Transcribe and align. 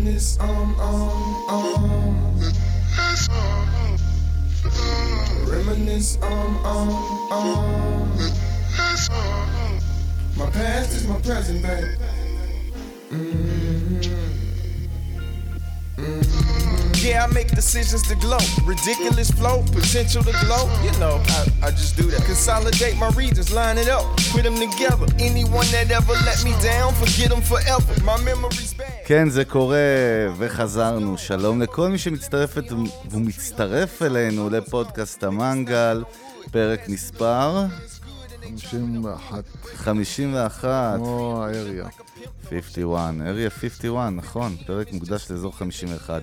Reminisce, 0.00 0.40
um, 0.40 0.80
um, 0.80 1.50
um. 1.50 2.40
Reminisce, 5.46 6.16
um, 6.22 6.56
um, 6.64 6.88
um. 7.30 8.08
My 10.38 10.48
past 10.52 10.94
is 10.94 11.06
my 11.06 11.20
present, 11.20 11.62
babe. 11.62 11.98
Yeah, 17.02 17.24
I 17.24 17.32
make 17.32 17.48
decisions 17.62 18.02
to 18.10 18.14
glow. 18.14 18.44
Ridiculous 18.64 19.30
flow, 19.30 19.56
potential 19.72 20.22
to 20.22 20.34
glow. 20.44 20.64
You 20.86 20.92
know, 21.02 21.14
I, 21.38 21.40
I 21.66 21.70
just 21.70 21.96
do 21.96 22.04
that. 22.12 22.22
Consolidate 22.32 22.96
my 22.98 23.08
regions, 23.22 23.50
line 23.60 23.78
it 23.78 23.88
up, 23.88 24.04
put 24.32 24.42
them 24.42 24.56
together. 24.66 25.06
Anyone 25.18 25.66
that 25.74 25.90
ever 25.90 26.16
let 26.28 26.38
me 26.44 26.52
down, 26.62 26.92
forget 27.02 27.28
them 27.32 27.40
forever. 27.40 27.92
My 28.04 28.18
memory's 28.28 28.74
bad. 28.74 29.06
כן, 29.06 29.28
זה 29.30 29.44
קורה, 29.44 29.76
וחזרנו. 30.38 31.18
שלום 31.18 31.62
לכל 31.62 31.88
מי 31.88 31.98
שמצטרפת 31.98 32.64
ומצטרף 33.10 34.02
אלינו 34.02 34.50
לפודקאסט 34.50 35.24
המנגל, 35.24 36.04
פרק 36.50 36.88
מספר 36.88 37.66
51, 38.42 39.44
51, 39.76 40.96
כמו 40.96 41.44
האריה. 41.44 41.84
51, 42.50 43.14
אריה 43.26 43.50
51, 43.50 44.12
נכון, 44.12 44.56
פרק 44.66 44.92
מוקדש 44.92 45.30
לאזור 45.30 45.56
51. 45.56 46.22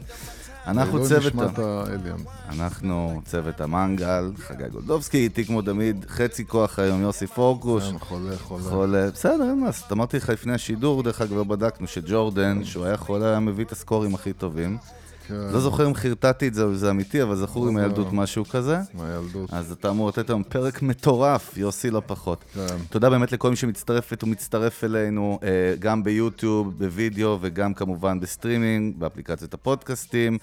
אנחנו 0.67 0.97
לא 0.97 1.03
צוות... 1.03 1.35
נשמת 1.35 1.59
ה- 1.59 1.83
האליאן. 1.87 2.17
אנחנו 2.49 3.21
צוות 3.25 3.61
המנגל, 3.61 4.31
חגי 4.37 4.63
גולדובסקי, 4.71 5.17
איתי 5.17 5.45
כמו 5.45 5.61
תמיד, 5.61 6.05
חצי 6.09 6.45
כוח 6.47 6.79
היום, 6.79 7.01
יוסי 7.01 7.27
פורקוש. 7.27 7.83
כן, 7.83 7.99
חולה, 7.99 8.37
חולה. 8.37 8.63
חולה, 8.63 9.11
בסדר, 9.11 9.43
אין 9.43 9.59
מה, 9.61 9.67
אז 9.67 9.83
אמרתי 9.91 10.17
לך 10.17 10.29
לפני 10.29 10.53
השידור, 10.53 11.03
דרך 11.03 11.21
אגב, 11.21 11.33
לא 11.33 11.43
בדקנו 11.43 11.87
שג'ורדן, 11.87 12.63
שהוא 12.63 12.85
היה 12.85 12.97
חולה, 12.97 13.29
היה 13.29 13.39
מביא 13.39 13.65
את 13.65 13.71
הסקורים 13.71 14.15
הכי 14.15 14.33
טובים. 14.33 14.77
כן, 15.27 15.33
לא 15.33 15.59
זוכר 15.59 15.87
אם 15.87 15.95
חרטטתי 15.95 16.47
את 16.47 16.53
זה 16.53 16.63
או 16.63 16.75
זה 16.75 16.89
אמיתי, 16.89 17.23
אבל 17.23 17.35
זכור 17.35 17.65
לי 17.65 17.73
לא, 17.73 17.73
מהילדות 17.73 18.07
לא. 18.07 18.13
משהו 18.13 18.45
כזה. 18.45 18.77
מהילדות. 18.93 19.53
אז 19.53 19.71
אתה 19.71 19.89
אמור 19.89 20.09
לתת 20.09 20.29
היום 20.29 20.43
פרק 20.43 20.81
מטורף, 20.81 21.57
יוסי 21.57 21.89
לא 21.89 22.01
פחות. 22.05 22.45
כן. 22.53 22.77
תודה 22.89 23.09
באמת 23.09 23.31
לכל 23.31 23.49
מי 23.49 23.55
שמצטרפת 23.55 24.23
ומצטרף 24.23 24.83
אלינו, 24.83 25.39
אה, 25.43 25.49
גם 25.79 26.03
ביוטיוב, 26.03 26.77
בווידאו 26.77 27.37
וגם 27.41 27.73
כמובן 27.73 28.19
בסטרימינג, 28.19 28.95
באפליקציות 28.97 29.53
הפודקאסטים, 29.53 30.37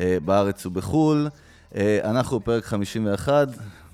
אה, 0.00 0.18
בארץ 0.24 0.66
ובחו"ל. 0.66 1.28
אה, 1.76 2.10
אנחנו 2.10 2.40
בפרק 2.40 2.64
51, 2.64 3.48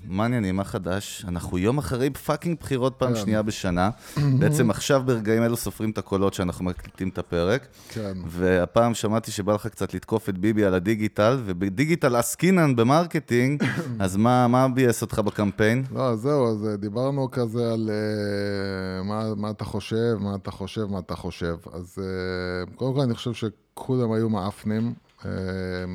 מה 0.05 0.23
העניינים, 0.23 0.55
מה 0.55 0.63
חדש? 0.63 1.25
אנחנו 1.27 1.57
יום 1.57 1.77
אחרי 1.77 2.09
fucking 2.09 2.57
בחירות 2.59 2.93
פעם 2.97 3.13
כן. 3.13 3.19
שנייה 3.19 3.41
בשנה. 3.41 3.89
בעצם 4.39 4.69
עכשיו 4.69 5.03
ברגעים 5.05 5.43
אלו 5.43 5.57
סופרים 5.57 5.89
את 5.89 5.97
הקולות 5.97 6.33
שאנחנו 6.33 6.65
מקליטים 6.65 7.09
את 7.09 7.17
הפרק. 7.17 7.67
כן. 7.89 8.17
והפעם 8.27 8.93
שמעתי 8.93 9.31
שבא 9.31 9.53
לך 9.53 9.67
קצת 9.67 9.93
לתקוף 9.93 10.29
את 10.29 10.37
ביבי 10.37 10.65
על 10.65 10.73
הדיגיטל, 10.73 11.41
ובדיגיטל 11.45 12.15
עסקינן 12.15 12.75
ב 12.75 12.83
marketing, 12.83 13.63
אז 13.99 14.15
מה, 14.15 14.47
מה 14.47 14.67
ביאס 14.67 15.01
אותך 15.01 15.19
בקמפיין? 15.19 15.83
לא, 15.91 16.15
זהו, 16.15 16.51
אז 16.51 16.67
אה, 16.67 16.77
דיברנו 16.77 17.31
כזה 17.31 17.73
על 17.73 17.89
אה, 17.89 19.03
מה, 19.03 19.35
מה 19.35 19.49
אתה 19.49 19.65
חושב, 19.65 20.17
מה 20.19 20.35
אתה 20.35 20.51
חושב, 20.51 20.85
מה 20.85 20.99
אתה 20.99 21.15
חושב. 21.15 21.55
אז 21.73 21.97
אה, 22.01 22.75
קודם 22.75 22.93
כל 22.93 23.01
אני 23.01 23.13
חושב 23.13 23.33
שכולם 23.33 24.11
היו 24.11 24.29
מאפנים. 24.29 24.93
אה, 25.25 25.31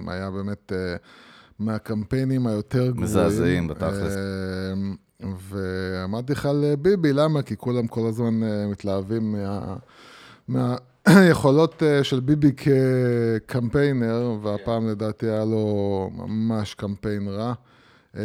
היה 0.07 0.31
באמת 0.31 0.73
אה, 0.73 0.97
מהקמפיינים 1.65 2.47
היותר 2.47 2.87
גרועים. 2.87 3.03
מזעזעים, 3.03 3.69
בתכלס. 3.69 4.17
אה, 4.17 5.29
ואמרתי 5.49 6.33
לך 6.33 6.47
על 6.47 6.65
ביבי, 6.79 7.13
למה? 7.13 7.43
כי 7.43 7.57
כולם 7.57 7.87
כל 7.87 8.07
הזמן 8.07 8.43
אה, 8.43 8.67
מתלהבים 8.67 9.33
מה... 9.33 9.77
מה... 10.49 10.77
יכולות 11.31 11.83
אה, 11.83 12.05
של 12.05 12.21
ביבי 12.21 12.51
כקמפיינר, 12.53 14.37
והפעם 14.43 14.89
לדעתי 14.89 15.27
היה 15.27 15.45
לו 15.45 16.11
ממש 16.15 16.75
קמפיין 16.75 17.29
רע. 17.29 17.53
אה, 18.17 18.23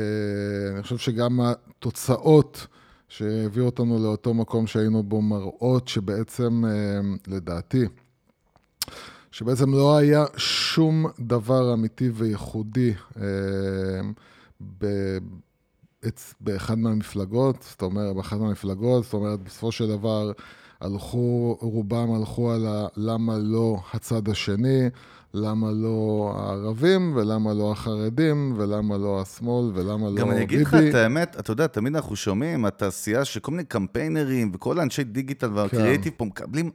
אני 0.73 0.83
חושב 0.83 0.97
שגם 0.97 1.39
התוצאות 1.41 2.67
שהביאו 3.07 3.65
אותנו 3.65 4.03
לאותו 4.03 4.33
מקום 4.33 4.67
שהיינו 4.67 5.03
בו 5.03 5.21
מראות 5.21 5.87
שבעצם, 5.87 6.65
אה, 6.65 6.71
לדעתי, 7.27 7.85
שבעצם 9.31 9.71
לא 9.73 9.97
היה 9.97 10.25
שום 10.37 11.05
דבר 11.19 11.73
אמיתי 11.73 12.09
וייחודי 12.13 12.93
אה, 13.21 13.23
ב- 14.81 15.17
אצ- 16.07 16.33
באחד 16.41 16.77
מהמפלגות, 16.77 17.65
זאת 17.69 17.81
אומרת, 17.81 18.15
באחת 18.15 18.37
מהמפלגות, 18.37 19.03
זאת 19.03 19.13
אומרת, 19.13 19.39
בסופו 19.43 19.71
של 19.71 19.87
דבר 19.87 20.31
הלכו, 20.81 21.57
רובם 21.61 22.13
הלכו 22.13 22.51
על 22.51 22.67
ה- 22.67 22.87
למה 22.97 23.37
לא 23.37 23.77
הצד 23.93 24.29
השני, 24.29 24.89
למה 25.33 25.71
לא 25.71 26.31
הערבים, 26.37 27.13
ולמה 27.15 27.53
לא 27.53 27.71
החרדים, 27.71 28.53
ולמה 28.57 28.97
לא 28.97 29.21
השמאל, 29.21 29.71
ולמה 29.75 30.05
לא 30.05 30.09
ביבי. 30.09 30.21
גם 30.21 30.31
אני 30.31 30.43
אגיד 30.43 30.61
לך 30.61 30.73
את 30.89 30.95
האמת, 30.95 31.35
אתה 31.39 31.51
יודע, 31.51 31.67
תמיד 31.67 31.95
אנחנו 31.95 32.15
שומעים, 32.15 32.65
התעשייה 32.65 33.25
שכל 33.25 33.51
מיני 33.51 33.63
קמפיינרים 33.63 34.51
וכל 34.53 34.79
האנשי 34.79 35.03
דיגיטל 35.03 35.49
והקריאיטיב 35.53 36.13
פה 36.17 36.25
מקבלים 36.25 36.69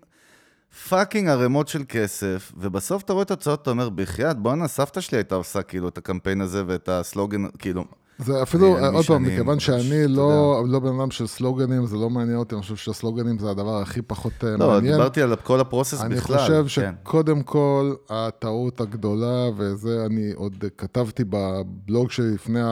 fucking 0.88 1.28
ערימות 1.28 1.69
של 1.69 1.83
כסף, 1.88 2.53
ובסוף 2.56 3.03
אתה 3.03 3.12
רואה 3.12 3.22
את 3.22 3.31
התוצאות, 3.31 3.62
אתה 3.62 3.71
אומר, 3.71 3.88
בחייאת, 3.88 4.38
בואנה, 4.38 4.69
סבתא 4.69 5.00
שלי 5.00 5.19
הייתה 5.19 5.34
עושה 5.34 5.62
כאילו 5.62 5.88
את 5.88 5.99
הקמפיין 5.99 6.41
הזה 6.41 6.62
ואת 6.66 6.88
הסלוגן, 6.88 7.44
כאילו, 7.59 7.84
זה 8.19 8.43
אפילו, 8.43 8.78
אני 8.78 8.97
עוד 8.97 9.05
פעם, 9.06 9.22
מכיוון 9.22 9.60
שאני 9.60 10.06
לא 10.09 10.65
לא 10.69 10.78
בן 10.78 11.00
אדם 11.00 11.10
של 11.10 11.27
סלוגנים, 11.27 11.87
זה 11.87 11.97
לא 11.97 12.10
מעניין 12.10 12.37
אותי, 12.38 12.55
אני 12.55 12.62
חושב 12.62 12.77
שהסלוגנים 12.77 13.38
זה 13.38 13.50
הדבר 13.50 13.78
הכי 13.83 14.03
פחות 14.03 14.33
אה, 14.44 14.56
לא, 14.56 14.69
מעניין. 14.69 14.93
דיברתי 14.94 15.22
על 15.22 15.37
כל 15.37 15.60
ה 15.60 15.66
process 15.66 16.00
אני 16.00 16.15
בכלל. 16.15 16.38
חושב 16.38 16.65
כן. 16.83 16.93
שקודם 17.03 17.43
כל, 17.43 17.94
הטעות 18.10 18.81
הגדולה, 18.81 19.49
וזה 19.56 20.06
אני 20.06 20.33
עוד 20.34 20.65
כתבתי 20.78 21.22
בבלוג 21.31 22.10
שלי 22.10 22.34
לפני 22.34 22.60
ה- 22.60 22.66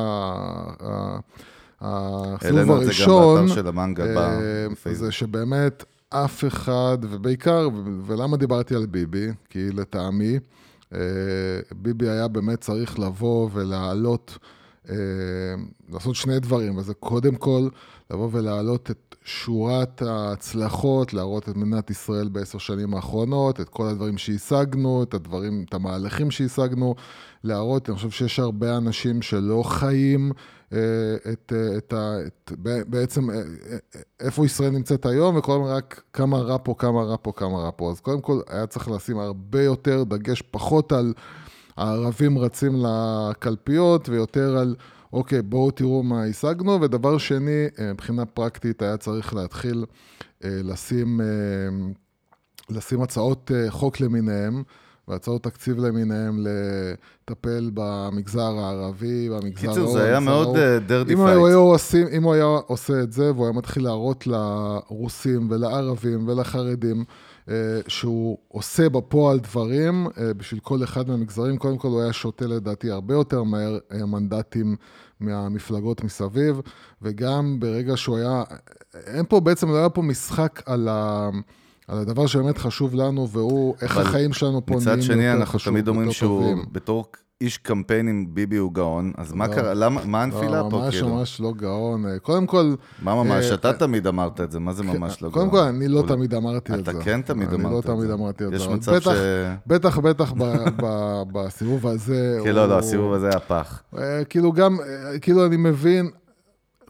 ה- 0.80 1.18
הסיבוב 1.80 2.58
העלינו 2.58 2.76
את 2.82 2.86
זה 2.86 2.92
גם 3.04 3.10
הראשון, 3.10 3.46
באתר 3.46 3.54
של 3.54 3.66
המנגל 3.68 4.18
אה, 4.18 4.38
בפייסבוק. 4.72 5.06
זה 5.06 5.12
שבאמת 5.12 5.84
אף 6.14 6.44
אחד, 6.44 6.98
ובעיקר, 7.02 7.68
ולמה 8.06 8.36
דיברתי 8.36 8.74
על 8.74 8.86
ביבי? 8.86 9.26
כי 9.50 9.70
לטעמי, 9.70 10.38
אה, 10.94 10.98
ביבי 11.72 12.08
היה 12.08 12.28
באמת 12.28 12.60
צריך 12.60 12.98
לבוא 12.98 13.48
ולהעלות, 13.52 14.38
לעשות 15.88 16.14
שני 16.14 16.40
דברים, 16.40 16.76
וזה 16.76 16.94
קודם 16.94 17.34
כל, 17.34 17.68
לבוא 18.10 18.28
ולהעלות 18.32 18.90
את 18.90 19.16
שורת 19.24 20.02
ההצלחות, 20.02 21.14
להראות 21.14 21.48
את 21.48 21.56
מדינת 21.56 21.90
ישראל 21.90 22.28
בעשר 22.28 22.58
שנים 22.58 22.94
האחרונות, 22.94 23.60
את 23.60 23.68
כל 23.68 23.86
הדברים 23.86 24.18
שהשגנו, 24.18 25.02
את 25.02 25.14
הדברים, 25.14 25.64
את 25.68 25.74
המהלכים 25.74 26.30
שהשגנו, 26.30 26.94
להראות, 27.44 27.88
אני 27.88 27.96
חושב 27.96 28.10
שיש 28.10 28.38
הרבה 28.38 28.76
אנשים 28.76 29.22
שלא 29.22 29.62
חיים 29.66 30.32
אה, 30.72 30.78
את, 31.32 31.52
אה, 31.56 31.78
את. 31.78 31.94
את, 32.26 32.52
ב- 32.62 32.82
בעצם 32.86 33.30
אה, 33.30 33.36
אה, 33.36 33.42
איפה 34.20 34.46
ישראל 34.46 34.70
נמצאת 34.70 35.06
היום, 35.06 35.36
וכל 35.36 35.52
הזמן 35.52 35.66
רק 35.66 36.02
כמה 36.12 36.38
רע 36.38 36.56
פה, 36.62 36.74
כמה 36.78 37.02
רע 37.02 37.16
פה, 37.22 37.32
כמה 37.36 37.58
רע 37.58 37.70
פה. 37.76 37.90
אז 37.90 38.00
קודם 38.00 38.20
כל 38.20 38.40
היה 38.48 38.66
צריך 38.66 38.88
לשים 38.88 39.18
הרבה 39.18 39.62
יותר 39.62 40.04
דגש, 40.04 40.42
פחות 40.42 40.92
על 40.92 41.12
הערבים 41.76 42.38
רצים 42.38 42.72
לקלפיות, 42.86 44.08
ויותר 44.08 44.56
על, 44.58 44.74
אוקיי, 45.12 45.42
בואו 45.42 45.70
תראו 45.70 46.02
מה 46.02 46.24
השגנו, 46.24 46.80
ודבר 46.80 47.18
שני, 47.18 47.66
אה, 47.78 47.92
מבחינה 47.92 48.26
פרקטית 48.26 48.82
היה 48.82 48.96
צריך 48.96 49.34
להתחיל 49.34 49.84
אה, 50.44 50.60
לשים, 50.64 51.20
אה, 51.20 51.26
לשים 52.70 53.02
הצעות 53.02 53.50
חוק 53.68 54.00
למיניהם. 54.00 54.62
והצעות 55.08 55.42
תקציב 55.42 55.78
למיניהם 55.78 56.46
לטפל 56.46 57.70
במגזר 57.74 58.58
הערבי, 58.58 59.28
במגזר 59.28 59.70
ההוא. 59.70 59.74
קיצור, 59.74 59.92
זה 59.92 60.04
היה 60.04 60.20
מאוד 60.20 60.48
אם 60.48 60.54
פייט. 61.04 61.18
אם 62.12 62.22
הוא 62.22 62.34
היה 62.34 62.44
עושה 62.44 63.02
את 63.02 63.12
זה, 63.12 63.32
והוא 63.32 63.44
היה 63.44 63.52
מתחיל 63.52 63.84
להראות 63.84 64.26
לרוסים 64.26 65.50
ולערבים 65.50 66.28
ולחרדים 66.28 67.04
שהוא 67.88 68.38
עושה 68.48 68.88
בפועל 68.88 69.38
דברים 69.38 70.06
אה, 70.06 70.34
בשביל 70.34 70.60
כל 70.60 70.84
אחד 70.84 71.08
מהמגזרים, 71.08 71.56
קודם 71.56 71.78
כל 71.78 71.88
הוא 71.88 72.02
היה 72.02 72.12
שותה 72.12 72.46
לדעתי 72.46 72.90
הרבה 72.90 73.14
יותר 73.14 73.42
מהר 73.42 73.78
אה, 73.92 74.06
מנדטים 74.06 74.76
מהמפלגות 75.20 76.04
מסביב, 76.04 76.60
וגם 77.02 77.60
ברגע 77.60 77.96
שהוא 77.96 78.16
היה, 78.16 78.42
אין 79.06 79.24
פה 79.28 79.40
בעצם, 79.40 79.68
לא 79.68 79.76
היה 79.76 79.88
פה 79.88 80.02
משחק 80.02 80.62
על 80.66 80.88
ה... 80.88 81.30
על 81.88 81.98
הדבר 81.98 82.26
שבאמת 82.26 82.58
חשוב 82.58 82.94
לנו, 82.94 83.28
והוא 83.28 83.74
איך 83.82 83.96
החיים 83.96 84.32
שלנו 84.32 84.66
פה 84.66 84.74
מצד 84.74 84.86
נהיים 84.86 85.02
שני, 85.02 85.24
יותר 85.24 85.38
אנחנו 85.38 85.58
חשוב, 85.58 85.72
תמיד 85.72 85.88
אומרים 85.88 86.12
שהוא 86.12 86.40
טובים. 86.40 86.64
בתור 86.72 87.04
איש 87.40 87.58
קמפיינים, 87.58 88.34
ביבי 88.34 88.56
הוא 88.56 88.72
גאון, 88.72 89.12
אז 89.16 89.32
מה 89.32 89.46
לא. 89.46 89.54
קרה, 89.54 89.74
למה, 89.74 90.00
מה 90.04 90.22
הנפילה 90.22 90.62
לא, 90.62 90.68
פה, 90.70 90.78
ממש 90.78 90.94
כאילו? 90.94 91.08
ממש 91.16 91.40
לא 91.40 91.52
גאון. 91.56 92.06
אה, 92.06 92.18
קודם 92.18 92.46
כל, 92.46 92.74
מה 93.02 93.14
ממש? 93.14 93.44
אה, 93.44 93.54
אתה 93.54 93.68
אה, 93.68 93.72
תמיד 93.72 94.06
אמרת 94.06 94.40
את 94.40 94.50
זה, 94.52 94.60
מה 94.60 94.72
זה 94.72 94.82
ממש 94.82 95.22
לא 95.22 95.30
גאון? 95.30 95.32
קודם 95.32 95.50
כל, 95.50 95.58
אני 95.68 95.88
לא 95.88 96.02
תמיד 96.08 96.34
אמרתי 96.34 96.72
את 96.74 96.84
זה. 96.84 96.90
אתה 96.90 97.02
כן 97.02 97.22
תמיד 97.22 97.52
אמרת 97.52 97.64
אני 97.64 97.72
לא 97.72 97.78
את 97.78 97.82
זה. 97.84 97.88
תמיד 97.92 98.10
אמרתי 98.10 98.44
את 98.44 98.50
זה. 98.50 98.56
יש 98.56 98.68
מצב 98.68 99.00
ש... 99.00 99.08
בטח, 99.66 99.98
בטח 99.98 100.32
בסיבוב 101.32 101.86
הזה. 101.86 102.38
כן, 102.44 102.54
לא, 102.54 102.68
לא, 102.68 102.78
הסיבוב 102.78 103.12
הזה 103.12 103.28
היה 103.28 103.40
פח. 103.40 103.82
כאילו 104.28 104.52
גם, 104.52 104.78
כאילו 105.20 105.46
אני 105.46 105.56
מבין, 105.56 106.10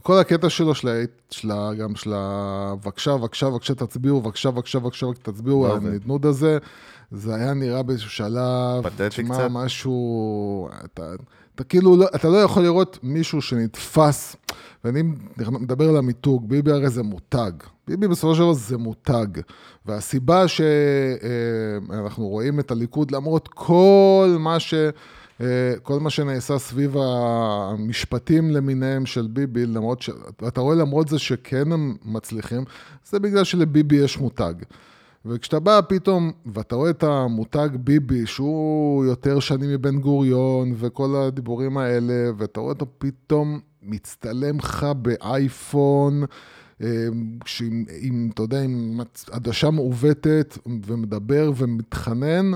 כל 0.03 0.19
הקטע 0.19 0.49
שלו, 0.49 0.75
של 0.75 1.51
ה- 1.51 1.75
גם 1.75 1.95
של 1.95 2.13
ה... 2.17 2.75
בבקשה, 2.83 3.17
בבקשה, 3.17 3.51
בבקשה 3.51 3.75
תצביעו, 3.75 4.21
בבקשה, 4.21 4.51
בבקשה, 4.51 4.79
בבקשה 4.79 5.07
תצביעו, 5.23 5.67
לא. 5.69 5.77
הנדנוד 5.77 6.27
הזה, 6.27 6.59
זה 7.11 7.35
היה 7.35 7.55
נראה 7.55 7.83
באיזשהו 7.83 8.11
שלב, 8.11 8.83
פתטי 8.83 9.25
קצת? 9.25 9.49
משהו, 9.51 10.69
אתה, 10.85 11.13
אתה 11.55 11.65
כאילו, 11.65 11.97
לא, 11.97 12.07
אתה 12.15 12.29
לא 12.29 12.37
יכול 12.37 12.63
לראות 12.63 12.99
מישהו 13.03 13.43
שנתפס, 13.43 14.37
ואני 14.85 15.03
מדבר 15.39 15.89
על 15.89 15.97
המיתוג, 15.97 16.49
ביבי 16.49 16.73
הרי 16.73 16.91
זה 16.91 17.03
מותג, 17.03 17.53
ביבי 17.89 18.09
בסופו 18.09 18.35
של 18.35 18.41
דבר 18.41 18.53
זה 18.53 18.77
מותג, 18.79 19.27
והסיבה 19.87 20.49
שאנחנו 20.49 22.29
רואים 22.29 22.61
את 22.61 22.71
הליכוד, 22.71 23.11
למרות 23.11 23.49
כל 23.49 24.37
מה 24.39 24.61
ש... 24.61 24.75
אה, 25.41 25.75
כל 25.83 26.01
מה 26.01 26.11
שנעשה 26.11 26.59
סביב 26.59 26.97
המשפטים 26.99 28.51
למיניהם 28.51 29.07
של 29.07 29.27
ביבי, 29.27 29.67
למרות 29.67 30.03
ש... 30.03 30.11
אתה 30.49 30.61
רואה 30.61 30.77
למרות 30.77 31.09
זה 31.09 31.19
שכן 31.19 31.73
הם 31.73 31.97
מצליחים, 32.05 32.65
זה 33.11 33.19
בגלל 33.19 33.45
שלביבי 33.45 33.97
יש 33.97 34.19
מותג. 34.19 34.55
וכשאתה 35.25 35.61
בא 35.61 35.81
פתאום, 35.89 36.33
ואתה 36.47 36.77
רואה 36.77 36.91
את 36.91 37.03
המותג 37.03 37.69
ביבי, 37.75 38.27
שהוא 38.27 39.05
יותר 39.05 39.41
שנים 39.41 39.71
מבן 39.71 39.99
גוריון, 40.01 40.73
וכל 40.77 41.17
הדיבורים 41.17 41.79
האלה, 41.79 42.31
ואתה 42.37 42.61
רואה 42.61 42.73
אותו 42.73 42.87
פתאום 42.99 43.61
מצטלם 43.83 44.59
לך 44.59 44.87
באייפון, 45.03 46.25
אה, 46.83 47.07
עם, 48.01 48.31
אתה 48.35 48.43
יודע, 48.43 48.63
עם 48.63 49.01
עדשה 49.31 49.71
מעוותת, 49.71 50.59
ומדבר 50.87 51.53
ומתחנן, 51.57 52.51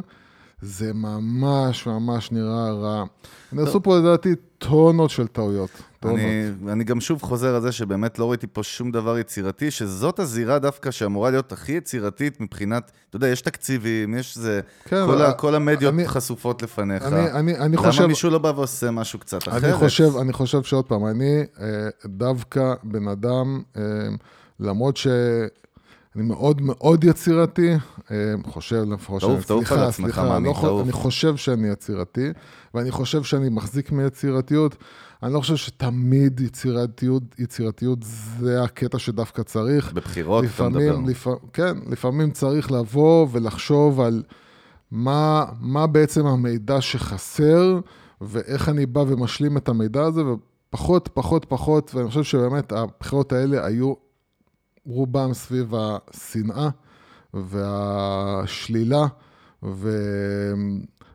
זה 0.64 0.92
ממש 0.92 1.86
ממש 1.86 2.32
נראה 2.32 2.72
רע. 2.72 3.04
נעשו 3.52 3.82
פה 3.82 3.98
לדעתי 3.98 4.34
טונות 4.58 5.10
של 5.10 5.26
טעויות. 5.26 5.70
טונות. 6.00 6.18
אני, 6.18 6.72
אני 6.72 6.84
גם 6.84 7.00
שוב 7.00 7.22
חוזר 7.22 7.54
על 7.54 7.62
זה 7.62 7.72
שבאמת 7.72 8.18
לא 8.18 8.30
ראיתי 8.30 8.46
פה 8.52 8.62
שום 8.62 8.90
דבר 8.90 9.18
יצירתי, 9.18 9.70
שזאת 9.70 10.18
הזירה 10.18 10.58
דווקא 10.58 10.90
שאמורה 10.90 11.30
להיות 11.30 11.52
הכי 11.52 11.72
יצירתית 11.72 12.40
מבחינת, 12.40 12.92
אתה 13.08 13.16
יודע, 13.16 13.28
יש 13.28 13.40
תקציבים, 13.40 14.14
יש 14.14 14.38
זה, 14.38 14.60
כן, 14.84 15.06
כל, 15.06 15.22
ה, 15.22 15.32
כל 15.32 15.54
המדיות 15.54 15.94
אני- 15.94 16.08
חשופות 16.08 16.62
לפניך. 16.62 17.02
אני, 17.02 17.30
אני, 17.30 17.58
אני 17.58 17.76
למה 17.76 17.86
חושב... 17.86 18.06
מישהו 18.06 18.30
לא 18.30 18.38
בא 18.38 18.52
ועושה 18.56 18.90
משהו 18.90 19.18
קצת 19.18 19.48
אחרת? 19.48 19.64
אני 19.64 19.72
חושב, 19.72 20.16
אני 20.20 20.32
חושב 20.32 20.62
שעוד 20.62 20.84
פעם, 20.84 21.06
אני 21.06 21.42
אה, 21.60 21.66
דווקא 22.06 22.74
בן 22.82 23.08
אדם, 23.08 23.62
אה, 23.76 23.82
למרות 24.60 24.96
שאני 26.14 26.24
מאוד 26.24 26.62
מאוד 26.62 27.04
יצירתי, 27.04 27.74
אה, 28.10 28.34
חושב 28.46 28.84
לפחות 28.92 29.20
תעוף, 29.20 29.46
שאני, 29.48 29.64
סליחה, 29.64 29.92
סליחה, 29.92 30.22
מאמין, 30.22 30.52
לא. 30.62 30.80
אני 30.82 30.92
חושב 30.92 31.36
שאני 31.36 31.68
יצירתי, 31.68 32.32
ואני 32.74 32.90
חושב 32.90 33.22
שאני 33.22 33.48
מחזיק 33.48 33.92
מיצירתיות. 33.92 34.76
אני 35.22 35.32
לא 35.32 35.40
חושב 35.40 35.56
שתמיד 35.56 36.40
יצירתיות, 36.40 37.22
יצירתיות 37.38 37.98
זה 38.38 38.62
הקטע 38.62 38.98
שדווקא 38.98 39.42
צריך. 39.42 39.92
בבחירות 39.92 40.44
אתה 40.54 40.68
מדבר. 40.68 40.80
לפעמים, 40.80 41.08
לפ... 41.08 41.26
כן, 41.52 41.76
לפעמים 41.90 42.30
צריך 42.30 42.72
לבוא 42.72 43.26
ולחשוב 43.32 44.00
על 44.00 44.22
מה, 44.90 45.44
מה 45.60 45.86
בעצם 45.86 46.26
המידע 46.26 46.80
שחסר, 46.80 47.80
ואיך 48.20 48.68
אני 48.68 48.86
בא 48.86 49.00
ומשלים 49.00 49.56
את 49.56 49.68
המידע 49.68 50.02
הזה, 50.02 50.22
ופחות, 50.24 51.08
פחות, 51.14 51.44
פחות, 51.44 51.94
ואני 51.94 52.08
חושב 52.08 52.22
שבאמת 52.22 52.72
הבחירות 52.72 53.32
האלה 53.32 53.66
היו 53.66 53.94
רובם 54.86 55.34
סביב 55.34 55.72
השנאה 55.74 56.68
והשלילה, 57.34 59.06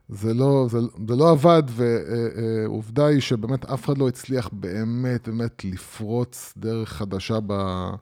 וזה 0.09 0.33
לא, 0.33 0.67
זה, 0.69 0.77
זה 1.07 1.15
לא 1.15 1.31
עבד, 1.31 1.63
ועובדה 1.69 3.05
היא 3.05 3.21
שבאמת 3.21 3.65
אף 3.65 3.85
אחד 3.85 3.97
לא 3.97 4.07
הצליח 4.07 4.49
באמת, 4.53 5.27
באמת 5.27 5.65
לפרוץ 5.65 6.53
דרך 6.57 6.89
חדשה 6.89 7.39
ב... 7.47 7.53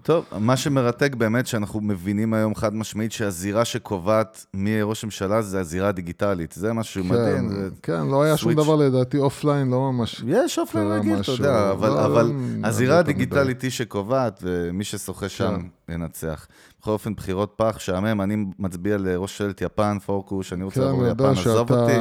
טוב, 0.04 0.26
מה 0.40 0.58
שמרתק 0.58 1.16
באמת, 1.16 1.48
שאנחנו 1.48 1.82
מבינים 1.82 2.34
היום 2.34 2.56
חד 2.56 2.76
משמעית 2.76 3.12
שהזירה 3.12 3.66
שקובעת 3.66 4.46
מי 4.54 4.70
יהיה 4.70 4.84
ראש 4.84 5.04
ממשלה 5.04 5.42
זה 5.42 5.60
הזירה 5.60 5.88
הדיגיטלית. 5.88 6.52
זה 6.52 6.74
משהו 6.74 7.04
מדהים. 7.04 7.50
זה... 7.50 7.70
כן, 7.84 8.08
לא 8.08 8.24
היה 8.24 8.38
שום. 8.38 8.54
דבר 8.54 8.76
לדעתי 8.76 9.18
offline, 9.18 9.70
לא 9.70 9.92
ממש. 9.92 10.24
יש 10.28 10.60
offline 10.60 10.88
רגיל, 10.88 11.22
אתה. 11.22 11.32
יודע, 11.32 11.72
אבל, 11.72 11.90
לא, 11.90 12.06
אבל 12.06 12.26
לא, 12.26 12.68
הזירה 12.68 12.94
לא 12.94 13.00
יותר 13.00 13.12
הדיגיטלית 13.12 13.62
היא 13.62 13.72
שקובעת, 13.72 14.40
ומי 14.44 14.84
ששוחה 14.84 15.30
שם 15.30 15.58
ינצח. 15.90 16.48
בכל 16.88 16.94
אופן, 16.94 17.14
בחירות 17.16 17.54
פח, 17.56 17.80
שעמם, 17.80 18.22
אני 18.22 18.46
מצביע 18.60 18.98
לראש 18.98 19.38
שלט 19.38 19.62
יפן, 19.62 19.98
פורקוש, 20.06 20.54
אני 20.54 20.64
רוצה 20.64 20.82
כן, 20.82 20.86
לעבור 20.86 21.04
ליפן, 21.04 21.24
עזוב 21.32 21.72
אותי, 21.72 21.94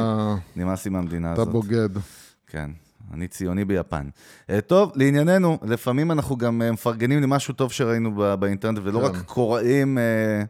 נמאס 0.55 0.85
לי 0.85 0.91
מהמדינה 0.91 1.33
אתה 1.33 1.41
הזאת. 1.41 1.53
בוגד. 1.53 1.89
כן, 2.47 2.71
אני 3.13 3.27
ציוני 3.27 3.65
ביפן. 3.65 4.09
אה, 4.49 4.61
טוב, 4.61 4.91
לענייננו, 4.95 5.57
לפעמים 5.63 6.11
אנחנו 6.11 6.37
גם 6.37 6.61
אה, 6.61 6.71
מפרגנים 6.71 7.21
למשהו 7.21 7.53
טוב 7.53 7.71
שראינו 7.71 8.11
ב- 8.15 8.35
באינטרנט, 8.35 8.79
ולא 8.83 8.99
כן. 8.99 9.05
רק 9.05 9.15
קוראים 9.25 9.97
אה, 9.97 10.43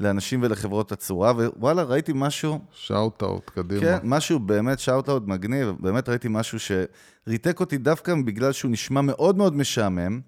לאנשים 0.00 0.42
ולחברות 0.42 0.92
הצורה, 0.92 1.32
וואלה, 1.32 1.82
ראיתי 1.82 2.12
משהו 2.14 2.58
shout 2.72 3.22
out, 3.22 3.50
קדימה. 3.50 3.80
כן, 3.80 3.98
משהו 4.04 4.38
באמת 4.38 4.78
shout-out 4.78 5.22
מגניב, 5.26 5.72
באמת 5.80 6.08
ראיתי 6.08 6.28
משהו 6.30 6.58
שריתק 6.58 7.60
אותי 7.60 7.78
דווקא 7.78 8.14
בגלל 8.24 8.52
שהוא 8.52 8.70
נשמע 8.70 9.00
מאוד 9.00 9.36
מאוד 9.36 9.56
משעמם. 9.56 10.20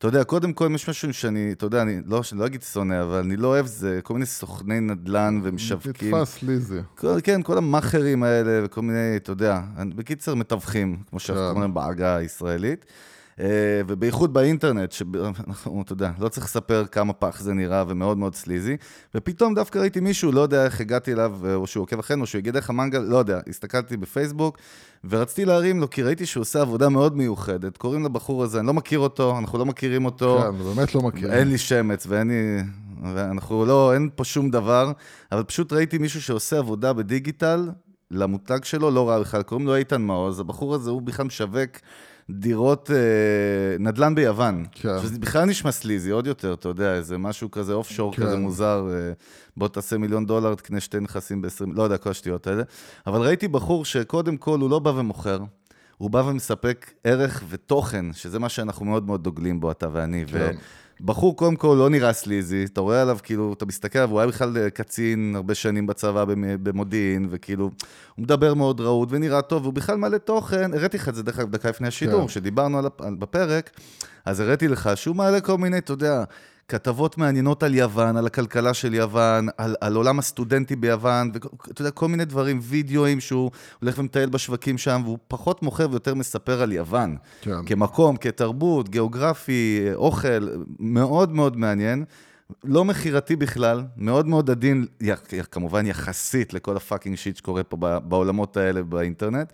אתה 0.00 0.08
יודע, 0.08 0.24
קודם 0.24 0.52
כל 0.52 0.68
יש 0.74 0.88
משהו 0.88 1.14
שאני, 1.14 1.52
אתה 1.52 1.66
יודע, 1.66 1.82
אני 1.82 2.00
לא, 2.06 2.20
לא 2.32 2.46
אגיד 2.46 2.62
שונא, 2.62 3.02
אבל 3.02 3.18
אני 3.18 3.36
לא 3.36 3.48
אוהב 3.48 3.66
זה, 3.66 4.00
כל 4.02 4.14
מיני 4.14 4.26
סוכני 4.26 4.80
נדל"ן 4.80 5.40
ומשווקים. 5.42 6.14
נתפס 6.14 6.42
ליזי. 6.42 6.78
כל, 6.94 7.20
כן, 7.22 7.42
כל 7.42 7.58
המאכערים 7.58 8.22
האלה 8.22 8.60
וכל 8.64 8.82
מיני, 8.82 9.16
אתה 9.16 9.32
יודע, 9.32 9.60
בקיצר, 9.96 10.34
מתווכים, 10.34 11.02
כמו 11.10 11.20
שאנחנו 11.20 11.44
כן. 11.44 11.50
אומרים 11.50 11.74
בעגה 11.74 12.16
הישראלית. 12.16 12.84
אה, 13.40 13.46
ובייחוד 13.86 14.32
באינטרנט, 14.32 14.92
שאנחנו, 14.92 15.82
אתה 15.82 15.92
יודע, 15.92 16.10
לא 16.18 16.28
צריך 16.28 16.46
לספר 16.46 16.84
כמה 16.86 17.12
פח 17.12 17.40
זה 17.40 17.52
נראה 17.54 17.84
ומאוד 17.88 18.18
מאוד 18.18 18.34
סליזי. 18.34 18.76
ופתאום 19.14 19.54
דווקא 19.54 19.78
ראיתי 19.78 20.00
מישהו, 20.00 20.32
לא 20.32 20.40
יודע 20.40 20.64
איך 20.64 20.80
הגעתי 20.80 21.12
אליו, 21.12 21.36
אה, 21.44 21.54
או 21.54 21.66
שהוא 21.66 21.82
עוקב 21.82 21.98
אחרינו, 21.98 22.22
או 22.22 22.26
שהוא 22.26 22.38
הגיד 22.38 22.56
איך 22.56 22.70
המנגל, 22.70 22.98
לא 22.98 23.16
יודע, 23.16 23.40
הסתכלתי 23.48 23.96
בפייסבוק, 23.96 24.58
ורציתי 25.10 25.44
להרים 25.44 25.80
לו, 25.80 25.90
כי 25.90 26.02
ראיתי 26.02 26.26
שהוא 26.26 26.40
עושה 26.40 26.60
עבודה 26.60 26.88
מאוד 26.88 27.16
מיוחדת. 27.16 27.76
קוראים 27.76 28.04
לבחור 28.04 28.44
הזה, 28.44 28.58
אני 28.58 28.66
לא 28.66 28.74
מכיר 28.74 28.98
אותו, 28.98 29.38
אנחנו 29.38 29.58
לא 29.58 29.66
מכירים 29.66 30.04
אותו. 30.04 30.40
כן, 30.42 30.64
באמת 30.64 30.94
לא 30.94 31.00
מכיר. 31.00 31.32
אין 31.32 31.48
לי 31.48 31.58
שמץ 31.58 32.06
ואין 32.08 32.28
לי... 32.28 32.62
ואנחנו 33.14 33.66
לא, 33.66 33.94
אין 33.94 34.08
פה 34.14 34.24
שום 34.24 34.50
דבר, 34.50 34.92
אבל 35.32 35.42
פשוט 35.42 35.72
ראיתי 35.72 35.98
מישהו 35.98 36.22
שעושה 36.22 36.58
עבודה 36.58 36.92
בדיגיטל 36.92 37.70
למותג 38.10 38.64
שלו, 38.64 38.90
לא 38.90 39.08
רע 39.08 39.20
בכלל, 39.20 39.42
קוראים 39.42 39.66
לו 39.66 39.76
איתן 39.76 40.02
מעוז, 40.02 40.40
הבחור 40.40 40.74
הזה 40.74 40.90
הוא 40.90 41.02
בכלל 41.02 41.26
משווק 41.26 41.70
דירות 42.38 42.90
אה, 42.90 42.96
נדל"ן 43.78 44.14
ביוון. 44.14 44.64
כן. 44.72 44.88
שזה 45.02 45.18
בכלל 45.18 45.44
נשמע 45.44 45.72
סליזי, 45.72 46.10
עוד 46.10 46.26
יותר, 46.26 46.52
אתה 46.52 46.68
יודע, 46.68 46.94
איזה 46.94 47.18
משהו 47.18 47.50
כזה 47.50 47.72
אוף 47.72 47.90
שור 47.90 48.14
כן. 48.14 48.22
כזה 48.22 48.36
מוזר, 48.36 48.88
אה, 48.90 49.12
בוא 49.56 49.68
תעשה 49.68 49.98
מיליון 49.98 50.26
דולר, 50.26 50.54
תקנה 50.54 50.80
שתי 50.80 51.00
נכסים 51.00 51.42
ב-20, 51.42 51.66
לא 51.74 51.82
יודע, 51.82 51.98
כל 51.98 52.10
השטויות 52.10 52.46
האלה. 52.46 52.62
אבל 53.06 53.20
ראיתי 53.20 53.48
בחור 53.48 53.84
שקודם 53.84 54.36
כל 54.36 54.60
הוא 54.60 54.70
לא 54.70 54.78
בא 54.78 54.90
ומוכר, 54.90 55.38
הוא 55.98 56.10
בא 56.10 56.18
ומספק 56.18 56.90
ערך 57.04 57.44
ותוכן, 57.48 58.12
שזה 58.12 58.38
מה 58.38 58.48
שאנחנו 58.48 58.86
מאוד 58.86 59.06
מאוד 59.06 59.22
דוגלים 59.22 59.60
בו, 59.60 59.70
אתה 59.70 59.88
ואני. 59.92 60.24
כן. 60.26 60.56
בחור 61.04 61.36
קודם 61.36 61.56
כל 61.56 61.76
לא 61.78 61.90
נראה 61.90 62.12
סליזי, 62.12 62.64
אתה 62.64 62.80
רואה 62.80 63.02
עליו, 63.02 63.18
כאילו, 63.22 63.52
אתה 63.52 63.66
מסתכל 63.66 63.98
עליו, 63.98 64.10
הוא 64.10 64.20
היה 64.20 64.28
בכלל 64.28 64.56
אה, 64.58 64.70
קצין 64.70 65.32
הרבה 65.36 65.54
שנים 65.54 65.86
בצבא 65.86 66.24
במ- 66.24 66.64
במודיעין, 66.64 67.26
וכאילו, 67.30 67.64
הוא 68.14 68.22
מדבר 68.22 68.54
מאוד 68.54 68.80
רהוט 68.80 69.08
ונראה 69.12 69.42
טוב, 69.42 69.62
והוא 69.62 69.74
בכלל 69.74 69.96
מלא 69.96 70.18
תוכן, 70.18 70.74
הראיתי 70.74 70.96
לך 70.96 71.08
את 71.08 71.14
זה 71.14 71.22
דרך 71.22 71.38
אגב 71.38 71.50
דקה 71.50 71.68
לפני 71.68 71.88
השידור, 71.88 72.20
כן. 72.20 72.26
כשדיברנו 72.26 72.78
על, 72.78 72.86
על, 72.98 73.14
בפרק, 73.14 73.70
אז 74.24 74.40
הראיתי 74.40 74.68
לך 74.68 74.90
שהוא 74.94 75.16
מעלה 75.16 75.40
כל 75.40 75.58
מיני, 75.58 75.78
אתה 75.78 75.92
יודע, 75.92 76.24
כתבות 76.70 77.18
מעניינות 77.18 77.62
על 77.62 77.74
יוון, 77.74 78.16
על 78.16 78.26
הכלכלה 78.26 78.74
של 78.74 78.94
יוון, 78.94 79.48
על, 79.56 79.74
על 79.80 79.94
עולם 79.94 80.18
הסטודנטי 80.18 80.76
ביוון, 80.76 81.30
ואתה 81.34 81.82
יודע, 81.82 81.90
כל 81.90 82.08
מיני 82.08 82.24
דברים, 82.24 82.60
וידאוים 82.62 83.20
שהוא 83.20 83.50
הולך 83.80 83.98
ומטייל 83.98 84.28
בשווקים 84.28 84.78
שם, 84.78 85.00
והוא 85.04 85.18
פחות 85.28 85.62
מוכר 85.62 85.86
ויותר 85.90 86.14
מספר 86.14 86.62
על 86.62 86.72
יוון. 86.72 87.16
כן. 87.40 87.64
כמקום, 87.66 88.16
כתרבות, 88.16 88.88
גיאוגרפי, 88.88 89.88
אוכל, 89.94 90.48
מאוד 90.78 91.32
מאוד 91.32 91.56
מעניין. 91.56 92.04
לא 92.64 92.84
מכירתי 92.84 93.36
בכלל, 93.36 93.82
מאוד 93.96 94.26
מאוד 94.26 94.50
עדין, 94.50 94.86
כמובן 95.50 95.86
יחסית 95.86 96.54
לכל 96.54 96.76
הפאקינג 96.76 97.16
שיט 97.16 97.36
שקורה 97.36 97.62
פה 97.62 97.76
בעולמות 98.00 98.56
האלה 98.56 98.82
באינטרנט. 98.82 99.52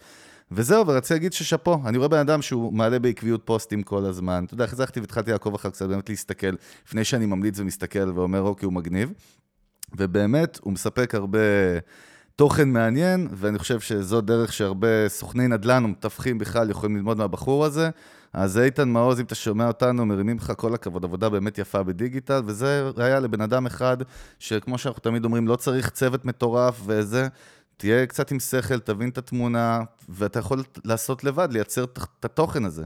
וזהו, 0.51 0.87
ורציתי 0.87 1.15
להגיד 1.15 1.33
ששאפו, 1.33 1.79
אני 1.87 1.99
רואה 1.99 2.09
בן 2.09 2.19
אדם 2.19 2.43
שהוא 2.43 2.73
מעלה 2.73 2.99
בעקביות 2.99 3.43
פוסטים 3.45 3.83
כל 3.83 4.05
הזמן. 4.05 4.45
אתה 4.45 4.55
יודע, 4.55 4.67
חזרתי 4.67 5.01
והתחלתי 5.01 5.33
לעקוב 5.33 5.55
אחר 5.55 5.71
קצת, 5.71 5.89
באמת 5.89 6.09
להסתכל, 6.09 6.55
לפני 6.87 7.05
שאני 7.05 7.27
ממליץ 7.27 7.59
ומסתכל 7.59 8.11
ואומר, 8.15 8.41
אוקיי, 8.41 8.67
הוא 8.67 8.73
מגניב. 8.73 9.13
ובאמת, 9.97 10.59
הוא 10.63 10.73
מספק 10.73 11.15
הרבה 11.15 11.39
תוכן 12.37 12.69
מעניין, 12.69 13.29
ואני 13.33 13.59
חושב 13.59 13.81
שזו 13.81 14.21
דרך 14.21 14.53
שהרבה 14.53 15.09
סוכני 15.09 15.49
נדל"ן 15.49 15.85
ומתווכים 15.85 16.39
בכלל 16.39 16.71
יכולים 16.71 16.97
ללמוד 16.97 17.19
מהבחור 17.19 17.65
הזה. 17.65 17.91
אז 18.33 18.59
איתן 18.59 18.89
מעוז, 18.89 19.21
אם 19.21 19.25
אתה 19.25 19.35
שומע 19.35 19.69
אותנו, 19.69 20.07
מרימים 20.07 20.37
לך 20.37 20.53
כל 20.57 20.75
הכבוד, 20.75 21.05
עבודה 21.05 21.29
באמת 21.29 21.59
יפה 21.59 21.83
בדיגיטל, 21.83 22.43
וזה 22.47 22.91
ראיה 22.97 23.21
לבן 23.21 23.41
אדם 23.41 23.67
אחד, 23.67 23.97
שכמו 24.39 24.79
שאנחנו 24.79 25.01
תמיד 25.01 25.25
אומרים, 25.25 25.49
לא 25.49 25.57
צריך 25.57 25.91
צוות 25.91 26.25
מטורף 26.25 26.81
וזה, 26.87 27.29
תהיה 27.77 28.07
קצת 28.07 28.31
עם 28.31 28.41
שכל, 28.41 28.79
תבין 28.79 29.09
את 29.09 29.19
התמונה, 29.19 29.81
ואתה 30.09 30.39
יכול 30.39 30.63
לעשות 30.85 31.25
לבד, 31.25 31.49
לייצר 31.51 31.85
את 31.85 32.25
התוכן 32.25 32.65
הזה, 32.65 32.85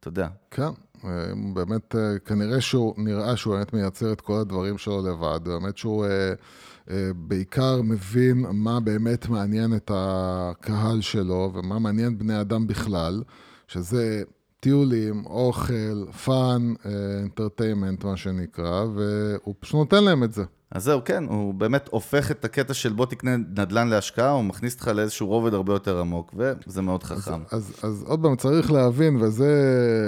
אתה 0.00 0.08
יודע. 0.08 0.28
כן, 0.50 0.68
אה, 1.04 1.32
באמת, 1.54 1.96
אה, 1.96 2.18
כנראה 2.18 2.60
שהוא, 2.60 2.94
נראה 2.96 3.36
שהוא 3.36 3.54
באמת 3.54 3.72
מייצר 3.72 4.12
את 4.12 4.20
כל 4.20 4.38
הדברים 4.40 4.78
שלו 4.78 5.06
לבד, 5.08 5.40
באמת 5.44 5.78
שהוא 5.78 6.06
אה, 6.06 7.10
בעיקר 7.16 7.82
מבין 7.82 8.46
מה 8.52 8.80
באמת 8.80 9.28
מעניין 9.28 9.76
את 9.76 9.90
הקהל 9.94 11.00
שלו 11.00 11.50
ומה 11.54 11.78
מעניין 11.78 12.18
בני 12.18 12.40
אדם 12.40 12.66
בכלל, 12.66 13.22
שזה 13.68 14.22
טיולים, 14.60 15.26
אוכל, 15.26 16.12
fun, 16.24 16.74
entertainment, 17.22 18.04
מה 18.04 18.16
שנקרא, 18.16 18.84
והוא 18.94 19.54
פשוט 19.60 19.74
נותן 19.74 20.04
להם 20.04 20.24
את 20.24 20.32
זה. 20.32 20.44
אז 20.74 20.84
זהו, 20.84 21.00
כן, 21.04 21.24
הוא 21.24 21.54
באמת 21.54 21.88
הופך 21.90 22.30
את 22.30 22.44
הקטע 22.44 22.74
של 22.74 22.92
בוא 22.92 23.06
תקנה 23.06 23.36
נדל"ן 23.36 23.88
להשקעה, 23.88 24.30
הוא 24.30 24.44
מכניס 24.44 24.74
אותך 24.74 24.88
לאיזשהו 24.88 25.26
רובד 25.26 25.54
הרבה 25.54 25.72
יותר 25.72 26.00
עמוק, 26.00 26.34
וזה 26.66 26.82
מאוד 26.82 27.02
חכם. 27.02 27.40
אז, 27.50 27.60
אז, 27.60 27.74
אז 27.82 28.04
עוד 28.06 28.22
פעם, 28.22 28.36
צריך 28.36 28.72
להבין, 28.72 29.16
וזה 29.16 29.50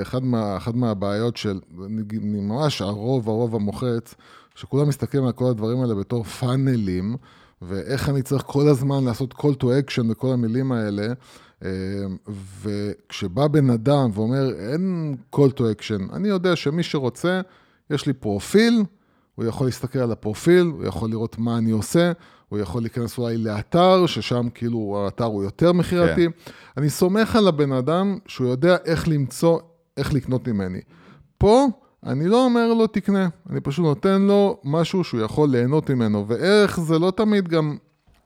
אחד, 0.02 0.22
מה, 0.22 0.56
אחד 0.56 0.76
מהבעיות 0.76 1.36
של, 1.36 1.60
ממש 2.22 2.82
הרוב, 2.82 3.28
הרוב 3.28 3.54
המוחץ, 3.54 4.14
שכולם 4.54 4.88
מסתכלים 4.88 5.24
על 5.24 5.32
כל 5.32 5.50
הדברים 5.50 5.80
האלה 5.80 5.94
בתור 5.94 6.24
פאנלים, 6.24 7.16
ואיך 7.62 8.08
אני 8.08 8.22
צריך 8.22 8.42
כל 8.46 8.68
הזמן 8.68 9.04
לעשות 9.04 9.34
call 9.34 9.62
to 9.62 9.64
action 9.64 10.10
וכל 10.10 10.32
המילים 10.32 10.72
האלה, 10.72 11.06
אה, 11.64 11.68
וכשבא 12.62 13.46
בן 13.46 13.70
אדם 13.70 14.10
ואומר, 14.14 14.50
אין 14.70 15.14
call 15.36 15.58
to 15.58 15.60
action, 15.60 16.14
אני 16.14 16.28
יודע 16.28 16.56
שמי 16.56 16.82
שרוצה, 16.82 17.40
יש 17.90 18.06
לי 18.06 18.12
פרופיל, 18.12 18.84
הוא 19.34 19.44
יכול 19.44 19.66
להסתכל 19.66 19.98
על 19.98 20.12
הפרופיל, 20.12 20.62
הוא 20.66 20.84
יכול 20.84 21.10
לראות 21.10 21.38
מה 21.38 21.58
אני 21.58 21.70
עושה, 21.70 22.12
הוא 22.48 22.58
יכול 22.58 22.82
להיכנס 22.82 23.18
אולי 23.18 23.36
לאתר, 23.36 24.06
ששם 24.06 24.48
כאילו 24.54 25.02
האתר 25.04 25.24
הוא 25.24 25.44
יותר 25.44 25.72
מכירתי. 25.72 26.24
כן. 26.24 26.50
אני 26.76 26.90
סומך 26.90 27.36
על 27.36 27.48
הבן 27.48 27.72
אדם 27.72 28.18
שהוא 28.26 28.48
יודע 28.48 28.76
איך 28.84 29.08
למצוא, 29.08 29.58
איך 29.96 30.14
לקנות 30.14 30.48
ממני. 30.48 30.80
פה, 31.38 31.66
אני 32.06 32.28
לא 32.28 32.44
אומר 32.44 32.74
לו 32.74 32.86
תקנה, 32.86 33.28
אני 33.50 33.60
פשוט 33.60 33.84
נותן 33.84 34.22
לו 34.22 34.60
משהו 34.64 35.04
שהוא 35.04 35.20
יכול 35.20 35.48
ליהנות 35.48 35.90
ממנו, 35.90 36.28
וערך 36.28 36.80
זה 36.80 36.98
לא 36.98 37.12
תמיד 37.16 37.48
גם 37.48 37.76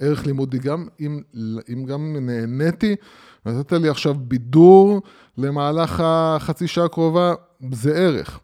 ערך 0.01 0.27
לימודי, 0.27 0.59
גם 0.59 0.89
אם, 1.01 1.21
אם 1.73 1.85
גם 1.85 2.17
נהניתי, 2.21 2.97
נתת 3.47 3.73
לי 3.73 3.89
עכשיו 3.89 4.15
בידור 4.15 5.03
למהלך 5.39 6.03
החצי 6.05 6.67
שעה 6.67 6.85
הקרובה, 6.85 7.35
זה 7.73 7.97
ערך. 7.97 8.41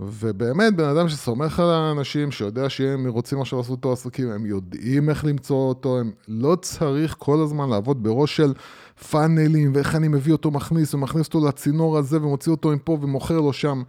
ובאמת, 0.00 0.76
בן 0.76 0.84
אדם 0.84 1.08
שסומך 1.08 1.60
על 1.60 1.70
האנשים, 1.70 2.30
שיודע 2.30 2.68
שהם 2.68 3.08
רוצים 3.08 3.40
עכשיו 3.40 3.58
לעשות 3.58 3.70
אותו 3.70 3.92
עסקים, 3.92 4.30
הם 4.30 4.46
יודעים 4.46 5.10
איך 5.10 5.24
למצוא 5.24 5.68
אותו, 5.68 5.98
הם 5.98 6.12
לא 6.28 6.56
צריך 6.62 7.16
כל 7.18 7.40
הזמן 7.42 7.68
לעבוד 7.70 8.02
בראש 8.02 8.36
של 8.36 8.54
פאנלים, 9.10 9.72
ואיך 9.74 9.94
אני 9.94 10.08
מביא 10.08 10.32
אותו 10.32 10.50
מכניס, 10.50 10.94
ומכניס 10.94 11.26
אותו 11.26 11.48
לצינור 11.48 11.98
הזה, 11.98 12.16
ומוציא 12.16 12.52
אותו 12.52 12.70
מפה 12.70 12.98
ומוכר 13.00 13.40
לו 13.40 13.52
שם. 13.52 13.82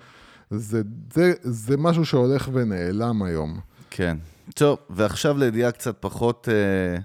זה, 0.49 0.81
זה, 1.13 1.33
זה 1.41 1.77
משהו 1.77 2.05
שהולך 2.05 2.49
ונעלם 2.53 3.23
היום. 3.23 3.59
כן. 3.89 4.17
טוב, 4.55 4.77
ועכשיו 4.89 5.37
לידיעה 5.37 5.71
קצת 5.71 5.95
פחות... 5.99 6.49
אה... 6.51 7.01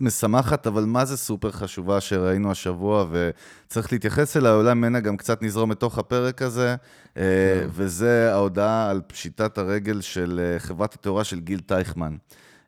משמחת, 0.00 0.66
אבל 0.66 0.84
מה 0.84 1.04
זה 1.04 1.16
סופר 1.16 1.50
חשובה 1.50 2.00
שראינו 2.00 2.50
השבוע, 2.50 3.06
וצריך 3.10 3.92
להתייחס 3.92 4.36
אליה, 4.36 4.54
אולי 4.54 4.74
ממנה 4.74 5.00
גם 5.00 5.16
קצת 5.16 5.42
נזרום 5.42 5.70
לתוך 5.70 5.98
הפרק 5.98 6.42
הזה, 6.42 6.76
אה, 7.16 7.22
כן. 7.60 7.68
וזה 7.70 8.32
ההודעה 8.32 8.90
על 8.90 9.00
פשיטת 9.06 9.58
הרגל 9.58 10.00
של 10.00 10.40
אה, 10.42 10.58
חברת 10.58 10.94
התאורה 10.94 11.24
של 11.24 11.40
גיל 11.40 11.60
טייכמן. 11.60 12.16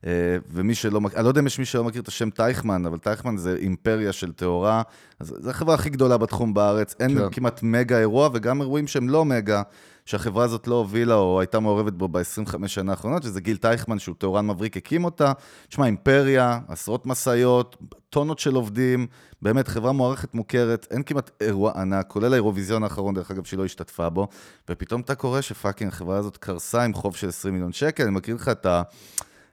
אה, 0.07 0.37
ומי 0.53 0.75
שלא 0.75 1.01
מכיר, 1.01 1.19
אני 1.19 1.25
לא 1.25 1.29
יודע 1.29 1.41
אם 1.41 1.47
יש 1.47 1.59
מי 1.59 1.65
שלא 1.65 1.85
מכיר 1.85 2.03
את 2.03 2.09
השם 2.09 2.31
טייכמן, 2.31 2.87
אבל 2.87 2.99
טייכמן 2.99 3.37
זה 3.37 3.57
אימפריה 3.57 4.13
של 4.13 4.33
תאורה, 4.33 4.83
זו 5.21 5.51
החברה 5.51 5.75
הכי 5.75 5.91
גדולה 5.91 6.19
בתחום 6.19 6.55
בארץ, 6.55 6.95
אין 7.01 7.19
כן. 7.19 7.31
כמעט 7.33 7.61
מגה 7.63 7.99
אירוע, 7.99 8.29
וגם 8.33 8.61
אירועים 8.61 8.87
שהם 8.87 9.09
לא 9.09 9.25
מגה, 9.25 9.63
שהחברה 10.09 10.45
הזאת 10.45 10.67
לא 10.67 10.75
הובילה 10.75 11.15
או 11.15 11.41
הייתה 11.41 11.61
מעורבת 11.61 11.93
בו 11.93 12.09
ב-25 12.09 12.69
שנה 12.69 12.93
האחרונות, 12.93 13.23
שזה 13.23 13.41
גיל 13.41 13.57
טייכמן, 13.57 13.99
שהוא 13.99 14.15
טהורן 14.19 14.47
מבריק, 14.47 14.77
הקים 14.77 15.05
אותה. 15.05 15.33
תשמע, 15.69 15.87
אימפריה, 15.87 16.61
עשרות 16.69 17.07
משאיות, 17.07 17.77
טונות 18.11 18.39
של 18.39 18.55
עובדים, 18.55 19.07
באמת 19.43 19.69
חברה 19.69 19.93
מוערכת 19.93 20.35
מוכרת, 20.35 20.87
אין 20.91 21.03
כמעט 21.03 21.31
אירוע 21.41 21.73
ענק, 21.81 22.07
כולל 22.09 22.33
האירוויזיון 22.33 22.83
האחרון, 22.83 23.15
דרך 23.15 23.31
אגב, 23.31 23.45
שהיא 23.45 23.59
לא 23.59 23.65
השתתפה 23.65 24.09
בו, 24.09 24.29
ופתאום 24.71 25.01
אתה 25.01 25.15
קורא 25.15 25.41
שפאקינג 25.41 25.93
החברה 25.93 26.17
הזאת 26.19 26.37
קרסה 26.37 26.83
עם 26.83 26.95
חוב 26.95 27.17
של 27.17 27.29
20 27.29 27.55
מיליון 27.55 27.73
שקל, 27.73 28.03
אני 28.03 28.13
מכיר 28.13 28.35
לך 28.35 28.49
את 28.49 28.67
ה... 28.67 28.83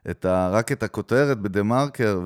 את 0.09 0.25
ה, 0.25 0.50
רק 0.51 0.71
את 0.71 0.83
הכותרת 0.83 1.39
בדה-מרקר, 1.39 2.19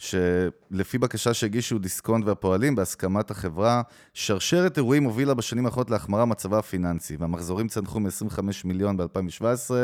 שלפי 0.00 0.98
בקשה 0.98 1.34
שהגישו 1.34 1.78
דיסקונט 1.78 2.24
והפועלים 2.26 2.74
בהסכמת 2.74 3.30
החברה, 3.30 3.82
שרשרת 4.14 4.76
אירועים 4.76 5.04
הובילה 5.04 5.34
בשנים 5.34 5.66
האחרונות 5.66 5.90
להחמרה 5.90 6.24
מצבה 6.24 6.58
הפיננסי, 6.58 7.16
והמחזורים 7.16 7.68
צנחו 7.68 8.00
מ-25 8.00 8.40
מיליון 8.64 8.96
ב-2017 8.96 9.74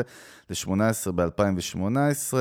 ל-18 0.49 1.11
ב-2018. 1.11 2.33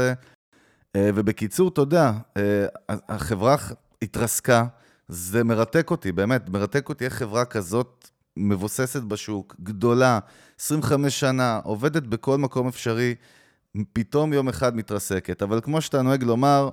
ובקיצור, 0.96 1.68
אתה 1.68 1.80
יודע, 1.80 2.12
אה, 2.36 2.66
החברה 3.08 3.56
התרסקה, 4.02 4.64
זה 5.08 5.44
מרתק 5.44 5.90
אותי, 5.90 6.12
באמת, 6.12 6.48
מרתק 6.48 6.88
אותי 6.88 7.04
איך 7.04 7.14
חברה 7.14 7.44
כזאת 7.44 8.08
מבוססת 8.36 9.02
בשוק, 9.02 9.56
גדולה, 9.62 10.18
25 10.60 11.20
שנה, 11.20 11.60
עובדת 11.64 12.02
בכל 12.02 12.38
מקום 12.38 12.68
אפשרי, 12.68 13.14
פתאום 13.92 14.32
יום 14.32 14.48
אחד 14.48 14.76
מתרסקת. 14.76 15.42
אבל 15.42 15.60
כמו 15.60 15.80
שאתה 15.80 16.02
נוהג 16.02 16.22
לומר, 16.22 16.70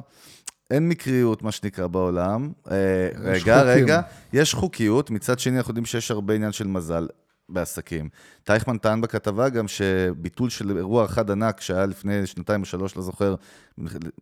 אין 0.72 0.90
מקריות, 0.90 1.42
מה 1.42 1.52
שנקרא, 1.52 1.88
בעולם. 1.88 2.52
אה, 2.72 3.10
רגע, 3.16 3.58
חוקים. 3.58 3.84
רגע, 3.84 4.02
יש 4.34 4.54
חוקיות, 4.54 5.10
מצד 5.10 5.40
שני 5.40 5.58
אנחנו 5.58 5.72
יודעים 5.72 5.86
שיש 5.86 6.12
הרבה 6.12 6.34
עניין 6.34 6.52
של 6.52 6.68
מזל 6.68 7.08
בעסקים. 7.50 8.10
טייכמן 8.44 8.78
טען 8.78 9.02
בכתבה 9.02 9.50
גם 9.50 9.68
שביטול 9.68 10.50
של 10.50 10.78
אירוע 10.78 11.06
אחד 11.06 11.32
ענק 11.32 11.62
שהיה 11.62 11.86
לפני 11.86 12.26
שנתיים 12.26 12.62
או 12.62 12.66
שלוש, 12.66 12.98
לא 12.98 13.04
זוכר, 13.04 13.36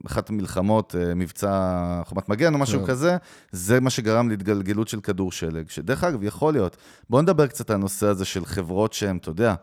אחת 0.05 0.29
המלחמות, 0.29 0.95
אה, 0.95 1.13
מבצע 1.15 2.01
חומת 2.05 2.29
מגן 2.29 2.53
או 2.53 2.59
משהו 2.59 2.79
כן. 2.79 2.87
כזה, 2.87 3.17
זה 3.51 3.79
מה 3.79 3.89
שגרם 3.89 4.29
להתגלגלות 4.29 4.87
של 4.87 5.01
כדור 5.01 5.31
שלג, 5.31 5.69
שדרך 5.69 6.03
אגב, 6.03 6.23
יכול 6.23 6.53
להיות. 6.53 6.77
בואו 7.09 7.21
נדבר 7.21 7.47
קצת 7.47 7.69
על 7.69 7.75
הנושא 7.75 8.07
הזה 8.07 8.25
של 8.25 8.45
חברות 8.45 8.93
שהן, 8.93 9.17
אתה 9.17 9.29
יודע, 9.29 9.55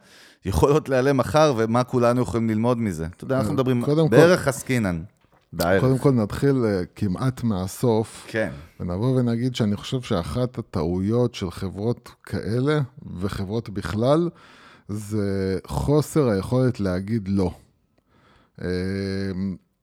יכולות 0.44 0.88
להיעלם 0.88 1.16
מחר, 1.16 1.54
ומה 1.56 1.84
כולנו 1.84 2.22
יכולים 2.22 2.48
ללמוד 2.48 2.78
מזה. 2.78 3.06
אתה 3.16 3.24
יודע, 3.24 3.38
אנחנו 3.38 3.54
מדברים 3.54 3.84
בערך 4.10 4.48
עסקינן. 4.48 5.02
בערך. 5.52 5.82
קודם 5.82 5.98
כל 5.98 6.10
נתחיל 6.10 6.56
uh, 6.64 6.86
כמעט 6.96 7.42
מהסוף. 7.42 8.26
כן. 8.28 8.50
ונבוא 8.80 9.20
ונגיד 9.20 9.56
שאני 9.56 9.76
חושב 9.76 10.00
שאחת 10.00 10.58
הטעויות 10.58 11.34
של 11.34 11.50
חברות 11.50 12.10
כאלה, 12.22 12.80
וחברות 13.20 13.70
בכלל, 13.70 14.28
זה 14.88 15.58
חוסר 15.66 16.28
היכולת 16.28 16.80
להגיד 16.80 17.28
לא. 17.28 17.50
Uh, 18.58 18.62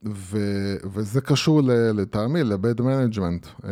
ו, 0.05 0.39
וזה 0.93 1.22
קשור 1.22 1.62
לטעמי, 1.93 2.43
ל-bad 2.44 2.82
management. 2.82 3.46
Uh, 3.45 3.67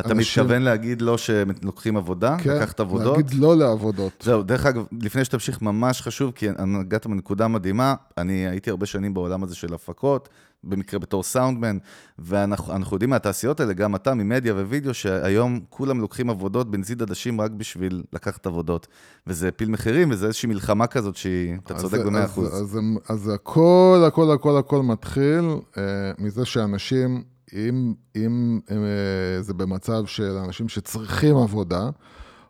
אתה 0.00 0.12
אנשים... 0.12 0.42
מתכוון 0.42 0.62
להגיד 0.62 1.02
לו 1.02 1.18
שלוקחים 1.18 1.96
עבודה? 1.96 2.36
כן, 2.38 2.56
לקחת 2.56 2.80
עבודות? 2.80 3.16
להגיד 3.16 3.34
לא 3.34 3.56
לעבודות. 3.56 4.12
זהו, 4.20 4.42
דרך 4.42 4.66
אגב, 4.66 4.86
לפני 5.02 5.24
שתמשיך, 5.24 5.62
ממש 5.62 6.02
חשוב, 6.02 6.32
כי 6.34 6.48
הגעת 6.58 7.06
מנקודה 7.06 7.48
מדהימה, 7.48 7.94
אני 8.18 8.32
הייתי 8.32 8.70
הרבה 8.70 8.86
שנים 8.86 9.14
בעולם 9.14 9.42
הזה 9.42 9.54
של 9.54 9.74
הפקות, 9.74 10.28
במקרה 10.64 11.00
בתור 11.00 11.22
סאונדמן, 11.22 11.78
ואנחנו 12.18 12.94
יודעים 12.94 13.10
מהתעשיות 13.10 13.60
האלה, 13.60 13.72
גם 13.72 13.94
אתה, 13.94 14.14
ממדיה 14.14 14.54
ווידאו, 14.54 14.94
שהיום 14.94 15.60
כולם 15.70 16.00
לוקחים 16.00 16.30
עבודות 16.30 16.70
בנזיד 16.70 17.02
עדשים 17.02 17.40
רק 17.40 17.50
בשביל 17.50 18.02
לקחת 18.12 18.46
עבודות. 18.46 18.86
וזה 19.26 19.52
פיל 19.52 19.70
מחירים, 19.70 20.10
וזה 20.10 20.26
איזושהי 20.26 20.48
מלחמה 20.48 20.86
כזאת 20.86 21.16
שהיא, 21.16 21.56
אתה 21.64 21.74
צודק 21.74 21.98
במאה 22.06 22.24
אחוז. 22.24 22.48
אז, 22.48 22.54
אז, 22.54 22.78
אז 23.08 23.28
הכל, 23.34 24.04
הכל, 24.06 24.30
הכל, 24.30 24.56
הכל 24.56 24.82
מתחיל 24.82 25.44
אה, 25.78 25.82
מזה 26.18 26.44
שאנשים... 26.44 27.22
אם, 27.52 27.94
אם 28.16 28.60
אם 28.70 28.84
אה, 28.84 29.42
זה 29.42 29.54
במצב 29.54 30.06
של 30.06 30.36
אנשים 30.44 30.68
שצריכים 30.68 31.36
עבודה, 31.36 31.90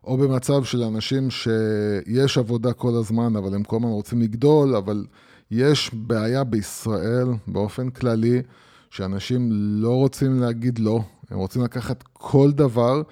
או 0.04 0.16
במצב 0.16 0.64
של 0.64 0.82
אנשים 0.82 1.30
שיש 1.30 2.38
עבודה 2.38 2.72
כל 2.72 2.94
הזמן, 2.94 3.36
אבל 3.36 3.54
הם 3.54 3.62
כל 3.62 3.76
הזמן 3.76 3.88
רוצים 3.88 4.22
לגדול, 4.22 4.76
אבל 4.76 5.04
יש 5.50 5.90
בעיה 5.94 6.44
בישראל 6.44 7.28
באופן 7.46 7.90
כללי, 7.90 8.42
שאנשים 8.90 9.48
לא 9.52 9.94
רוצים 9.94 10.40
להגיד 10.40 10.78
לא, 10.78 11.00
הם 11.30 11.38
רוצים 11.38 11.62
לקחת 11.62 12.04
כל 12.12 12.52
דבר, 12.52 13.02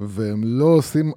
והם 0.00 0.42
לא 0.44 0.64
עושים 0.64 1.12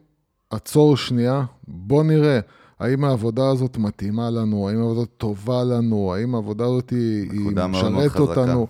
עצור 0.49 0.97
שנייה, 0.97 1.45
בוא 1.67 2.03
נראה. 2.03 2.39
האם 2.79 3.03
העבודה 3.03 3.49
הזאת 3.49 3.77
מתאימה 3.77 4.29
לנו, 4.29 4.69
האם 4.69 4.77
העבודה 4.77 5.01
הזאת 5.01 5.09
טובה 5.17 5.63
לנו, 5.63 6.13
האם 6.13 6.35
העבודה 6.35 6.65
הזאת 6.65 6.89
היא, 6.89 7.31
היא 7.31 7.51
משרת 7.69 8.19
אותנו. 8.19 8.67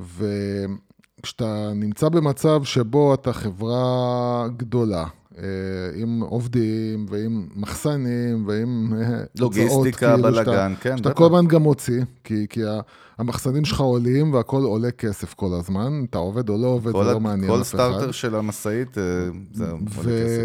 ו, 0.00 0.26
כשאתה 1.22 1.72
נמצא 1.74 2.08
במצב 2.08 2.64
שבו 2.64 3.14
אתה 3.14 3.32
חברה 3.32 4.48
גדולה, 4.56 5.06
עם 5.94 6.20
עובדים 6.20 7.06
ועם 7.08 7.48
מחסנים 7.56 8.44
ועם 8.46 8.92
אה, 8.96 9.24
לוגיסטיקה, 9.38 10.16
כאילו 10.16 10.22
בלאגן, 10.22 10.74
כן. 10.80 10.96
שאתה 10.96 11.12
כל 11.12 11.24
הזמן 11.24 11.46
גם 11.46 11.62
מוציא, 11.62 12.02
כי, 12.24 12.46
כי 12.50 12.60
המחסנים 13.18 13.64
שלך 13.64 13.80
עולים 13.80 14.32
והכל 14.32 14.62
עולה 14.62 14.90
כסף 14.90 15.34
כל 15.34 15.50
הזמן, 15.58 16.04
אתה 16.10 16.18
עובד 16.18 16.48
או 16.48 16.58
לא 16.58 16.66
עובד, 16.66 16.92
זה 16.92 17.12
לא 17.12 17.20
מעניין 17.20 17.50
אף 17.50 17.56
אחד. 17.56 17.60
כל 17.60 17.64
סטארטר 17.64 18.12
של 18.12 18.34
המשאית, 18.34 18.98
אה, 18.98 19.02
זה 19.52 19.70
עולה 19.70 19.90
כסף. 19.90 20.42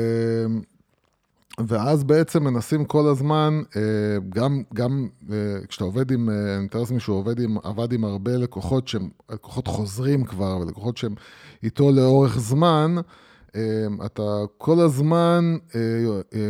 ואז 1.67 2.03
בעצם 2.03 2.43
מנסים 2.43 2.85
כל 2.85 3.07
הזמן, 3.07 3.61
אה, 3.75 3.81
גם, 4.29 4.63
גם 4.73 5.07
אה, 5.31 5.35
כשאתה 5.67 5.83
עובד 5.83 6.11
עם, 6.11 6.29
אה, 6.29 6.55
אני 6.55 6.65
מתאר 6.65 6.79
לעצמי 6.79 6.99
שהוא 6.99 7.17
עובד 7.17 7.39
עם, 7.39 7.57
עבד 7.63 7.93
עם 7.93 8.03
הרבה 8.03 8.37
לקוחות 8.37 8.87
שהם 8.87 9.09
לקוחות 9.29 9.67
חוזרים 9.67 10.23
כבר, 10.25 10.57
ולקוחות 10.57 10.97
שהם 10.97 11.15
איתו 11.63 11.91
לאורך 11.91 12.39
זמן, 12.39 12.95
אתה 14.05 14.21
כל 14.57 14.79
הזמן 14.79 15.57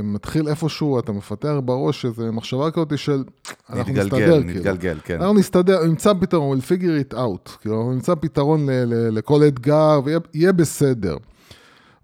מתחיל 0.03 0.47
איפשהו, 0.47 0.99
אתה 0.99 1.11
מפתח 1.11 1.53
בראש 1.65 2.05
איזו 2.05 2.33
מחשבה 2.33 2.71
כזאת 2.71 2.97
של, 2.97 3.23
אנחנו 3.69 3.93
נתגלגל, 3.93 4.05
נסתדר. 4.05 4.39
נתגלגל, 4.39 4.79
כאילו. 4.79 4.99
כן. 5.03 5.21
אנחנו 5.21 5.33
נסתדר, 5.33 5.85
נמצא 5.85 6.13
פתרון, 6.19 6.57
we'll 6.57 6.61
figure 6.61 7.13
it 7.13 7.17
out, 7.17 7.57
כאילו, 7.61 7.93
נמצא 7.93 8.15
פתרון 8.15 8.69
ל, 8.69 8.71
ל, 8.71 9.17
לכל 9.17 9.47
אתגר, 9.47 9.99
ויהיה 10.03 10.51
בסדר. 10.53 11.17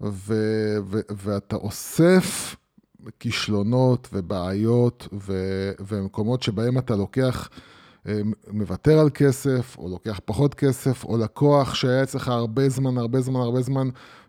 ו, 0.00 0.34
ו, 0.84 1.00
ואתה 1.10 1.56
אוסף 1.56 2.56
כישלונות 3.20 4.08
ובעיות 4.12 5.08
ו- 5.12 5.72
ומקומות 5.88 6.42
שבהם 6.42 6.78
אתה 6.78 6.96
לוקח, 6.96 7.48
אה, 7.52 7.73
מוותר 8.50 8.98
על 8.98 9.10
כסף, 9.14 9.76
או 9.78 9.88
לוקח 9.88 10.20
פחות 10.24 10.54
כסף, 10.54 11.04
או 11.04 11.16
לקוח 11.16 11.74
שהיה 11.74 12.02
אצלך 12.02 12.28
הרבה 12.28 12.68
זמן, 12.68 12.98
הרבה 12.98 13.20
זמן, 13.20 13.40
הרבה 13.40 13.62
זמן, 13.62 13.88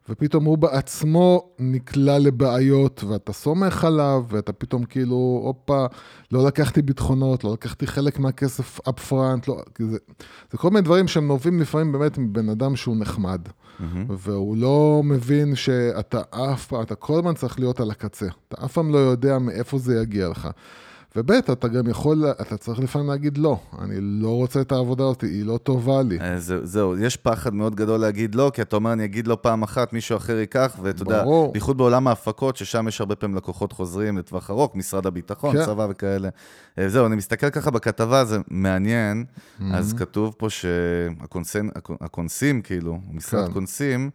ופתאום 0.10 0.46
הוא 0.46 0.58
בעצמו 0.58 1.50
נקלע 1.60 2.20
לבעיות, 2.20 3.04
ואתה 3.04 3.34
סומך 3.34 3.84
עליו, 3.84 4.24
ואתה 4.30 4.54
פתאום 4.54 4.84
כאילו, 4.84 5.42
הופה, 5.46 5.86
לא 6.32 6.46
לקחתי 6.46 6.82
ביטחונות, 6.82 7.44
לא 7.44 7.54
לקחתי 7.54 7.88
חלק 7.88 8.20
מהכסף 8.20 8.80
up 8.80 9.10
front, 9.10 9.48
לא, 9.48 9.62
זה, 9.80 9.98
זה 10.52 10.58
כל 10.58 10.70
מיני 10.70 10.82
דברים 10.82 11.08
שהם 11.08 11.28
נובעים 11.28 11.60
לפעמים 11.60 11.92
באמת 11.92 12.18
מבן 12.18 12.50
אדם 12.50 12.76
שהוא 12.76 12.98
נחמד. 12.98 13.42
mm-hmm. 13.48 13.84
והוא 14.10 14.58
לא 14.58 15.02
מבין 15.04 15.56
שאתה 15.56 16.22
אף 16.30 16.66
פעם, 16.68 16.82
אתה 16.82 16.96
כל 16.96 17.18
הזמן 17.18 17.34
צריך 17.34 17.60
להיות 17.60 17.80
על 17.80 17.92
הקצה. 17.92 18.28
אתה 18.48 18.66
אף 18.66 18.74
פעם 18.74 18.94
לא 18.94 18.98
יודע 18.98 19.40
מאיפה 19.40 19.78
זה 19.78 20.02
יגיע 20.02 20.30
לך. 20.30 20.50
וב', 21.16 21.32
אתה 21.32 21.68
גם 21.68 21.88
יכול, 21.88 22.26
אתה 22.42 22.58
צריך 22.58 22.80
לפעמים 22.80 23.08
להגיד 23.08 23.38
לא, 23.38 23.60
אני 23.82 23.96
לא 24.00 24.30
רוצה 24.30 24.62
את 24.62 24.72
העבודה 24.72 25.04
הזאת, 25.04 25.22
היא 25.22 25.46
לא 25.46 25.58
טובה 25.58 26.02
לי. 26.02 26.20
אה, 26.20 26.40
זה, 26.40 26.66
זהו, 26.66 26.98
יש 26.98 27.18
פחד 27.18 27.54
מאוד 27.54 27.76
גדול 27.76 28.00
להגיד 28.00 28.36
לא, 28.36 28.52
כי 28.54 28.62
אתה 28.62 28.76
אומר, 28.76 28.94
אני 28.94 29.06
אגיד 29.06 29.28
לא 29.28 29.38
פעם 29.42 29.64
אחת, 29.64 29.94
מישהו 29.94 30.18
אחר 30.18 30.38
ייקח, 30.38 30.78
ואתה 30.82 31.02
יודע, 31.02 31.24
בייחוד 31.52 31.78
בעולם 31.78 32.08
ההפקות, 32.08 32.58
ששם 32.58 32.88
יש 32.88 33.02
הרבה 33.02 33.16
פעמים 33.16 33.38
לקוחות 33.38 33.72
חוזרים 33.72 34.18
לטווח 34.18 34.50
ארוך, 34.50 34.76
משרד 34.76 35.06
הביטחון, 35.06 35.58
כן. 35.58 35.66
צבא 35.66 35.88
וכאלה. 35.90 36.30
אה, 36.80 36.90
זהו, 36.90 37.06
אני 37.06 37.16
מסתכל 37.16 37.50
ככה 37.50 37.72
בכתבה, 37.72 38.26
זה 38.26 38.38
מעניין, 38.48 39.26
mm-hmm. 39.26 39.64
אז 39.74 39.94
כתוב 39.94 40.36
פה 40.38 40.50
שהקונסים, 40.50 42.62
כאילו, 42.62 43.00
משרד 43.12 43.48
כן. 43.48 43.54
קונסים, 43.54 44.10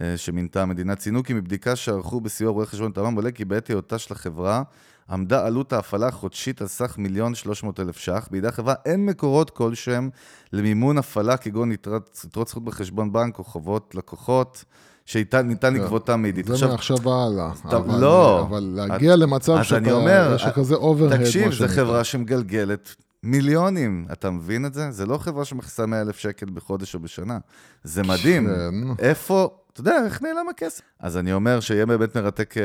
אה, 0.00 0.16
שמינתה 0.16 0.62
המדינה, 0.62 0.96
ציינו 0.96 1.22
כי 1.22 1.32
מבדיקה 1.32 1.76
שערכו 1.76 2.20
בסיוע 2.20 2.52
רואי 2.52 2.66
חשבון 2.66 2.92
תמ"ם 2.92 3.14
עולה 3.14 3.30
כי 3.30 3.44
בעת 3.44 3.68
היותה 3.68 3.98
של 3.98 4.14
החברה 4.14 4.62
עמדה 5.10 5.46
עלות 5.46 5.72
ההפעלה 5.72 6.08
החודשית 6.08 6.60
על 6.60 6.66
סך 6.66 6.98
מיליון 6.98 7.34
שלוש 7.34 7.62
מאות 7.62 7.80
אלף 7.80 7.98
ש"ח. 7.98 8.28
בידי 8.30 8.48
החברה 8.48 8.74
אין 8.84 9.06
מקורות 9.06 9.50
כלשהם 9.50 10.10
למימון 10.52 10.98
הפעלה, 10.98 11.36
כגון 11.36 11.72
יתרות 11.72 12.18
זכות 12.46 12.64
בחשבון 12.64 13.12
בנק 13.12 13.38
או 13.38 13.44
חובות 13.44 13.94
לקוחות. 13.94 14.64
שניתן. 15.06 15.74
לגבותם 15.74 16.22
מיידית. 16.22 16.46
זה 16.46 16.66
מעכשיו 16.66 16.96
והלאה. 17.02 17.52
לא. 18.00 18.40
אבל 18.40 18.72
להגיע 18.74 19.16
למצב 19.16 19.62
שאתה, 19.62 20.50
כזה 20.54 20.74
אוברהד. 20.74 21.20
תקשיב, 21.20 21.52
זו 21.52 21.68
חברה 21.68 22.04
שמגלגלת 22.04 22.94
מיליונים. 23.22 24.06
אתה 24.12 24.30
מבין 24.30 24.66
את 24.66 24.74
זה? 24.74 24.90
זה 24.90 25.06
לא 25.06 25.18
חברה 25.18 25.44
שמכסה 25.44 25.86
100 25.86 26.00
אלף 26.00 26.18
שקל 26.18 26.46
בחודש 26.54 26.94
או 26.94 27.00
בשנה. 27.00 27.38
זה 27.84 28.02
מדהים. 28.02 28.46
כן. 28.46 29.04
איפה... 29.04 29.50
אתה 29.74 29.80
יודע, 29.80 30.04
איך 30.04 30.22
נעלם 30.22 30.48
הכסף? 30.50 30.80
אז 31.00 31.16
אני 31.16 31.32
אומר 31.32 31.60
שיהיה 31.60 31.86
באמת 31.86 32.16
מרתק 32.16 32.54
uh, 32.56 32.58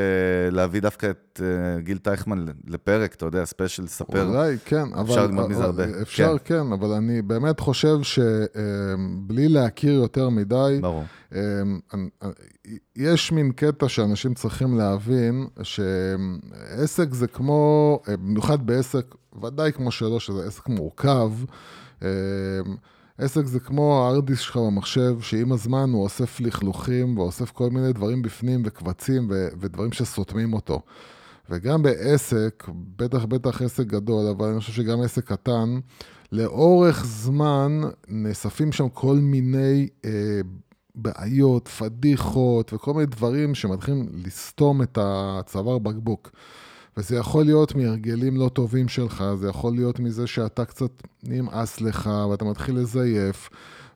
להביא 0.50 0.80
דווקא 0.80 1.10
את 1.10 1.40
uh, 1.42 1.80
גיל 1.82 1.98
טייכמן 1.98 2.44
לפרק, 2.66 3.14
אתה 3.14 3.26
יודע, 3.26 3.44
ספיישל 3.44 3.82
לספר. 3.82 4.26
אולי, 4.28 4.56
כן, 4.64 4.92
אבל... 4.94 5.02
אפשר 5.02 5.26
ללמוד 5.26 5.50
מזה 5.50 5.64
הרבה. 5.64 5.84
אפשר, 6.02 6.36
כן. 6.44 6.64
כן, 6.64 6.72
אבל 6.72 6.90
אני 6.90 7.22
באמת 7.22 7.60
חושב 7.60 7.98
שבלי 8.02 9.48
להכיר 9.48 9.92
יותר 9.92 10.28
מדי... 10.28 10.78
ברור. 10.80 11.04
יש 12.96 13.32
מין 13.32 13.52
קטע 13.52 13.88
שאנשים 13.88 14.34
צריכים 14.34 14.78
להבין, 14.78 15.46
שעסק 15.62 17.14
זה 17.14 17.26
כמו, 17.26 18.00
במיוחד 18.08 18.66
בעסק, 18.66 19.14
ודאי 19.42 19.72
כמו 19.72 19.90
שלו, 19.90 20.20
שזה 20.20 20.46
עסק 20.46 20.68
מורכב, 20.68 21.30
עסק 23.20 23.46
זה 23.46 23.60
כמו 23.60 24.04
הארדיסק 24.04 24.40
שלך 24.40 24.56
במחשב, 24.56 25.20
שעם 25.20 25.52
הזמן 25.52 25.90
הוא 25.92 26.02
אוסף 26.02 26.40
לכלוכים 26.40 27.18
ואוסף 27.18 27.50
כל 27.50 27.70
מיני 27.70 27.92
דברים 27.92 28.22
בפנים 28.22 28.62
וקבצים 28.64 29.26
ו- 29.30 29.48
ודברים 29.60 29.92
שסותמים 29.92 30.52
אותו. 30.52 30.82
וגם 31.50 31.82
בעסק, 31.82 32.64
בטח 32.96 33.24
בטח 33.24 33.62
עסק 33.62 33.86
גדול, 33.86 34.26
אבל 34.26 34.48
אני 34.48 34.60
חושב 34.60 34.72
שגם 34.72 35.02
עסק 35.02 35.24
קטן, 35.24 35.80
לאורך 36.32 37.04
זמן 37.06 37.80
נאספים 38.08 38.72
שם 38.72 38.88
כל 38.88 39.16
מיני 39.16 39.88
אה, 40.04 40.40
בעיות, 40.94 41.68
פדיחות 41.68 42.72
וכל 42.72 42.94
מיני 42.94 43.06
דברים 43.06 43.54
שמתחילים 43.54 44.08
לסתום 44.26 44.82
את 44.82 44.98
הצוואר 45.00 45.78
בקבוק. 45.78 46.30
וזה 46.96 47.16
יכול 47.16 47.44
להיות 47.44 47.74
מהרגלים 47.74 48.36
לא 48.36 48.48
טובים 48.48 48.88
שלך, 48.88 49.24
זה 49.36 49.48
יכול 49.48 49.72
להיות 49.72 50.00
מזה 50.00 50.26
שאתה 50.26 50.64
קצת 50.64 50.90
נמאס 51.22 51.80
לך 51.80 52.10
ואתה 52.30 52.44
מתחיל 52.44 52.78
לזייף, 52.78 53.50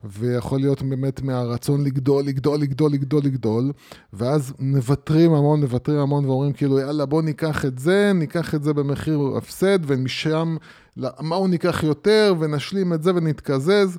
ויכול 0.04 0.60
להיות 0.60 0.82
באמת 0.82 1.22
מהרצון 1.22 1.84
לגדול, 1.84 2.24
לגדול, 2.24 2.60
לגדול, 2.60 2.92
לגדול, 2.92 3.22
לגדול, 3.24 3.72
ואז 4.12 4.52
מוותרים 4.58 5.34
המון, 5.34 5.60
מוותרים 5.60 5.98
המון 5.98 6.24
ואומרים 6.24 6.52
כאילו, 6.52 6.78
יאללה, 6.78 7.06
בוא 7.06 7.22
ניקח 7.22 7.64
את 7.64 7.78
זה, 7.78 8.12
ניקח 8.14 8.54
את 8.54 8.62
זה 8.62 8.72
במחיר 8.72 9.20
הפסד, 9.36 9.78
ומשם, 9.86 10.56
מה 10.96 11.36
הוא 11.36 11.48
ניקח 11.48 11.82
יותר, 11.82 12.34
ונשלים 12.40 12.92
את 12.92 13.02
זה 13.02 13.14
ונתקזז. 13.14 13.98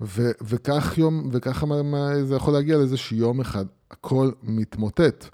ו- 0.00 0.30
וכך 0.42 0.98
יום, 0.98 1.28
וככה 1.32 1.66
זה 2.22 2.34
יכול 2.34 2.52
להגיע 2.52 2.76
לאיזה 2.78 2.96
שיום 2.96 3.40
אחד, 3.40 3.64
הכל 3.90 4.30
מתמוטט. 4.42 5.28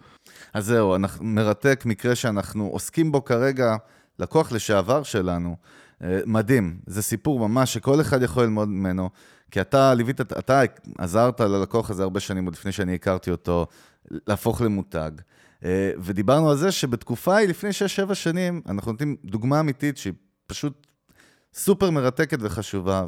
אז 0.55 0.67
זהו, 0.67 0.97
אנחנו, 0.97 1.25
מרתק 1.25 1.83
מקרה 1.87 2.15
שאנחנו 2.15 2.67
עוסקים 2.67 3.13
בו 3.13 3.25
כרגע, 3.25 3.77
לקוח 4.19 4.53
לשעבר 4.53 5.03
שלנו. 5.03 5.57
אה, 6.03 6.21
מדהים, 6.27 6.79
זה 6.87 7.03
סיפור 7.03 7.49
ממש 7.49 7.75
שכל 7.75 8.01
אחד 8.01 8.23
יכול 8.23 8.43
ללמוד 8.43 8.69
ממנו, 8.69 9.11
כי 9.51 9.61
אתה 9.61 9.95
ליווית, 9.95 10.21
אתה 10.21 10.63
עזרת 10.99 11.41
ללקוח 11.41 11.91
הזה 11.91 12.03
הרבה 12.03 12.21
שנים, 12.21 12.45
עוד 12.45 12.55
לפני 12.55 12.73
שאני 12.73 12.95
הכרתי 12.95 13.31
אותו, 13.31 13.67
להפוך 14.11 14.61
למותג. 14.61 15.11
אה, 15.65 15.91
ודיברנו 15.99 16.51
על 16.51 16.57
זה 16.57 16.73
שבתקופה 16.73 17.37
היא, 17.37 17.49
לפני 17.49 17.71
6-7 18.11 18.15
שנים, 18.15 18.61
אנחנו 18.69 18.93
נותנים 18.93 19.17
דוגמה 19.25 19.61
אמיתית 19.61 19.97
שהיא 19.97 20.13
פשוט 20.47 20.87
סופר 21.55 21.91
מרתקת 21.91 22.39
וחשובה, 22.41 23.05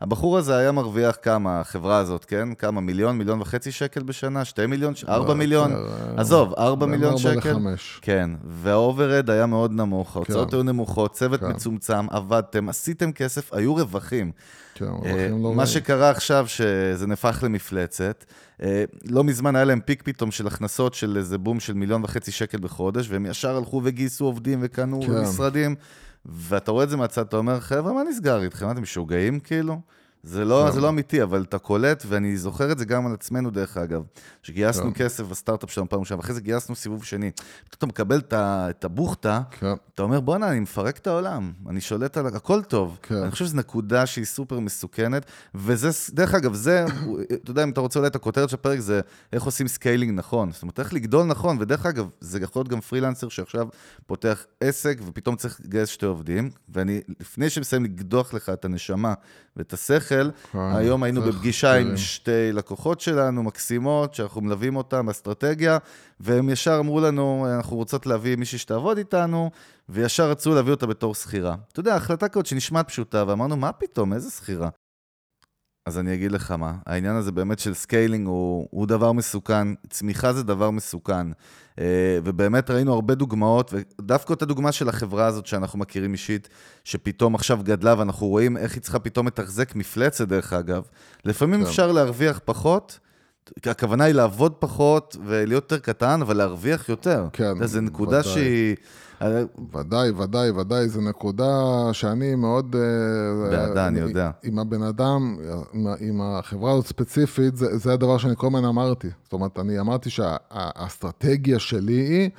והבחור 0.00 0.38
הזה 0.38 0.56
היה 0.56 0.72
מרוויח 0.72 1.16
כמה, 1.22 1.60
החברה 1.60 1.98
הזאת, 1.98 2.24
כן? 2.24 2.54
כמה, 2.54 2.80
מיליון, 2.80 3.18
מיליון 3.18 3.40
וחצי 3.40 3.72
שקל 3.72 4.02
בשנה? 4.02 4.44
שתי 4.44 4.66
מיליון? 4.66 4.94
ארבע 5.08 5.28
לא, 5.28 5.34
מיליון? 5.34 5.72
עזוב, 6.16 6.54
ארבע 6.58 6.86
מיליון 6.86 7.18
שקל? 7.18 7.28
ארבע 7.28 7.50
לחמש. 7.50 7.98
כן, 8.02 8.30
וה 8.44 8.61
overhead 8.61 9.30
היה 9.30 9.46
מאוד 9.46 9.72
נמוך, 9.72 10.16
ההוצאות 10.16 10.50
כן. 10.50 10.56
היו 10.56 10.62
נמוכות, 10.62 11.12
צוות 11.12 11.40
כן. 11.40 11.50
מצומצם, 11.50 12.06
עבדתם, 12.10 12.68
עשיתם 12.68 13.12
כסף, 13.12 13.52
היו 13.52 13.74
רווחים. 13.74 14.32
כן, 14.74 14.84
רווחים 14.84 15.42
לא 15.42 15.54
מה 15.54 15.66
שקרה 15.66 16.10
עכשיו, 16.10 16.48
שזה 16.48 17.06
נהפך 17.06 17.40
למפלצת. 17.42 18.24
אה, 18.62 18.84
לא 19.08 19.24
מזמן 19.24 19.56
היה 19.56 19.64
להם 19.64 19.80
peak 19.80 20.02
פתאום 20.02 20.30
של 20.30 20.46
הכנסות 20.46 20.94
של 20.94 21.16
איזה 21.16 21.38
בום 21.38 21.60
של 21.60 21.74
מיליון 21.74 22.04
וחצי 22.04 22.30
שקל 22.30 22.58
בחודש, 22.58 23.06
והם 23.10 23.26
ישר 23.26 23.56
הלכו 23.56 23.80
וגייסו 23.84 24.24
עובדים 24.24 24.58
וקנו 24.62 25.02
כן. 25.02 25.20
משרדים. 25.22 25.74
ואתה 26.26 26.70
רואה 26.70 26.84
את 26.84 26.88
זה 26.90 26.96
מהצד, 26.96 27.26
אתה 27.26 27.36
אומר, 27.36 27.60
חבר'ה, 27.60 27.92
מה 27.92 28.02
נסגר 28.10 28.42
איתכם? 28.42 28.70
אתם 28.70 28.82
משוגעים 28.82 29.40
כאילו? 29.40 29.80
זה 30.24 30.44
לא, 30.44 30.70
זה 30.70 30.80
לא 30.80 30.88
אמיתי, 30.88 31.22
אבל 31.22 31.42
אתה 31.42 31.58
קולט, 31.58 32.04
ואני 32.08 32.36
זוכר 32.36 32.72
את 32.72 32.78
זה 32.78 32.84
גם 32.84 33.06
על 33.06 33.14
עצמנו, 33.14 33.50
דרך 33.50 33.76
אגב, 33.76 34.02
שגייסנו 34.42 34.94
כן. 34.94 35.04
כסף 35.04 35.24
בסטארט-אפ 35.24 35.70
שלנו 35.70 35.88
פעם 35.88 36.00
ראשונה, 36.00 36.20
ואחרי 36.20 36.34
זה 36.34 36.40
גייסנו 36.40 36.76
סיבוב 36.76 37.04
שני. 37.04 37.30
פתאום 37.70 37.76
אתה 37.76 37.86
מקבל 37.86 38.20
את 38.32 38.84
הבוכטה, 38.84 39.40
כן. 39.50 39.72
אתה 39.94 40.02
אומר, 40.02 40.20
בואנה, 40.20 40.50
אני 40.50 40.60
מפרק 40.60 40.98
את 40.98 41.06
העולם, 41.06 41.52
אני 41.68 41.80
שולט 41.80 42.16
על... 42.16 42.26
הכל 42.26 42.62
טוב. 42.62 42.98
כן. 43.02 43.14
אני 43.14 43.30
חושב 43.30 43.44
שזו 43.44 43.56
נקודה 43.56 44.06
שהיא 44.06 44.24
סופר 44.24 44.58
מסוכנת, 44.60 45.26
וזה, 45.54 45.88
דרך 46.10 46.34
אגב, 46.34 46.54
זה, 46.54 46.84
אתה 47.32 47.50
יודע, 47.50 47.64
אם 47.64 47.70
אתה 47.70 47.80
רוצה 47.80 47.98
אולי 47.98 48.08
את 48.08 48.16
הכותרת 48.16 48.48
של 48.48 48.54
הפרק, 48.54 48.80
זה 48.80 49.00
איך 49.32 49.42
עושים 49.42 49.68
scaling 49.68 50.18
נכון. 50.18 50.52
זאת 50.52 50.62
אומרת, 50.62 50.80
איך 50.80 50.92
לגדול 50.92 51.26
נכון, 51.26 51.56
ודרך 51.60 51.86
אגב, 51.86 52.08
זה 52.20 52.38
יכול 52.42 52.60
להיות 52.60 52.68
גם 52.68 52.80
פרילנסר 52.80 53.28
שעכשיו 53.28 53.68
פותח 54.06 54.46
עסק, 54.60 54.98
ופתאום 55.06 55.36
צריך 55.36 55.60
לגייס 55.64 55.88
שתי 55.88 56.06
עובדים, 56.06 56.50
ואני, 56.68 57.00
לפני 57.20 57.50
שמסיים 57.50 57.84
לקדוח 57.84 58.34
לך 58.34 58.48
את 58.48 58.64
הנשמה 58.64 59.14
ואת 59.56 59.72
השכל, 59.72 60.30
היום 60.54 61.02
היינו 61.02 61.22
בפגישה 61.22 61.74
עם 61.74 61.96
שתי 61.96 62.52
לקוחות 62.52 63.00
שלנו, 63.00 63.42
מקסימות, 63.42 64.14
שאנחנו 64.14 64.40
מלווים 64.40 64.76
אותן 64.76 65.06
באסטרטגיה, 65.06 65.78
והם 66.20 66.50
ישר 66.50 66.76
אמרו 66.80 67.00
לנו, 67.00 67.46
אנחנו 67.56 67.76
רוצות 67.76 68.06
להביא 68.06 68.36
מישהי 68.36 68.58
שתעבוד 68.58 68.98
איתנו, 68.98 69.50
וישר 69.88 70.30
רצו 70.30 70.54
להביא 70.54 70.72
אותה 70.72 70.86
בתור 70.86 71.14
שכירה. 71.14 71.54
אתה 71.72 71.80
יודע, 71.80 71.94
החלטה 71.96 72.28
כזאת 72.28 72.46
שנשמעת 72.46 72.88
פשוטה, 72.88 73.24
ואמרנו, 73.26 73.56
מה 73.56 73.72
פתאום, 73.72 74.12
איזה 74.12 74.30
שכירה? 74.30 74.68
אז 75.86 75.98
אני 75.98 76.14
אגיד 76.14 76.32
לך 76.32 76.50
מה, 76.50 76.74
העניין 76.86 77.16
הזה 77.16 77.32
באמת 77.32 77.58
של 77.58 77.74
scaling 77.74 78.26
הוא, 78.26 78.68
הוא 78.70 78.86
דבר 78.86 79.12
מסוכן, 79.12 79.68
צמיחה 79.90 80.32
זה 80.32 80.42
דבר 80.42 80.70
מסוכן. 80.70 81.26
אה, 81.78 82.18
ובאמת 82.24 82.70
ראינו 82.70 82.92
הרבה 82.92 83.14
דוגמאות, 83.14 83.72
ודווקא 83.74 84.32
אותה 84.32 84.46
דוגמה 84.46 84.72
של 84.72 84.88
החברה 84.88 85.26
הזאת 85.26 85.46
שאנחנו 85.46 85.78
מכירים 85.78 86.12
אישית, 86.12 86.48
שפתאום 86.84 87.34
עכשיו 87.34 87.58
גדלה, 87.62 87.94
ואנחנו 87.98 88.26
רואים 88.26 88.56
איך 88.56 88.74
היא 88.74 88.82
צריכה 88.82 88.98
פתאום 88.98 89.26
לתחזק 89.26 89.74
מפלצת, 89.74 90.28
דרך 90.28 90.52
אגב. 90.52 90.82
לפעמים 91.24 91.60
כן. 91.60 91.66
אפשר 91.66 91.92
להרוויח 91.92 92.40
פחות, 92.44 92.98
הכוונה 93.66 94.04
היא 94.04 94.14
לעבוד 94.14 94.52
פחות 94.58 95.16
ולהיות 95.26 95.72
יותר 95.72 95.78
קטן, 95.78 96.22
אבל 96.22 96.36
להרוויח 96.36 96.88
יותר. 96.88 97.26
כן, 97.32 97.66
זו 97.66 97.80
נקודה 97.80 98.10
ודאי. 98.18 98.22
שהיא... 98.32 98.76
אה, 99.22 99.42
ודאי, 99.74 100.10
ודאי, 100.10 100.50
ודאי, 100.50 100.88
זו 100.88 101.00
נקודה 101.00 101.52
שאני 101.92 102.34
מאוד... 102.34 102.76
אה, 102.76 103.50
בעדה, 103.50 103.86
אני 103.86 104.00
עם- 104.00 104.08
יודע. 104.08 104.30
עם 104.42 104.58
הבן 104.58 104.82
אדם, 104.82 105.36
עם, 105.72 105.86
עם 106.00 106.20
החברה 106.22 106.72
הזאת 106.72 106.86
ספציפית, 106.86 107.56
זה, 107.56 107.78
זה 107.78 107.92
הדבר 107.92 108.18
שאני 108.18 108.32
כל 108.36 108.46
הזמן 108.46 108.64
אמרתי. 108.64 109.08
זאת 109.24 109.32
אומרת, 109.32 109.58
אני 109.58 109.80
אמרתי 109.80 110.10
שהאסטרטגיה 110.10 111.58
שלי 111.58 111.92
היא 111.92 112.30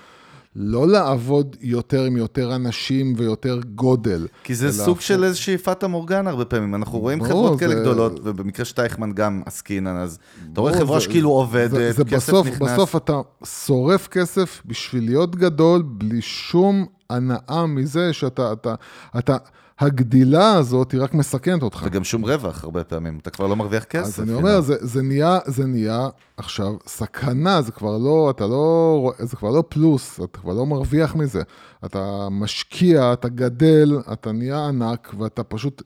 לא 0.56 0.88
לעבוד 0.88 1.56
יותר 1.62 2.04
עם 2.04 2.18
יותר 2.18 2.56
אנשים 2.56 3.14
ויותר 3.18 3.60
גודל. 3.76 4.28
כי 4.44 4.56
זה 4.56 4.72
סוג. 4.72 5.00
של 5.02 5.24
איזושהי 5.24 5.58
פאטה 5.58 5.88
מורגנה 5.88 6.30
הרבה 6.30 6.46
פעמים. 6.46 6.76
אנחנו 6.76 7.00
רואים 7.00 7.20
ברור, 7.20 7.30
חברות 7.30 7.60
כאלה 7.60 7.76
זה- 7.76 7.82
גדולות, 7.82 8.20
ובמקרה 8.24 8.66
שטייכמן 8.66 9.12
גם 9.12 9.42
עסקינן, 9.46 9.96
אז 9.98 10.20
אתה 10.54 10.62
רואה 10.62 10.74
ברור, 10.74 10.84
חברה 10.86 11.00
זה- 11.00 11.06
שכאילו 11.06 11.30
עובדת, 11.30 11.72
זה, 11.72 11.92
זה 11.92 12.04
כסף 12.06 12.30
בסוף, 12.30 12.48
נכנס. 12.48 12.72
בסוף 12.72 12.96
אתה 12.96 13.22
שורף 13.66 14.08
כסף 14.08 14.62
בשביל 14.66 15.06
להיות 15.06 15.36
גדול, 15.36 15.82
בלי 15.82 16.22
שום 16.22 16.86
הנאה 17.10 17.66
מזה 17.68 18.14
שאתה... 18.14 18.54
אתה, 18.54 18.76
אתה, 19.18 19.38
הגדילה 19.80 20.54
הזאת 20.54 20.92
היא 20.92 21.02
רק 21.02 21.14
מסכנת 21.14 21.64
אותך. 21.64 21.84
וגם 21.86 22.04
שום 22.04 22.26
רווח 22.26 22.64
הרבה 22.64 22.84
פעמים, 22.84 23.20
אתה 23.22 23.30
כבר 23.30 23.48
לא 23.48 23.56
מרוויח 23.56 23.84
כסף. 23.84 24.20
אז 24.20 24.26
אני 24.26 24.34
אומר. 24.34 24.62
זה, 24.62 24.76
זה, 24.80 25.02
נהיה, 25.02 25.40
זה 25.46 25.66
נהיה 25.66 26.08
עכשיו 26.38 26.74
סכנה, 26.88 27.62
זה 27.62 27.72
כבר 27.72 27.98
לא, 27.98 28.30
אתה 28.30 28.48
לא, 28.48 29.12
זה 29.20 29.36
כבר 29.36 29.52
לא 29.52 29.64
פלוס, 29.70 30.20
אתה 30.24 30.40
כבר 30.40 30.54
לא 30.54 30.66
מרוויח 30.66 31.16
מזה. 31.16 31.42
אתה 31.86 32.28
משקיע, 32.32 33.14
אתה 33.14 33.30
גדל, 33.30 34.00
אתה 34.14 34.32
נהיה 34.32 34.68
ענק, 34.68 35.14
ואתה 35.20 35.44
פשוט, 35.44 35.82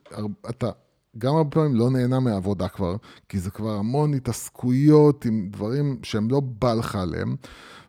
אתה 0.49 0.69
גם 1.17 1.36
הרבה 1.36 1.49
פעמים 1.49 1.75
לא 1.75 1.89
נהנה 1.89 2.19
מהעבודה 2.19 2.67
כבר, 2.67 2.95
כי 3.30 3.39
זה 3.39 3.52
כבר 3.52 3.71
המון 3.71 4.13
התעסקויות 4.13 5.25
עם 5.25 5.49
דברים 5.52 5.99
שהם 6.04 6.30
לא 6.30 6.39
בא 6.39 6.73
לך 6.73 6.95
עליהם, 6.95 7.36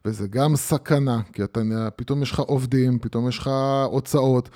וזה 0.05 0.29
גם 0.29 0.57
סכנה, 0.57 1.21
כי 1.33 1.45
אתה, 1.45 1.61
פתאום 1.97 2.23
יש 2.23 2.33
לך 2.33 2.39
עובדים, 2.39 2.99
פתאום 2.99 3.29
יש 3.29 3.39
לך 3.39 3.51
הוצאות. 3.87 4.49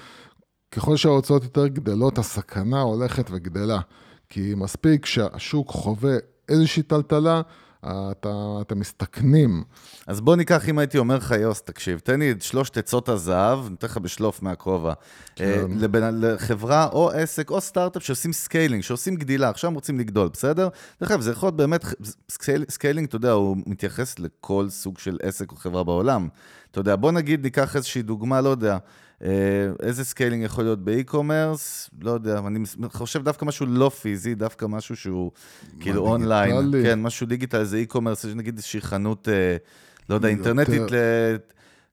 ככל 0.76 0.96
שההוצאות 0.96 1.42
יותר 1.44 1.66
גדלות, 1.66 2.18
הסכנה 2.18 2.80
הולכת 2.80 3.26
וגדלה. 3.30 3.80
כי 4.28 4.52
מספיק 4.56 5.06
שהשוק 5.06 5.70
חווה 5.70 6.14
איזושהי 6.48 6.82
טלטלה, 6.82 7.42
אתה, 7.84 8.28
אתם 8.60 8.78
מסתכנים. 8.78 9.64
אז 10.06 10.20
בוא 10.20 10.36
ניקח, 10.36 10.68
אם 10.68 10.78
הייתי 10.78 10.98
אומר 10.98 11.16
לך, 11.16 11.34
יוס, 11.40 11.62
תקשיב, 11.62 11.98
תן 11.98 12.20
לי 12.20 12.30
את 12.30 12.42
שלושת 12.42 12.76
עצות 12.78 13.08
הזהב, 13.08 13.68
ניתן 13.70 13.86
לך 13.86 13.98
בשלוף 13.98 14.42
מהכובע. 14.42 14.92
כן. 15.36 15.66
אה, 15.94 16.10
לחברה 16.12 16.88
או 16.92 17.10
עסק 17.10 17.50
או 17.50 17.60
סטארט-אפ 17.60 18.02
שעושים 18.02 18.32
scaling, 18.32 18.82
שעושים 18.82 19.16
גדילה, 19.16 19.48
עכשיו 19.48 19.68
הם 19.68 19.74
רוצים 19.74 19.98
לגדול, 19.98 20.28
בסדר? 20.32 20.68
דרך 21.00 21.10
אגב, 21.10 21.20
זה 21.20 21.30
יכול 21.30 21.46
להיות 21.46 21.56
באמת, 21.56 21.84
scale- 22.30 22.64
scaling, 22.68 23.06
אתה 23.08 23.16
יודע, 23.16 23.32
הוא 23.32 23.56
מתייחס 23.66 24.18
לכל 24.18 24.66
סוג 24.70 24.98
של 24.98 25.18
עסק 25.22 25.52
או 25.52 25.56
חברה 25.56 25.84
בעולם. 25.84 26.28
אתה 26.70 26.80
יודע, 26.80 26.96
בוא 26.96 27.12
נגיד, 27.12 27.42
ניקח 27.42 27.76
איזושהי 27.76 28.02
דוגמה, 28.02 28.40
לא 28.40 28.48
יודע, 28.48 28.78
איזה 29.82 30.04
scaling 30.04 30.44
יכול 30.44 30.64
להיות 30.64 30.84
ב 30.84 30.93
e-commerce, 30.93 31.90
לא 32.02 32.10
יודע, 32.10 32.38
אני 32.46 32.58
חושב 32.92 33.22
דווקא 33.24 33.44
משהו 33.44 33.66
לא 33.66 33.88
פיזי, 33.88 34.34
דווקא 34.34 34.66
משהו 34.66 34.96
שהוא 34.96 35.30
כאילו 35.80 36.02
אונליין? 36.06 36.56
כן, 36.82 37.02
משהו 37.02 37.26
digital, 37.26 37.58
איזה 37.58 37.76
e-commerce, 37.76 38.24
יש 38.24 38.34
נגיד 38.34 38.56
איזושהי 38.56 38.80
חנות, 38.80 39.28
אה, 39.28 39.56
לא 40.10 40.14
יודע, 40.14 40.30
יותר- 40.30 40.48
אינטרנטית 40.48 40.90
ל- 40.92 41.36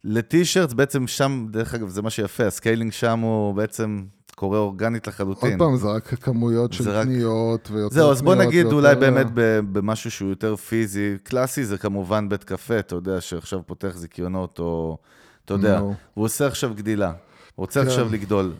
ל 0.04 0.11
T-shirts, 0.11 0.74
בעצם 0.74 1.08
שם, 1.08 1.46
דרך 1.52 1.74
אגב, 1.74 1.90
זה 1.90 2.02
מה 2.02 2.10
שיפה, 2.10 2.46
ה 2.48 2.53
scaling 2.53 2.92
שם 2.92 3.20
הוא 3.20 3.54
בעצם 3.56 4.04
קורה 4.36 4.58
אורגנית 4.60 5.06
עוד 5.08 5.14
לחלוטין. 5.14 5.58
פעם, 5.58 5.76
זה 5.78 5.88
רק 5.88 6.04
כמויות 6.08 6.74
של 6.74 6.90
רק- 6.90 7.06
קניות 7.06 7.72
ויותר 7.72 7.96
זהו, 7.96 8.12
אז 8.12 8.22
בוא 8.22 8.36
נגיד 8.36 8.66
ויותר- 8.66 8.76
אולי 8.76 8.96
באמת 8.96 9.28
במשהו 9.72 10.12
שהוא 10.12 10.30
יותר 10.30 10.56
פיזי. 10.56 11.16
קלאסי 11.24 11.66
זה 11.66 11.78
כמובן 11.78 12.30
בית 12.30 12.44
קפה, 12.44 12.80
אתה 12.80 12.96
יודע, 12.96 13.22
שעכשיו 13.22 13.60
פותח 13.66 13.94
זיכיונות, 13.98 14.60
או... 14.60 14.98
אתה 15.46 15.54
יודע, 15.54 15.80
נו. 15.80 15.94
הוא 16.14 16.26
עושה 16.26 16.48
עכשיו 16.48 16.74
גדילה, 16.76 17.08
הוא 17.08 17.64
רוצה 17.64 17.82
כן. 17.82 17.88
עכשיו 17.88 18.10
לגדול. 18.12 18.54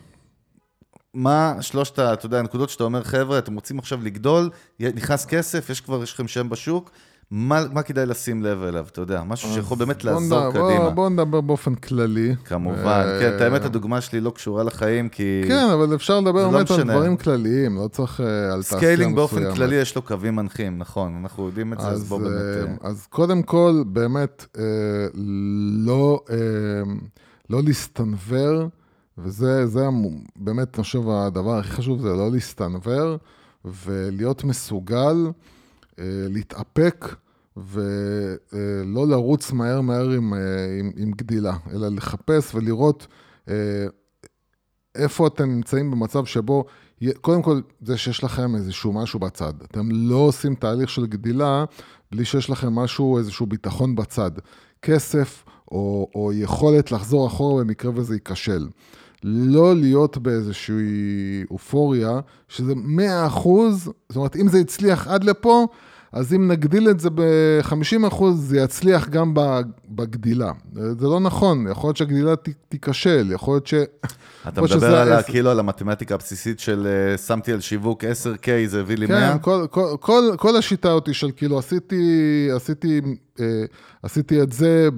מה 1.14 1.54
שלושת, 1.60 1.98
אתה 1.98 2.26
יודע, 2.26 2.38
הנקודות 2.38 2.70
שאתה 2.70 2.84
אומר, 2.84 3.02
חבר'ה, 3.02 3.38
אתם 3.38 3.54
רוצים 3.54 3.78
עכשיו 3.78 4.02
לגדול, 4.02 4.50
נכנס 4.80 5.26
כסף, 5.26 5.70
יש 5.70 5.80
כבר, 5.80 6.02
יש 6.02 6.12
לכם 6.12 6.28
שם 6.28 6.48
בשוק, 6.48 6.90
מה, 7.34 7.62
מה 7.72 7.82
כדאי 7.82 8.06
לשים 8.06 8.42
לב 8.42 8.62
אליו, 8.62 8.86
אתה 8.92 9.00
יודע, 9.00 9.22
משהו 9.22 9.48
שיכול 9.54 9.78
באמת 9.78 10.04
בוא 10.04 10.12
לעזור 10.12 10.48
נדבר- 10.48 10.50
קדימה. 10.50 10.78
בוא, 10.84 10.90
בוא 10.90 11.08
נדבר 11.08 11.40
באופן 11.40 11.74
כללי. 11.74 12.34
כמובן, 12.44 12.78
אה, 13.06 13.20
כן, 13.20 13.36
את 13.36 13.40
האמת, 13.40 13.64
הדוגמה 13.64 14.00
שלי 14.00 14.20
לא 14.20 14.30
קשורה 14.30 14.62
לחיים, 14.64 15.08
כי... 15.08 15.42
כן, 15.48 15.66
אבל 15.72 15.94
אפשר 15.94 16.20
לדבר 16.20 16.46
לא 16.46 16.50
באמת 16.50 16.70
על 16.70 16.76
משנה. 16.76 16.92
דברים 16.92 17.16
כלליים, 17.16 17.76
לא 17.76 17.88
צריך 17.88 18.20
אה, 18.20 18.26
על 18.26 18.32
תעשייה 18.32 18.58
מסוימת. 18.58 18.82
scaling 18.82 19.16
באופן 19.16 19.54
כללי 19.54 19.74
יש 19.76 19.96
לו 19.96 20.02
קווים 20.02 20.36
מנחים, 20.36 20.78
נכון, 20.78 21.18
אנחנו 21.22 21.46
יודעים 21.46 21.72
את 21.72 21.80
זה, 21.80 21.86
אז 21.86 22.00
אז, 22.02 22.08
בוא 22.08 22.18
אה, 22.18 22.24
באמת... 22.24 22.82
אה, 22.84 22.88
אז 22.90 23.06
קודם 23.10 23.42
כל, 23.42 23.82
באמת, 23.86 24.46
אה, 24.58 24.62
לא, 25.86 26.20
אה, 26.30 26.36
לא 27.50 27.62
להסתנוור, 27.62 28.68
וזה 29.18 29.66
זה 29.66 29.86
באמת, 30.36 30.74
אני 30.76 30.84
חושב, 30.84 31.08
הדבר 31.08 31.58
הכי 31.58 31.70
חשוב 31.70 32.00
זה 32.00 32.08
לא 32.08 32.30
להסתנוור, 32.32 33.16
ולהיות 33.64 34.44
מסוגל 34.44 35.16
להתאפק, 35.98 37.14
ולא 37.56 39.08
לרוץ 39.08 39.52
מהר 39.52 39.80
מהר 39.80 40.10
עם, 40.10 40.34
אה, 40.34 40.38
עם, 40.80 40.90
עם 40.96 41.10
גדילה, 41.10 41.56
אלא 41.74 41.88
לחפש 41.88 42.54
ולראות 42.54 43.06
אה, 43.48 43.86
איפה 44.94 45.26
אתם 45.26 45.50
נמצאים 45.50 45.90
במצב 45.90 46.24
שבו, 46.24 46.64
קודם 47.20 47.42
כל, 47.42 47.60
זה 47.80 47.96
שיש 47.96 48.24
לכם 48.24 48.54
איזשהו 48.54 48.92
משהו 48.92 49.20
בצד. 49.20 49.52
אתם 49.64 49.88
לא 49.90 50.16
עושים 50.16 50.54
תהליך 50.54 50.90
של 50.90 51.06
גדילה 51.06 51.64
בלי 52.12 52.24
שיש 52.24 52.50
לכם 52.50 52.74
משהו, 52.74 53.18
איזשהו 53.18 53.46
ביטחון 53.46 53.94
בצד. 53.94 54.30
כסף 54.82 55.44
או, 55.70 56.08
או 56.14 56.32
יכולת 56.32 56.92
לחזור 56.92 57.26
אחורה 57.26 57.64
במקרה 57.64 57.92
וזה 57.94 58.14
ייכשל. 58.14 58.68
לא 59.24 59.76
להיות 59.76 60.18
באיזושהי 60.18 61.44
אופוריה, 61.50 62.20
שזה 62.48 62.72
100 62.76 63.26
אחוז, 63.26 63.90
זאת 64.08 64.16
אומרת, 64.16 64.36
אם 64.36 64.48
זה 64.48 64.58
הצליח 64.58 65.08
עד 65.08 65.24
לפה, 65.24 65.66
אז 66.12 66.34
אם 66.34 66.48
נגדיל 66.48 66.90
את 66.90 67.00
זה 67.00 67.10
ב-50 67.10 68.06
אחוז, 68.08 68.48
זה 68.48 68.58
יצליח 68.58 69.08
גם 69.08 69.34
בגדילה. 69.94 70.52
זה 70.72 71.06
לא 71.06 71.20
נכון, 71.20 71.66
יכול 71.70 71.88
להיות 71.88 71.96
שהגדילה 71.96 72.34
תיכשל, 72.68 73.28
יכול 73.32 73.54
להיות 73.54 73.66
ש... 73.66 73.74
אתה 74.48 74.60
או 74.60 74.68
שזה 74.68 74.76
מדבר 74.76 74.96
על 74.96 75.12
ה-. 75.12 75.22
כאילו 75.22 75.50
על 75.50 75.58
המתמטיקה 75.58 76.14
הבסיסית 76.14 76.60
של 76.60 76.86
אה, 76.86 77.18
שמתי 77.18 77.52
על 77.52 77.60
שיווק 77.60 78.04
10K, 78.04 78.48
זה 78.66 78.80
הביא 78.80 78.96
לי 78.96 79.06
100? 79.06 79.32
כן, 79.32 79.38
כל, 79.38 79.66
כל, 79.70 79.96
כל, 80.00 80.22
כל 80.36 80.56
השיטה 80.56 80.92
הזאתי 80.92 81.14
של 81.14 81.30
כאילו 81.36 81.58
עשיתי, 81.58 82.48
עשיתי, 82.54 83.00
אה, 83.40 83.64
עשיתי 84.02 84.42
את 84.42 84.52
זה 84.52 84.88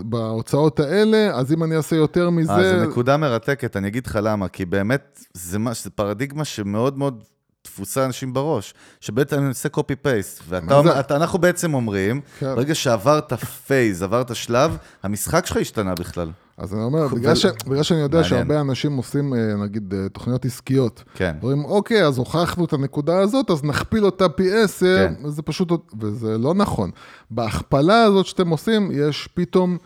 בהוצאות 0.00 0.80
האלה, 0.80 1.30
אז 1.34 1.52
אם 1.52 1.64
אני 1.64 1.76
אעשה 1.76 1.96
יותר 1.96 2.30
מזה... 2.30 2.52
אה, 2.52 2.78
זו 2.78 2.90
נקודה 2.90 3.16
מרתקת, 3.16 3.76
אני 3.76 3.88
אגיד 3.88 4.06
לך 4.06 4.18
למה, 4.22 4.48
כי 4.48 4.64
באמת, 4.64 5.24
זה, 5.34 5.58
מה, 5.58 5.72
זה 5.82 5.90
פרדיגמה 5.90 6.44
שמאוד 6.44 6.98
מאוד 6.98 7.24
תפוסה 7.66 8.04
אנשים 8.04 8.32
בראש, 8.32 8.74
שבעצם 9.00 9.38
אני 9.38 9.48
עושה 9.48 9.68
copy 9.68 9.96
paste, 9.96 10.42
ואתה 10.48 10.64
מה 10.64 10.72
זה? 10.72 10.78
אומר, 10.78 11.00
אתה, 11.00 11.16
אנחנו 11.16 11.38
בעצם 11.38 11.74
אומרים, 11.74 12.20
כן. 12.38 12.54
ברגע 12.54 12.74
שעברת 12.74 13.32
phase, 13.66 14.02
עברת 14.02 14.36
שלב, 14.36 14.76
המשחק 15.02 15.46
שלך 15.46 15.56
השתנה 15.56 15.94
בכלל. 15.94 16.30
אז 16.58 16.74
אני 16.74 16.82
אומר, 16.82 17.08
בגלל, 17.08 17.34
ש, 17.34 17.46
בגלל 17.66 17.82
שאני 17.82 18.00
יודע 18.00 18.20
מעניין. 18.20 18.38
שהרבה 18.38 18.60
אנשים 18.60 18.96
עושים, 18.96 19.34
אה, 19.34 19.54
נגיד, 19.64 19.94
אה, 19.94 20.08
תוכניות 20.08 20.44
עסקיות, 20.44 21.04
כן. 21.14 21.36
אומרים, 21.42 21.64
אוקיי, 21.64 22.06
אז 22.06 22.18
הוכחנו 22.18 22.64
את 22.64 22.72
הנקודה 22.72 23.18
הזאת, 23.18 23.50
אז 23.50 23.64
נכפיל 23.64 24.04
אותה 24.04 24.28
פי 24.28 24.52
עשר, 24.52 25.08
כן. 25.22 25.28
זה 25.28 25.42
פשוט, 25.42 25.70
וזה 26.00 26.38
לא 26.38 26.54
נכון. 26.54 26.90
בהכפלה 27.30 28.02
הזאת 28.02 28.26
שאתם 28.26 28.48
עושים, 28.48 28.90
יש 28.92 29.28
פתאום, 29.34 29.78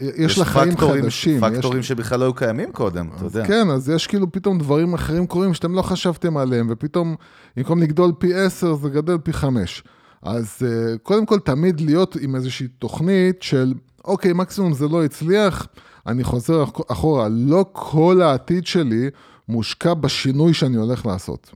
יש 0.00 0.38
לך 0.38 0.48
חיים 0.48 0.76
חדשים. 0.76 1.40
פקטורים 1.40 1.80
יש, 1.80 1.88
שבכלל 1.88 2.20
לא 2.20 2.24
היו 2.24 2.34
קיימים 2.34 2.72
קודם, 2.72 3.08
אתה 3.16 3.24
יודע. 3.24 3.46
כן, 3.46 3.70
אז 3.70 3.88
יש 3.88 4.06
כאילו 4.06 4.32
פתאום 4.32 4.58
דברים 4.58 4.94
אחרים 4.94 5.26
קורים 5.26 5.54
שאתם 5.54 5.74
לא 5.74 5.82
חשבתם 5.82 6.36
עליהם, 6.36 6.66
ופתאום, 6.70 7.14
במקום 7.56 7.82
לגדול 7.82 8.12
פי 8.18 8.34
עשר, 8.34 8.74
זה 8.74 8.88
גדל 8.88 9.18
פי 9.18 9.32
חמש. 9.32 9.82
אז 10.22 10.56
אה, 10.66 10.98
קודם 11.02 11.26
כל, 11.26 11.38
תמיד 11.38 11.80
להיות 11.80 12.16
עם 12.20 12.36
איזושהי 12.36 12.68
תוכנית 12.68 13.42
של, 13.42 13.74
אוקיי, 14.04 14.32
מקסימום 14.32 14.72
זה 14.72 14.88
לא 14.88 15.04
הצליח, 15.04 15.66
אני 16.06 16.24
חוזר 16.24 16.62
אח- 16.64 16.70
אחורה. 16.92 17.28
לא 17.30 17.64
כל 17.72 18.20
העתיד 18.22 18.66
שלי 18.66 19.10
מושקע 19.48 19.94
בשינוי 19.94 20.54
שאני 20.54 20.76
הולך 20.76 21.06
לעשות, 21.06 21.50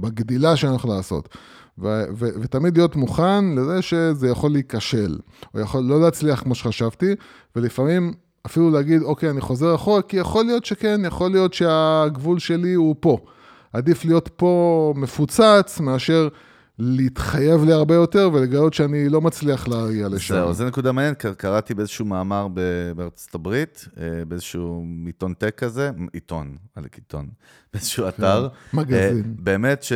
בגדילה 0.00 0.56
שאני 0.56 0.70
הולך 0.70 0.84
לעשות. 0.84 1.28
ו- 1.78 2.04
ו- 2.18 2.28
ותמיד 2.40 2.76
להיות 2.76 2.96
מוכן 2.96 3.44
לזה 3.54 3.82
שזה 3.82 4.28
יכול 4.28 4.50
להיכשל, 4.52 5.18
או 5.54 5.60
יכול 5.60 5.82
לא 5.82 6.00
להצליח 6.00 6.42
כמו 6.42 6.54
שחשבתי, 6.54 7.14
ולפעמים 7.56 8.12
אפילו 8.46 8.70
להגיד, 8.70 9.02
אוקיי, 9.02 9.30
אני 9.30 9.40
חוזר 9.40 9.74
אחורה, 9.74 10.02
כי 10.02 10.16
יכול 10.16 10.44
להיות 10.44 10.64
שכן, 10.64 11.00
יכול 11.04 11.30
להיות 11.30 11.54
שהגבול 11.54 12.38
שלי 12.38 12.74
הוא 12.74 12.96
פה. 13.00 13.18
עדיף 13.72 14.04
להיות 14.04 14.28
פה 14.36 14.94
מפוצץ 14.96 15.80
מאשר 15.80 16.28
להתחייב 16.78 17.64
לי 17.64 17.72
הרבה 17.72 17.94
יותר 17.94 18.30
ולגלות 18.32 18.74
שאני 18.74 19.08
לא 19.08 19.20
מצליח 19.20 19.68
להגיע 19.68 20.08
לשם. 20.08 20.34
זהו, 20.34 20.52
זו 20.52 20.66
נקודה 20.66 20.92
מעניינת, 20.92 21.16
קר- 21.18 21.34
קראתי 21.34 21.74
באיזשהו 21.74 22.04
מאמר 22.04 22.48
בארצות 22.96 23.34
הברית, 23.34 23.88
אה, 24.00 24.24
באיזשהו 24.28 24.84
עיתון 25.06 25.34
טק 25.34 25.54
כזה, 25.56 25.90
עיתון, 26.12 26.56
עלק 26.76 26.94
עיתון, 26.94 27.28
באיזשהו 27.74 28.08
אתר. 28.08 28.48
כן, 28.70 28.76
מגזין. 28.76 29.16
אה, 29.16 29.22
באמת 29.38 29.82
ש... 29.82 29.92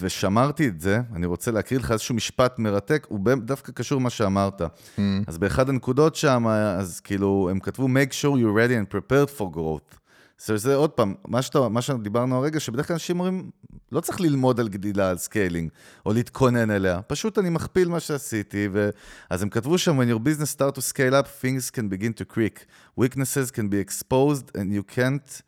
ושמרתי 0.00 0.68
את 0.68 0.80
זה, 0.80 1.00
אני 1.14 1.26
רוצה 1.26 1.50
להקריא 1.50 1.80
לך 1.80 1.92
איזשהו 1.92 2.14
משפט 2.14 2.58
מרתק, 2.58 3.06
הוא 3.08 3.20
דווקא 3.44 3.72
קשור 3.72 4.00
למה 4.00 4.10
שאמרת. 4.10 4.62
Mm. 4.62 5.00
אז 5.26 5.38
באחד 5.38 5.68
הנקודות 5.68 6.14
שם, 6.16 6.46
אז 6.78 7.00
כאילו, 7.00 7.48
הם 7.50 7.60
כתבו, 7.60 7.86
make 7.86 8.12
sure 8.12 8.34
you're 8.38 8.58
ready 8.58 8.92
and 8.92 8.96
prepared 8.96 9.38
for 9.40 9.56
growth. 9.56 9.98
זה, 10.44 10.56
זה 10.56 10.74
עוד 10.74 10.90
פעם, 10.90 11.14
מה, 11.28 11.42
שאתה, 11.42 11.68
מה 11.68 11.82
שדיברנו 11.82 12.36
הרגע, 12.36 12.60
שבדרך 12.60 12.86
כלל 12.86 12.94
אנשים 12.94 13.20
אומרים, 13.20 13.50
לא 13.92 14.00
צריך 14.00 14.20
ללמוד 14.20 14.60
על 14.60 14.68
גדילה, 14.68 15.10
על 15.10 15.18
scaling, 15.18 15.70
או 16.06 16.12
להתכונן 16.12 16.70
אליה, 16.70 17.00
פשוט 17.02 17.38
אני 17.38 17.50
מכפיל 17.50 17.88
מה 17.88 18.00
שעשיתי, 18.00 18.68
ו... 18.72 18.90
אז 19.30 19.42
הם 19.42 19.48
כתבו 19.48 19.78
שם, 19.78 20.00
when 20.00 20.14
your 20.14 20.18
business 20.18 20.56
start 20.58 20.74
to 20.78 20.80
scale 20.80 21.12
up, 21.22 21.44
things 21.44 21.70
can 21.76 21.82
begin 21.92 22.12
to 22.22 22.34
creak. 22.34 22.64
Weaknesses 23.00 23.50
can 23.50 23.68
be 23.70 23.88
exposed, 23.88 24.56
and 24.56 24.72
you 24.72 24.94
can't 24.96 25.40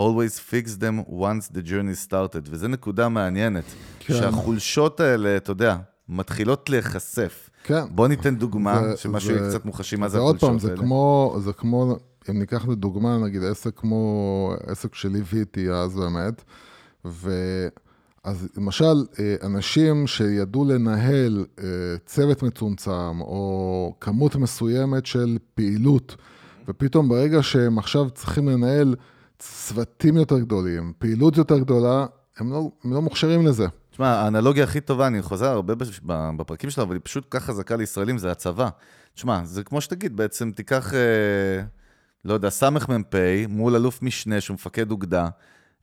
always 0.00 0.38
fix 0.50 0.66
them 0.80 1.10
once 1.10 1.48
the 1.56 1.62
journey 1.68 2.08
started. 2.08 2.48
וזו 2.50 2.68
נקודה 2.68 3.08
מעניינת, 3.08 3.64
כן. 3.98 4.14
שהחולשות 4.14 5.00
האלה, 5.00 5.36
אתה 5.36 5.50
יודע, 5.50 5.76
מתחילות 6.08 6.70
להיחשף. 6.70 7.50
כן. 7.64 7.82
בוא 7.90 8.08
ניתן 8.08 8.36
דוגמה, 8.36 8.82
זה- 8.90 8.96
שמה 8.96 9.18
זה- 9.18 9.24
שיהיה 9.26 9.48
קצת 9.48 9.64
מוחשי, 9.64 9.96
מה 9.96 10.08
זה 10.08 10.12
זה 10.12 10.18
עוד 10.18 10.36
החולשות 10.36 10.50
פעם, 10.50 10.58
זה 10.58 10.68
האלה. 10.68 10.80
כמו, 10.82 11.36
זה 11.44 11.52
כמו, 11.52 11.96
אם 12.30 12.38
ניקח 12.38 12.68
לדוגמה, 12.68 13.18
נגיד 13.18 13.42
עסק 13.44 13.78
כמו 13.78 14.54
עסק 14.66 14.94
שליוויתי 14.94 15.70
אז 15.70 15.96
באמת, 15.96 16.42
ואז 17.04 18.48
למשל, 18.56 19.04
אה, 19.18 19.34
אנשים 19.42 20.06
שידעו 20.06 20.64
לנהל 20.64 21.46
אה, 21.58 21.64
צוות 22.06 22.42
מצומצם, 22.42 23.20
או 23.20 23.94
כמות 24.00 24.36
מסוימת 24.36 25.06
של 25.06 25.38
פעילות, 25.54 26.16
ופתאום 26.68 27.08
ברגע 27.08 27.42
שהם 27.42 27.78
עכשיו 27.78 28.10
צריכים 28.10 28.48
לנהל 28.48 28.94
צוותים 29.38 30.16
יותר 30.16 30.38
גדולים, 30.38 30.92
פעילות 30.98 31.36
יותר 31.36 31.58
גדולה, 31.58 32.06
הם 32.38 32.52
לא, 32.52 32.70
הם 32.84 32.92
לא 32.92 33.02
מוכשרים 33.02 33.46
לזה. 33.46 33.66
תשמע, 33.90 34.08
האנלוגיה 34.08 34.64
הכי 34.64 34.80
טובה, 34.80 35.06
אני 35.06 35.22
חוזר 35.22 35.46
הרבה 35.46 35.74
בפרקים 36.36 36.70
שלה, 36.70 36.84
אבל 36.84 36.94
היא 36.94 37.00
פשוט 37.04 37.26
כך 37.30 37.44
חזקה 37.44 37.76
לישראלים, 37.76 38.18
זה 38.18 38.30
הצבא. 38.30 38.68
תשמע, 39.14 39.44
זה 39.44 39.64
כמו 39.64 39.80
שתגיד, 39.80 40.16
בעצם 40.16 40.50
תיקח, 40.50 40.94
אה, 40.94 40.98
לא 42.24 42.34
יודע, 42.34 42.50
סמ"פ 42.50 43.14
מול 43.48 43.74
אלוף 43.74 44.02
משנה 44.02 44.40
שהוא 44.40 44.54
מפקד 44.54 44.90
אוגדה. 44.90 45.28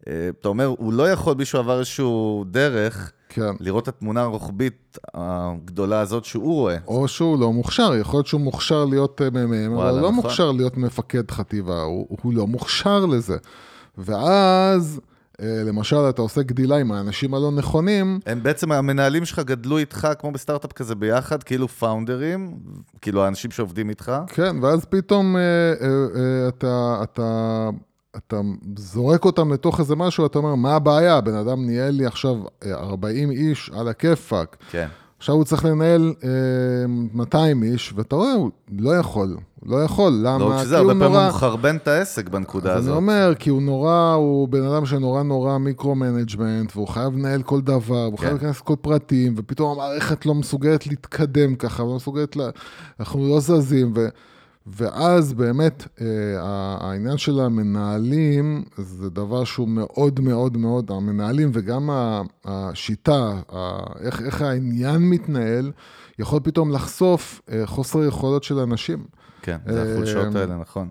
אה, 0.08 0.30
אתה 0.40 0.48
אומר, 0.48 0.66
הוא 0.66 0.94
לא 0.94 1.12
יכול, 1.12 1.36
מישהו 1.36 1.60
עבר 1.60 1.80
איזשהו 1.80 2.46
דרך, 2.52 3.12
כן. 3.30 3.52
לראות 3.60 3.84
את 3.84 3.88
התמונה 3.88 4.22
הרוחבית 4.22 4.98
הגדולה 5.14 6.00
הזאת 6.00 6.26
שהוא 6.26 6.54
רואה. 6.54 6.78
או 6.88 7.08
שהוא 7.08 7.40
לא 7.40 7.54
מוכשר, 7.54 7.96
יכול 7.96 8.18
להיות 8.18 8.28
שהוא 8.28 8.42
מוכשר 8.42 8.86
להיות 8.86 9.22
מ"מ, 9.22 9.78
אבל 9.78 9.92
לא 9.92 10.00
נכון. 10.00 10.14
מוכשר 10.16 10.52
להיות 10.52 10.78
מפקד 10.78 11.32
חטיבה, 11.32 11.82
הוא, 11.82 12.18
הוא 12.22 12.34
לא 12.34 12.48
מוכשר 12.48 13.06
לזה. 13.06 13.38
ואז, 13.98 15.00
למשל, 15.44 16.10
אתה 16.10 16.22
עושה 16.22 16.42
גדילה 16.42 16.78
עם 16.78 16.92
האנשים 16.92 17.34
הלא 17.34 17.52
נכונים, 17.52 18.20
הם 18.26 18.44
בעצם, 18.44 18.72
המנהלים 18.72 19.26
שלך 19.26 19.40
גדלו 19.40 19.78
איתך 19.78 20.08
כמו 20.20 20.32
בסטארט-אפ 20.32 20.74
כזה 20.74 20.96
ביחד, 20.96 21.44
כאילו 21.44 21.68
פאונדרים, 21.68 22.58
כאילו 23.02 23.24
האנשים 23.24 23.52
שעובדים 23.52 23.90
איתך. 23.90 24.12
כן, 24.28 24.56
ואז 24.62 24.86
פתאום 24.86 25.36
אה, 25.36 25.42
אה, 25.42 25.88
אה, 26.16 26.48
אתה, 26.48 27.00
אתה, 27.04 27.70
אתה 28.18 28.42
זורק 28.78 29.26
אותם 29.26 29.54
לתוך 29.54 29.80
איזה 29.80 29.96
משהו, 29.96 30.26
אתה 30.26 30.38
אומר, 30.38 30.56
מה 30.56 30.76
הבעיה? 30.76 31.18
הבן 31.18 31.36
אדם 31.36 31.66
ניהל 31.66 31.94
לי 31.94 32.06
עכשיו 32.06 32.36
אה, 32.66 32.74
40 32.74 33.32
איש 33.32 33.72
על 33.74 33.88
הכיפאק. 33.88 34.58
כן. 34.72 34.88
עכשיו 35.24 35.36
הוא 35.36 35.44
צריך 35.44 35.66
לנהל 35.66 36.14
אה, 36.24 36.30
200 37.14 37.64
איש, 37.64 37.94
ואתה 37.96 38.16
רואה, 38.16 38.34
הוא 38.34 38.50
לא 38.80 38.96
יכול, 38.96 39.38
הוא 39.60 39.70
לא 39.72 39.84
יכול, 39.84 40.14
למה? 40.24 40.38
לא 40.38 40.52
רק 40.52 40.64
שזה, 40.64 40.78
הוא 40.80 40.92
הרבה 40.92 41.00
פעמים 41.00 41.14
נורא- 41.14 41.26
הוא 41.26 41.36
מחרבן 41.36 41.76
את 41.76 41.88
העסק 41.88 42.30
בנקודה 42.30 42.74
הזאת. 42.74 42.90
אני 42.90 42.98
אומר, 42.98 43.34
כי 43.40 43.50
הוא 43.50 43.62
נורא, 43.62 44.14
הוא 44.18 44.48
בן 44.48 44.64
אדם 44.64 44.86
שנורא 44.86 45.24
נורא 45.24 45.58
micro-management, 45.58 46.72
והוא 46.76 46.88
חייב 46.88 47.14
לנהל 47.18 47.42
כל 47.44 47.62
דבר, 47.62 47.80
והוא 47.96 48.18
כן. 48.18 48.26
חייב 48.26 48.34
להיכנס 48.34 48.62
לכל 48.62 48.76
פרטים, 48.82 49.34
ופתאום 49.38 49.72
המערכת 49.72 50.26
לא 50.26 50.36
מסוגלת 50.36 50.88
להתקדם 50.88 51.56
ככה, 51.56 51.84
לא 51.84 51.96
מסוגלת, 51.96 52.36
לה... 52.36 52.50
אנחנו 53.00 53.30
לא 53.30 53.40
זזים, 53.40 53.94
ו... 53.96 54.08
ואז 54.68 55.34
באמת 55.34 55.88
אה, 56.02 56.08
העניין 56.80 57.18
של 57.18 57.40
המנהלים 57.40 58.64
זה 58.78 59.10
דבר 59.10 59.44
שהוא 59.44 59.68
מאוד 59.68 60.20
מאוד 60.20 60.58
מאוד, 60.58 60.92
המנהלים 60.92 61.50
וגם 61.54 61.90
השיטה, 62.46 63.32
איך, 64.00 64.22
איך 64.22 64.42
העניין 64.42 65.10
מתנהל, 65.10 65.72
יכול 66.20 66.40
פתאום 66.44 66.72
לחשוף 66.72 67.42
אה, 67.52 67.66
חוסר 67.66 68.04
יכולות 68.04 68.44
של 68.44 68.60
אנשים. 68.60 69.06
כן, 69.42 69.58
זה 69.68 69.92
החולשות 69.92 70.36
אה, 70.36 70.42
האלה, 70.42 70.58
נכון. 70.58 70.90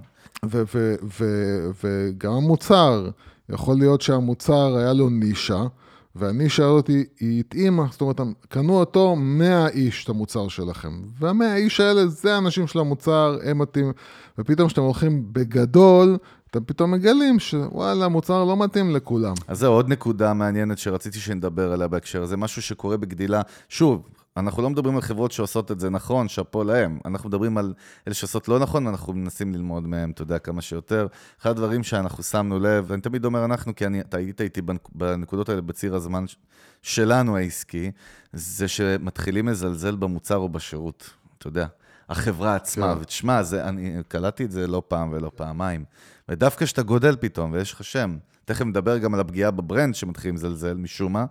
וגם 1.82 2.32
המוצר, 2.32 3.10
יכול 3.48 3.76
להיות 3.76 4.00
שהמוצר 4.00 4.76
היה 4.76 4.92
לו 4.92 5.10
נישה, 5.10 5.62
והנישה 6.16 6.64
הזאת 6.66 6.86
היא- 6.88 7.04
היא 7.20 7.40
התאימה, 7.40 7.86
זאת 7.90 8.00
אומרת, 8.00 8.20
קנו 8.48 8.72
אותו 8.80 9.16
100 9.16 9.68
איש, 9.68 10.04
את 10.04 10.08
המוצר 10.08 10.48
שלכם. 10.48 10.88
והמאה 11.18 11.56
איש 11.56 11.80
האלה, 11.80 12.06
זה 12.06 12.34
האנשים 12.34 12.66
של 12.66 12.78
המוצר, 12.78 13.38
הם 13.44 13.58
מתאים, 13.58 13.92
ופתאום 14.38 14.66
כשאתם 14.68 14.82
הולכים 14.82 15.24
בגדול, 15.32 16.16
אתם 16.52 16.64
פתאום 16.64 16.90
מגלים 16.90 17.38
שוואלה, 17.38 18.04
המוצר 18.04 18.44
לא 18.44 18.56
מתאים 18.56 18.90
לכולם. 18.96 19.34
אז 19.48 19.58
זהו, 19.58 19.72
עוד 19.72 19.88
נקודה 19.88 20.34
מעניינת 20.34 20.78
שרציתי 20.78 21.18
שנדבר 21.18 21.72
עליה 21.72 21.88
בהקשר 21.88 22.22
הזה, 22.22 22.36
משהו 22.36 22.62
שקורה 22.62 22.96
בגדילה. 22.96 23.42
שוב, 23.68 24.08
אנחנו 24.36 24.62
לא 24.62 24.70
מדברים 24.70 24.94
על 24.96 25.00
חברות 25.02 25.32
שעושות 25.32 25.70
את 25.70 25.80
זה 25.80 25.90
נכון, 25.90 26.28
שאפו 26.28 26.64
להם. 26.64 26.98
אנחנו 27.04 27.28
מדברים 27.28 27.58
על 27.58 27.74
אלה 28.06 28.14
שעושות 28.14 28.48
לא 28.48 28.58
נכון, 28.58 28.86
ואנחנו 28.86 29.12
מנסים 29.12 29.54
ללמוד 29.54 29.86
מהם, 29.86 30.10
אתה 30.10 30.22
יודע, 30.22 30.38
כמה 30.38 30.62
שיותר. 30.62 31.06
אחד 31.42 31.50
הדברים 31.50 31.82
שאנחנו 31.82 32.22
שמנו 32.22 32.58
לב, 32.58 32.84
ואני 32.88 33.02
תמיד 33.02 33.24
אומר 33.24 33.44
אנחנו, 33.44 33.74
כי 33.74 33.86
אני, 33.86 34.00
אתה 34.00 34.16
היית 34.16 34.40
איתי 34.40 34.60
בנק- 34.62 34.88
בנקודות 34.94 35.48
האלה 35.48 35.60
בציר 35.60 35.94
הזמן 35.94 36.24
שלנו 36.82 37.36
העסקי, 37.36 37.90
זה 38.32 38.68
שמתחילים 38.68 39.48
לזלזל 39.48 39.96
במוצר 39.96 40.36
או 40.36 40.48
בשירות, 40.48 41.10
אתה 41.38 41.48
יודע. 41.48 41.66
החברה 42.12 42.54
עצמה, 42.54 42.94
כן. 42.94 43.00
ותשמע, 43.00 43.42
זה, 43.42 43.68
אני 43.68 43.94
קלטתי 44.08 44.44
את 44.44 44.50
זה 44.50 44.66
לא 44.66 44.82
פעם 44.88 45.12
ולא 45.12 45.30
פעמיים. 45.34 45.84
ודווקא 46.28 46.64
כשאתה 46.64 46.82
גודל 46.82 47.16
פתאום, 47.20 47.52
ויש 47.52 47.72
לך 47.72 47.84
שם, 47.84 48.16
תכף 48.44 48.64
נדבר 48.64 48.98
גם 48.98 49.14
על 49.14 49.20
הפגיעה 49.20 49.50
בברנד 49.50 49.94
שמתחילים 49.94 50.34
לזלזל 50.34 50.74
משום 50.74 51.12
מה. 51.12 51.24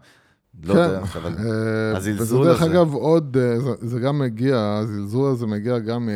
לא 0.63 0.73
יודע, 0.73 0.99
אבל... 0.99 1.35
אה, 1.37 1.97
הזלזול 1.97 2.41
וזה 2.41 2.49
דרך 2.49 2.61
הזה. 2.61 2.71
אגב 2.71 2.93
עוד, 2.93 3.37
אה, 3.37 3.59
זה, 3.59 3.69
זה 3.81 3.99
גם 3.99 4.19
מגיע, 4.19 4.79
הזלזול 4.81 5.31
הזה 5.31 5.45
מגיע 5.47 5.79
גם 5.79 6.09
אה, 6.09 6.15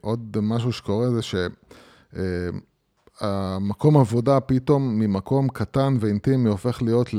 עוד 0.00 0.36
משהו 0.42 0.72
שקורה 0.72 1.10
זה 1.10 1.20
שהמקום 3.20 3.96
עבודה 3.96 4.40
פתאום 4.40 4.98
ממקום 4.98 5.48
קטן 5.48 5.96
ואינטימי 6.00 6.48
הופך 6.48 6.82
להיות 6.82 7.10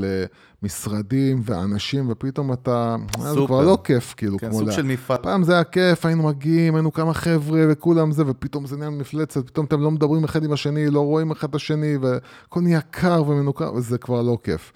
למשרדים 0.62 1.40
ואנשים, 1.44 2.06
ופתאום 2.10 2.52
אתה, 2.52 2.96
אה, 3.18 3.22
זה 3.22 3.28
סופר. 3.34 3.46
כבר 3.46 3.60
לא 3.64 3.78
כיף 3.84 4.14
כאילו, 4.16 4.38
כן, 4.38 4.48
כמו 4.50 4.58
סוג 4.58 4.68
לה- 4.68 4.72
של 4.74 4.82
מפעל. 4.82 5.16
פעם 5.22 5.42
זה 5.42 5.52
היה 5.54 5.64
כיף, 5.64 6.06
היינו 6.06 6.22
מגיעים, 6.22 6.74
היינו 6.74 6.92
כמה 6.92 7.14
חבר'ה 7.14 7.60
וכולם 7.68 8.12
זה, 8.12 8.22
ופתאום 8.26 8.66
זה 8.66 8.76
נהיה 8.76 8.90
מפלצת, 8.90 9.46
פתאום 9.46 9.66
אתם 9.66 9.80
לא 9.80 9.90
מדברים 9.90 10.24
אחד 10.24 10.44
עם 10.44 10.52
השני, 10.52 10.90
לא 10.90 11.00
רואים 11.00 11.30
אחד 11.30 11.48
את 11.48 11.54
השני, 11.54 11.96
והכל 11.96 12.60
נהיה 12.60 12.80
קר 12.80 13.22
ומנוכר, 13.26 13.72
וזה 13.74 13.98
כבר 13.98 14.22
לא 14.22 14.38
כיף. 14.42 14.72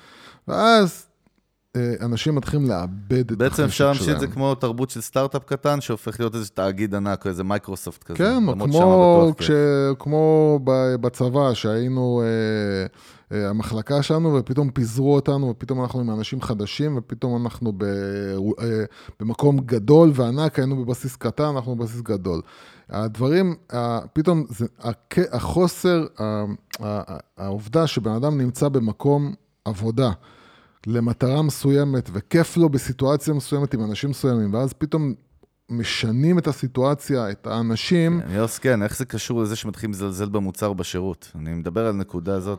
ואז 0.48 1.06
אנשים 2.00 2.34
מתחילים 2.34 2.68
לאבד 2.68 3.30
את 3.32 3.38
בעצם 3.38 3.62
החשק 3.62 3.64
אפשר 3.64 3.86
להמשיך 3.86 4.08
את 4.08 4.20
זה 4.20 4.26
שלהם. 4.26 4.32
כמו 4.32 4.54
תרבות 4.54 4.90
של 4.90 5.00
סטארט-אפ 5.00 5.44
קטן, 5.44 5.80
שהופך 5.80 6.20
להיות 6.20 6.34
איזה 6.34 6.48
תאגיד 6.48 6.94
ענק, 6.94 7.26
איזה 7.26 7.44
מייקרוסופט 7.44 8.04
כזה. 8.04 8.18
כן, 8.18 8.38
כמו, 8.60 9.32
כש. 9.38 9.50
כמו 9.98 10.58
בצבא, 11.00 11.54
שהיינו, 11.54 12.22
אה, 12.22 12.86
אה, 13.36 13.50
המחלקה 13.50 14.02
שלנו, 14.02 14.34
ופתאום 14.34 14.70
פיזרו 14.70 15.14
אותנו, 15.14 15.48
ופתאום 15.48 15.82
אנחנו 15.82 16.00
עם 16.00 16.10
אנשים 16.10 16.40
חדשים, 16.40 16.96
ופתאום 16.96 17.42
אנחנו 17.42 17.72
ב, 17.76 17.84
אה, 17.84 18.84
במקום 19.20 19.58
גדול 19.58 20.12
וענק, 20.14 20.58
היינו 20.58 20.84
בבסיס 20.84 21.16
קטן, 21.16 21.44
אנחנו 21.44 21.76
בבסיס 21.76 22.00
גדול. 22.00 22.40
הדברים, 22.90 23.54
פתאום, 24.12 24.44
זה, 24.48 24.66
החוסר, 25.32 26.06
העובדה 27.38 27.86
שבן 27.86 28.12
אדם 28.12 28.38
נמצא 28.38 28.68
במקום 28.68 29.34
עבודה, 29.64 30.10
למטרה 30.86 31.42
מסוימת, 31.42 32.10
וכיף 32.12 32.56
לו 32.56 32.68
בסיטואציה 32.68 33.34
מסוימת 33.34 33.74
עם 33.74 33.84
אנשים 33.84 34.10
מסוימים, 34.10 34.54
ואז 34.54 34.72
פתאום 34.72 35.14
משנים 35.68 36.38
את 36.38 36.46
הסיטואציה, 36.46 37.30
את 37.30 37.46
האנשים, 37.46 38.20
כן, 38.20 38.30
יוס, 38.30 38.58
כן, 38.58 38.82
איך 38.82 38.96
זה 38.96 39.04
קשור 39.04 39.42
לזה 39.42 39.56
שמתחילים 39.56 39.92
לזלזל 39.92 40.28
במוצר 40.28 40.72
בשירות? 40.72 41.32
אני 41.34 41.54
מדבר 41.54 41.80
על 41.80 41.94
הנקודה 41.94 42.36
הזאת. 42.36 42.58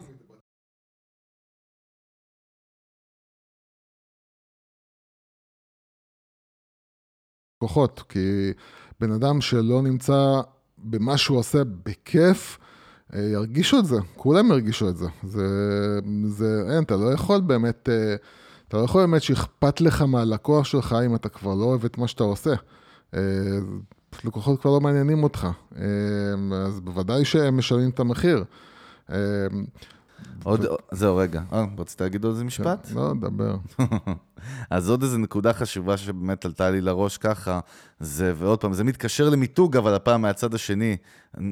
כוחות, 7.63 8.03
כי 8.09 8.53
בן 8.99 9.11
אדם 9.11 9.41
שלא 9.41 9.81
נמצא 9.81 10.41
במה 10.77 11.17
שהוא 11.17 11.37
עושה 11.37 11.63
בכיף, 11.63 12.57
ירגישו 13.15 13.79
את 13.79 13.85
זה, 13.85 13.95
כולם 14.15 14.51
ירגישו 14.51 14.89
את 14.89 14.97
זה. 14.97 15.07
זה, 15.23 15.45
זה 16.27 16.63
אין, 16.69 16.83
אתה 16.83 16.95
לא 16.95 17.13
יכול 17.13 17.41
באמת 17.41 17.89
אה, 17.91 18.15
אתה 18.67 18.77
לא 18.77 18.83
יכול 18.83 19.01
באמת 19.01 19.21
שאכפת 19.21 19.81
לך 19.81 20.01
מהלקוח 20.01 20.65
שלך 20.65 20.95
אם 21.05 21.15
אתה 21.15 21.29
כבר 21.29 21.53
לא 21.53 21.63
אוהב 21.63 21.85
את 21.85 21.97
מה 21.97 22.07
שאתה 22.07 22.23
עושה. 22.23 22.53
אה, 23.13 23.19
לקוחות 24.23 24.61
כבר 24.61 24.71
לא 24.71 24.81
מעניינים 24.81 25.23
אותך, 25.23 25.47
אה, 25.77 25.83
אז 26.65 26.79
בוודאי 26.79 27.25
שהם 27.25 27.57
משלמים 27.57 27.89
את 27.89 27.99
המחיר. 27.99 28.43
עוד, 30.43 30.65
זהו, 30.91 31.17
רגע. 31.17 31.41
אה, 31.53 31.65
רצית 31.77 32.01
להגיד 32.01 32.23
עוד 32.23 32.33
איזה 32.33 32.43
משפט? 32.43 32.87
לא, 32.93 33.13
דבר. 33.21 33.55
אז 34.69 34.89
עוד 34.89 35.03
איזו 35.03 35.17
נקודה 35.17 35.53
חשובה 35.53 35.97
שבאמת 35.97 36.45
עלתה 36.45 36.69
לי 36.69 36.81
לראש 36.81 37.17
ככה, 37.17 37.59
זה, 37.99 38.33
ועוד 38.37 38.59
פעם, 38.59 38.73
זה 38.73 38.83
מתקשר 38.83 39.29
למיתוג, 39.29 39.77
אבל 39.77 39.93
הפעם 39.93 40.21
מהצד 40.21 40.53
השני, 40.53 40.97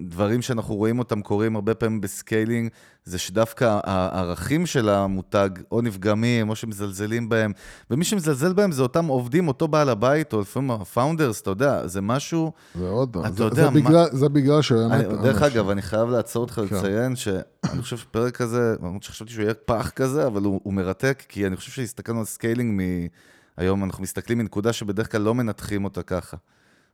דברים 0.08 0.42
שאנחנו 0.42 0.76
רואים 0.76 1.00
אותם 1.00 1.22
קורים 1.22 1.56
הרבה 1.56 1.74
פעמים 1.74 2.02
ב 2.02 2.09
scaling, 2.09 2.70
זה 3.06 3.18
שדווקא 3.18 3.80
הערכים 3.84 4.66
של 4.66 4.90
המותג 4.90 5.50
או 5.72 5.82
נפגמים, 5.82 6.50
או 6.50 6.56
שמזלזלים 6.56 7.30
בהם, 7.30 7.52
ומי 7.92 8.06
שמזלזל 8.06 8.54
בהם 8.54 8.72
זה 8.72 8.82
אותם 8.84 9.06
עובדים, 9.06 9.48
אותו 9.48 9.68
בעל 9.68 9.90
הבית, 9.90 10.34
או 10.34 10.42
לפעמים 10.42 10.72
ה 10.72 10.79
founders, 10.79 11.42
אתה 11.42 11.50
יודע, 11.50 11.88
זה 11.88 12.02
משהו... 12.02 12.52
זה 12.76 12.90
עוד, 12.90 13.18
אתה 13.18 13.32
זה, 13.32 13.44
יודע, 13.44 13.64
זה, 13.64 13.70
בגלל, 13.70 14.08
מה... 14.12 14.18
זה 14.18 14.30
בגלל 14.30 14.62
שבאמת... 14.62 15.06
דרך 15.06 15.42
אגב, 15.42 15.70
אני 15.70 15.82
חייב 15.82 16.10
לעצור 16.10 16.42
אותך 16.42 16.62
כן. 16.70 16.76
לציין 16.76 17.16
שאני 17.16 17.82
חושב 17.82 17.98
שפרק 17.98 18.38
כזה, 18.38 18.76
למרות 18.82 19.04
שחשבתי 19.04 19.32
שהוא 19.32 19.44
יהיה 19.44 19.54
פח 19.54 19.90
כזה, 19.90 20.28
אבל 20.28 20.44
הוא, 20.44 20.62
הוא 20.64 20.74
מרתק, 20.74 21.24
כי 21.30 21.48
אני 21.48 21.56
חושב 21.56 21.72
שהסתכלנו 21.72 22.20
על 22.20 22.26
scaling 22.26 22.82
מ... 22.82 23.08
היום 23.58 23.84
אנחנו 23.84 24.04
מסתכלים 24.04 24.38
מנקודה 24.38 24.74
שבדרך 24.74 25.12
כלל 25.12 25.22
לא 25.22 25.36
מנתחים 25.36 25.84
אותה 25.84 26.04
ככה. 26.04 26.38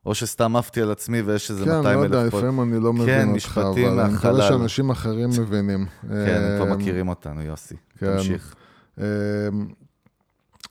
או 0.05 0.15
שסתם 0.15 0.55
עפתי 0.55 0.81
על 0.81 0.91
עצמי 0.91 1.21
ויש 1.21 1.51
איזה 1.51 1.65
200 1.65 1.85
אלף... 1.85 1.93
כן, 1.93 1.99
לא 1.99 2.17
יודע, 2.17 2.23
לפעמים 2.27 2.61
אני 2.61 2.83
לא 2.83 2.93
מבין 2.93 3.07
כן, 3.07 3.29
אותך, 3.29 3.61
אבל 3.63 3.99
אני 3.99 4.13
מקווה 4.13 4.31
מהחלל. 4.31 4.41
שאנשים 4.41 4.89
אחרים 4.89 5.29
מבינים. 5.29 5.85
כן, 6.01 6.41
הם 6.41 6.61
כבר 6.61 6.71
אה, 6.71 6.77
מכירים 6.77 7.07
אותנו, 7.07 7.41
יוסי. 7.41 7.75
כן. 7.97 8.17
תמשיך. 8.17 8.55
אה, 8.99 9.05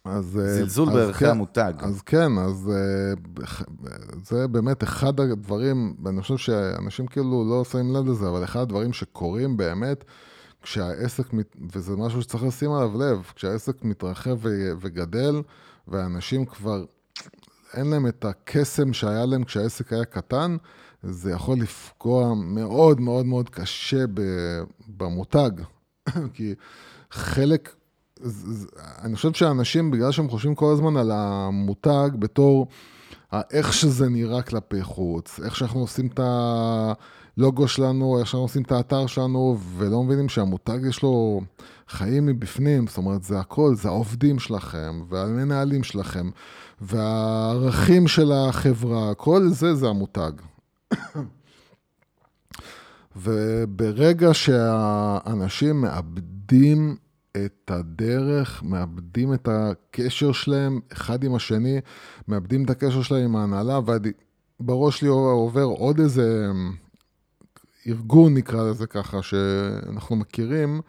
אז... 0.05 0.41
אה, 0.43 0.55
זלזול 0.55 0.93
בערכי 0.93 1.25
כן, 1.25 1.31
המותג. 1.31 1.73
אז 1.79 2.03
כן, 2.03 2.39
אז 2.39 2.71
זה 4.25 4.49
באמת 4.49 4.83
אחד 4.83 5.21
הדברים, 5.21 5.95
ואני 6.05 6.23
חושב 6.23 6.37
שאנשים 6.37 7.07
כאילו 7.07 7.45
לא 7.51 7.65
שמים 7.65 7.97
לב 7.97 8.07
לזה, 8.07 8.29
אבל 8.29 8.45
אחד 8.45 8.61
הדברים 8.61 8.93
שקורים 8.93 9.57
באמת, 9.57 10.05
כשהעסק, 10.67 11.33
מת- 11.33 11.57
וזה 11.75 11.97
משהו 11.97 12.23
שצריך 12.23 12.45
לשים 12.45 12.73
עליו 12.73 12.99
לב, 12.99 13.23
כשהעסק 13.35 13.85
מתרחב 13.85 14.37
ו- 14.43 14.73
וגדל, 14.81 15.43
ואנשים 15.89 16.45
כבר, 16.45 16.85
אין 17.75 17.87
להם 17.87 18.07
את 18.07 18.25
הקסם 18.25 18.93
שהיה 18.93 19.27
להם 19.27 19.45
כשהעסק 19.45 19.93
היה 19.93 20.05
קטן, 20.05 20.57
זה 21.03 21.31
יכול 21.31 21.59
לפגוע 21.59 22.35
מאוד 22.35 23.01
מאוד 23.01 23.27
מאוד 23.27 23.49
קשה 23.51 24.05
במותג. 24.89 25.51
כי 26.35 26.55
חלק, 27.11 27.75
אני 29.03 29.17
חושב 29.17 29.33
שאנשים, 29.33 29.91
בגלל 29.91 30.13
שהם 30.13 30.29
חושבים 30.29 30.55
כל 30.55 30.73
הזמן 30.73 30.97
על 30.97 31.11
המותג 31.15 32.11
בתור 32.19 32.67
ה- 33.33 33.41
איך 33.51 33.73
שזה 33.73 34.09
נראה 34.09 34.43
כלפי 34.43 34.83
חוץ, 34.83 35.41
איך 35.45 35.57
שאנחנו 35.57 35.81
עושים 35.81 36.07
את 36.07 36.21
הלוגו 37.39 37.69
שלנו, 37.69 38.19
איך 38.19 38.27
שאנחנו 38.27 38.45
עושים 38.45 38.63
את 38.63 38.73
האתר 38.73 39.07
שלנו, 39.07 39.59
ולא 39.77 40.03
מבינים 40.03 40.29
שהמותג 40.29 40.79
יש 40.89 41.03
לו 41.03 41.41
חיים 41.89 42.27
מבפנים, 42.27 42.87
זאת 42.87 42.97
אומרת, 42.97 43.23
זה 43.23 43.39
הכל, 43.39 43.75
זה 43.75 43.89
העובדים 43.89 44.39
שלכם, 44.39 45.03
והמנהלים 45.09 45.85
שלכם, 45.85 46.31
והערכים 46.81 48.09
של 48.09 48.33
החברה, 48.33 49.15
כל 49.15 49.49
זה 49.49 49.75
זה 49.75 49.89
המותג. 49.89 50.33
וברגע 53.17 54.35
שהאנשים 54.35 55.81
מאבדים 55.81 56.97
את 57.37 57.71
הדרך, 57.75 58.63
מאבדים 58.63 59.35
את 59.35 59.49
הקשר 59.53 60.33
שלהם 60.33 60.81
אחד 60.93 61.25
עם 61.25 61.35
השני, 61.35 61.81
מאבדים 62.29 62.65
את 62.65 62.71
הקשר 62.71 63.03
שלהם 63.03 63.25
עם 63.25 63.37
ההנהלה, 63.37 63.81
ובראש 64.61 65.01
שלי 65.01 65.09
עובר 65.09 65.63
עוד 65.63 66.01
איזה 66.01 66.53
ארגון, 67.87 68.35
נקרא 68.35 68.71
לזה 68.71 68.87
ככה, 68.87 69.23
שאנחנו 69.23 70.17
מכירים, 70.17 70.81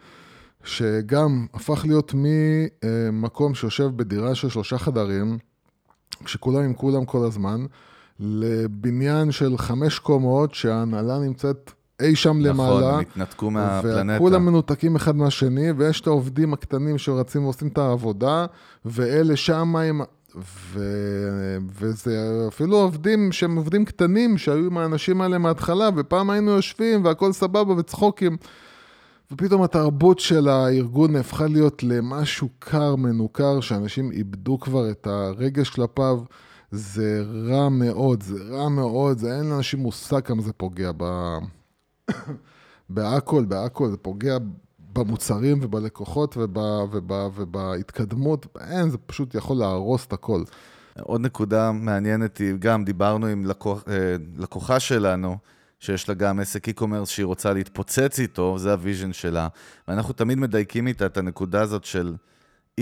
שגם 0.64 1.46
הפך 1.54 1.84
להיות 1.86 2.14
ממקום 2.14 3.54
שיושב 3.54 3.90
בדירה 3.96 4.34
של 4.34 4.48
שלושה 4.48 4.78
חדרים, 4.78 5.38
כשכולם 6.24 6.62
עם 6.62 6.74
כולם 6.74 7.04
כל 7.04 7.24
הזמן, 7.26 7.66
לבניין 8.20 9.30
של 9.30 9.58
חמש 9.58 9.98
קומות 9.98 10.54
שההנהלה 10.54 11.18
נמצאת 11.18 11.72
אי 12.02 12.16
שם 12.16 12.40
למעלה. 12.40 12.88
נכון, 12.90 13.00
התנתקו 13.00 13.50
מהפלנטה. 13.50 14.16
וכולם 14.16 14.46
מנותקים 14.46 14.96
אחד 14.96 15.16
מהשני, 15.16 15.72
ויש 15.72 16.00
את 16.00 16.06
העובדים 16.06 16.52
הקטנים 16.52 16.98
שרצים 16.98 17.44
ועושים 17.44 17.68
את 17.68 17.78
העבודה, 17.78 18.46
ואלה 18.84 19.36
שם 19.36 19.76
עם... 19.76 20.00
ו... 20.42 20.80
וזה 21.80 22.44
אפילו 22.48 22.76
עובדים 22.76 23.32
שהם 23.32 23.56
עובדים 23.56 23.84
קטנים, 23.84 24.38
שהיו 24.38 24.66
עם 24.66 24.78
האנשים 24.78 25.20
האלה 25.20 25.38
מההתחלה, 25.38 25.88
ופעם 25.96 26.30
היינו 26.30 26.50
יושבים 26.50 27.04
והכל 27.04 27.32
סבבה 27.32 27.74
וצחוקים. 27.74 28.36
ופתאום 29.32 29.62
התרבות 29.62 30.18
של 30.18 30.48
הארגון 30.48 31.16
הפכה 31.16 31.46
להיות 31.46 31.82
למשהו 31.82 32.48
קר, 32.58 32.96
מנוכר, 32.96 33.60
שאנשים 33.60 34.12
איבדו 34.12 34.58
כבר 34.58 34.90
את 34.90 35.06
הרגש 35.06 35.70
כלפיו. 35.70 36.20
זה 36.70 37.24
רע 37.44 37.68
מאוד, 37.68 38.22
זה 38.22 38.34
רע 38.50 38.68
מאוד, 38.68 39.18
זה 39.18 39.36
אין 39.36 39.50
לאנשים 39.50 39.80
מושג 39.80 40.20
כמה 40.20 40.42
זה 40.42 40.52
פוגע 40.52 40.90
ב... 40.96 41.04
בהכל, 42.90 43.44
בהכל, 43.44 43.88
זה 43.88 43.96
פוגע 43.96 44.38
במוצרים 44.98 45.58
ובלקוחות 45.62 46.36
וב, 46.36 46.58
וב, 46.92 47.12
ובהתקדמות, 47.34 48.46
אין, 48.60 48.90
זה 48.90 48.98
פשוט 48.98 49.34
יכול 49.34 49.56
להרוס 49.56 50.06
את 50.06 50.12
הכל. 50.12 50.42
עוד 51.00 51.20
נקודה 51.20 51.72
מעניינת 51.72 52.38
היא, 52.38 52.54
גם 52.58 52.84
דיברנו 52.84 53.26
עם 53.26 53.46
לקוח, 53.46 53.84
אה, 53.88 54.16
לקוחה 54.36 54.80
שלנו, 54.80 55.36
שיש 55.80 56.08
לה 56.08 56.14
גם 56.14 56.40
עסק 56.40 56.68
e-commerce 56.68 57.06
שהיא 57.06 57.26
רוצה 57.26 57.52
להתפוצץ 57.52 58.20
איתו, 58.20 58.58
זה 58.58 58.72
ה 58.72 58.78
vision 58.78 59.12
שלה. 59.12 59.48
ואנחנו 59.88 60.14
תמיד 60.14 60.38
מדייקים 60.38 60.86
איתה 60.86 61.06
את 61.06 61.16
הנקודה 61.16 61.60
הזאת 61.60 61.84
של, 61.84 62.14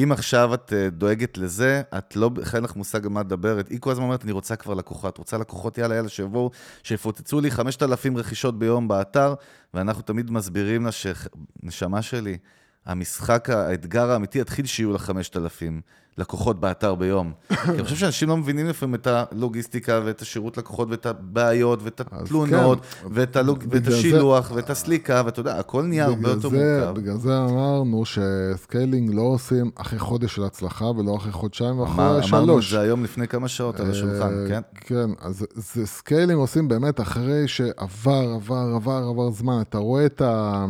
אם 0.02 0.12
עכשיו 0.12 0.54
את 0.54 0.72
אה, 0.72 0.90
דואגת 0.90 1.38
לזה, 1.38 1.82
את 1.98 2.16
לא, 2.16 2.30
אין 2.54 2.64
לך 2.64 2.76
מושג 2.76 3.04
על 3.04 3.12
מה 3.12 3.20
את 3.20 3.26
מדברת. 3.26 3.68
היא 3.68 3.80
כל 3.80 3.90
הזמן 3.90 4.04
אומרת, 4.04 4.24
אני 4.24 4.32
רוצה 4.32 4.56
כבר 4.56 4.74
לקוחות, 4.74 5.18
רוצה 5.18 5.38
לקוחות, 5.38 5.78
יאללה, 5.78 5.94
יאללה, 5.94 6.09
שיבואו, 6.09 6.50
שיפוצצו 6.82 7.40
לי 7.40 7.50
5,000 7.50 8.16
רכישות 8.16 8.59
ביום 8.59 8.88
באתר, 8.88 9.35
ואנחנו 9.74 10.02
תמיד 10.02 10.30
מסבירים 10.30 10.85
לה 10.85 10.90
שנשמה 10.92 12.02
שלי, 12.02 12.38
המשחק, 12.87 13.51
האתגר 13.51 14.11
האמיתי 14.11 14.38
יתחיל 14.38 14.66
שיהיו 14.66 14.92
לה 14.92 14.99
5,000 14.99 15.81
לקוחות 16.18 16.61
באתר 16.61 16.94
ביום. 16.94 17.33
כי 17.49 17.70
אני 17.70 17.85
חושב 17.85 17.96
שאנשים 17.96 18.29
לא 18.29 18.37
מבינים 18.37 18.66
לפעמים 18.66 18.94
את 18.94 19.07
הלוגיסטיקה 19.11 20.01
ואת 20.05 20.22
השירות 20.22 20.57
לקוחות 20.57 20.88
ואת 20.90 21.07
הבעיות 21.07 21.83
ואת 21.83 22.01
התלונות 22.01 22.85
כן. 22.85 23.07
ואת, 23.12 23.37
הלוג... 23.37 23.59
ואת 23.59 23.68
בגלל 23.68 23.92
זה- 23.92 23.99
השילוח 23.99 24.51
ואת 24.55 24.70
הסליקה, 24.70 25.22
ואתה 25.27 25.40
יודע, 25.40 25.59
הכל 25.59 25.83
נהיה 25.83 26.05
הרבה 26.05 26.29
יותר 26.29 26.49
מורכב. 26.49 26.92
בגלל 26.96 27.16
זה 27.18 27.38
אמרנו 27.38 28.03
ש 28.05 28.29
scaling 28.29 29.14
לא 29.14 29.22
עושים 29.22 29.70
אחרי 29.75 29.99
חודש 29.99 30.35
של 30.35 30.44
הצלחה, 30.44 30.85
ולא 30.85 31.16
אחרי 31.16 31.33
חודשיים 31.33 31.70
אמר, 31.70 31.83
ואחרי 31.83 31.99
אמרנו 32.31 32.44
את 32.59 32.62
שלוש. 32.62 32.70
זה 32.72 32.81
היום 32.81 33.05
לפני 33.05 33.29
כמה 33.29 33.49
שעות 33.49 33.81
על 33.81 33.90
השולחן, 33.90 34.35
אה, 34.42 34.49
כן? 34.49 34.61
כן, 34.75 35.11
אז 35.20 35.46
זה 35.55 35.87
scaling 35.87 36.38
עושים 36.38 36.68
באמת 36.68 37.01
אחרי 37.01 37.49
שעבר, 37.49 38.33
עבר, 38.35 38.72
עבר, 38.75 39.03
עבר 39.11 39.31
זמן. 39.31 39.61
אתה 39.68 39.79
רואה 39.79 40.07
את 40.07 40.20
ה... 40.20 40.64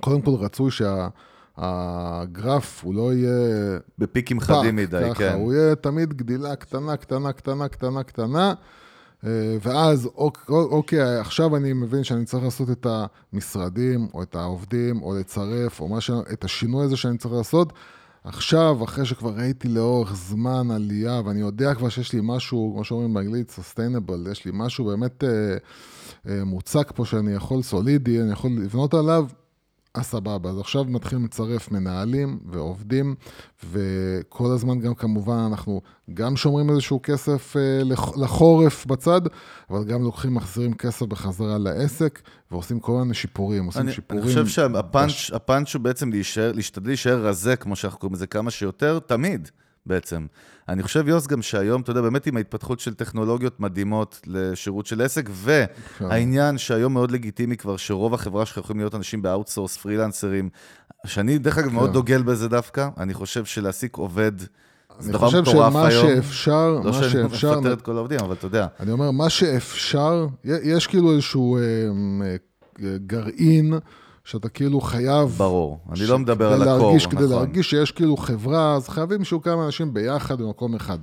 קודם 0.00 0.20
כל 0.20 0.30
רצוי 0.30 0.70
שהגרף 1.58 2.84
הוא 2.84 2.94
לא 2.94 3.12
יהיה 3.14 3.78
בפיקים, 3.98 4.48
חדים 4.56 4.76
מדי, 4.76 5.02
ככה, 5.10 5.14
כן. 5.14 5.34
הוא 5.34 5.52
יהיה 5.52 5.74
תמיד 5.74 6.14
גדילה 6.14 6.56
קטנה, 6.56 6.96
קטנה, 6.96 7.32
קטנה, 7.32 7.68
קטנה, 7.68 8.02
קטנה, 8.02 8.54
אה, 9.26 9.56
ואז 9.62 10.06
אוק- 10.06 10.50
אוקיי, 10.50 11.18
עכשיו 11.18 11.56
אני 11.56 11.72
מבין 11.72 12.04
שאני 12.04 12.24
צריך 12.24 12.44
לעשות 12.44 12.70
את 12.70 12.86
המשרדים, 13.32 14.08
או 14.14 14.22
את 14.22 14.34
העובדים, 14.34 15.02
או 15.02 15.14
לצרף, 15.18 15.80
או 15.80 15.88
מה 15.88 16.00
ש... 16.00 16.10
את 16.32 16.44
השינוי 16.44 16.84
הזה 16.84 16.96
שאני 16.96 17.18
צריך 17.18 17.34
לעשות. 17.34 17.72
עכשיו, 18.24 18.84
אחרי 18.84 19.04
שכבר 19.06 19.30
ראיתי 19.36 19.68
לאורך 19.68 20.14
זמן 20.14 20.70
עלייה, 20.70 21.20
ואני 21.24 21.40
יודע 21.40 21.74
כבר 21.74 21.88
שיש 21.88 22.12
לי 22.12 22.20
משהו, 22.22 22.70
כמו 22.74 22.84
שאומרים 22.84 23.14
באנגלית, 23.14 23.58
sustainable, 23.58 24.30
יש 24.30 24.44
לי 24.44 24.50
משהו 24.54 24.84
באמת 24.84 25.24
אה, 25.24 25.28
אה, 26.28 26.44
מוצק 26.44 26.92
פה 26.94 27.04
שאני 27.04 27.32
יכול, 27.32 27.62
סולידי, 27.62 28.20
אני 28.20 28.32
יכול 28.32 28.50
לבנות 28.50 28.94
עליו, 28.94 29.26
אז 29.94 30.04
סבבה, 30.04 30.50
אז 30.50 30.58
עכשיו 30.58 30.84
מתחילים 30.84 31.24
לצרף 31.24 31.70
מנהלים 31.72 32.38
ועובדים, 32.46 33.14
וכל 33.70 34.50
הזמן 34.54 34.80
גם 34.80 34.94
כמובן 34.94 35.46
אנחנו 35.50 35.80
גם 36.14 36.36
שומרים 36.36 36.70
איזשהו 36.70 37.00
כסף 37.02 37.56
אה, 37.56 37.84
לח- 37.84 38.16
לחורף 38.16 38.86
בצד, 38.86 39.20
אבל 39.70 39.84
גם 39.84 40.02
לוקחים, 40.02 40.34
מחזירים 40.34 40.74
כסף 40.74 41.06
בחזרה 41.06 41.58
לעסק, 41.58 42.20
ועושים 42.50 42.80
כל 42.80 42.92
מיני 42.92 43.14
שיפורים, 43.14 43.64
עושים 43.66 43.82
אני, 43.82 43.92
שיפורים. 43.92 44.24
אני 44.24 44.28
חושב 44.32 44.46
שהפאנץ', 44.46 45.30
הפאנץ' 45.32 45.74
הוא 45.74 45.82
בעצם 45.82 46.10
להישאר, 46.10 46.52
להשתדל 46.52 46.86
להישאר 46.88 47.26
רזה, 47.26 47.56
כמו 47.56 47.76
שאנחנו 47.76 47.98
קוראים 47.98 48.14
לזה, 48.14 48.26
כמה 48.26 48.50
שיותר, 48.50 48.98
תמיד 48.98 49.48
בעצם. 49.86 50.26
אני 50.68 50.82
חושב, 50.82 51.08
יוס, 51.08 51.26
גם 51.26 51.42
שהיום, 51.42 51.80
אתה 51.82 51.90
יודע, 51.90 52.00
באמת 52.00 52.26
עם 52.26 52.36
ההתפתחות 52.36 52.80
של 52.80 52.94
טכנולוגיות 52.94 53.60
מדהימות 53.60 54.20
לשירות 54.26 54.86
של 54.86 55.02
עסק, 55.02 55.30
והעניין 55.32 56.58
שהיום 56.58 56.92
מאוד 56.92 57.10
לגיטימי 57.10 57.56
כבר, 57.56 57.76
שרוב 57.76 58.14
החברה 58.14 58.46
שלך 58.46 58.56
יכולים 58.56 58.80
להיות 58.80 58.94
אנשים 58.94 59.22
ב 59.22 59.27
outsource, 59.27 59.76
פרילנסרים, 59.76 60.48
שאני 61.06 61.38
דרך 61.38 61.58
אגב 61.58 61.72
מאוד 61.72 61.88
כן. 61.88 61.94
דוגל 61.94 62.22
בזה 62.22 62.48
דווקא, 62.48 62.88
אני 62.98 63.14
חושב 63.14 63.44
שלהעסיק 63.44 63.96
עובד 63.96 64.32
אני 65.08 65.18
חושב 65.18 65.44
שמה. 65.44 65.90
שאפשר, 65.90 66.68
לא 66.70 66.84
מה 66.84 66.92
שאני 66.92 67.10
שאפשר, 67.10 67.60
מפטר 67.60 67.72
את 67.72 67.82
כל 67.82 67.96
העובדים, 67.96 68.20
אבל 68.20 68.32
אתה 68.32 68.46
יודע. 68.46 68.66
אני 68.80 68.92
אומר, 68.92 69.10
מה 69.10 69.30
שאפשר, 69.30 70.26
יש 70.44 70.86
כאילו 70.86 71.12
איזשהו 71.12 71.56
אה, 71.56 71.62
אה, 72.22 72.36
גרעין 73.06 73.74
שאתה 74.30 74.48
כאילו 74.48 74.80
חייב... 74.80 75.28
ברור. 75.28 75.78
אני 75.88 75.96
ש- 75.96 76.00
לא 76.10 76.18
מדבר 76.18 76.52
על 76.52 76.62
הקור, 76.62 76.78
להרגיש, 76.78 77.06
כדי 77.06 77.14
נכון. 77.16 77.28
להרגיש 77.30 77.70
שיש 77.70 77.92
כאילו 77.92 78.16
חברה, 78.16 78.74
אז 78.74 78.88
חייבים 78.88 79.24
שיהיו 79.24 79.42
כמה 79.42 79.66
אנשים 79.66 79.94
ביחד 79.94 80.42
במקום 80.42 80.74
אחד. 80.74 80.98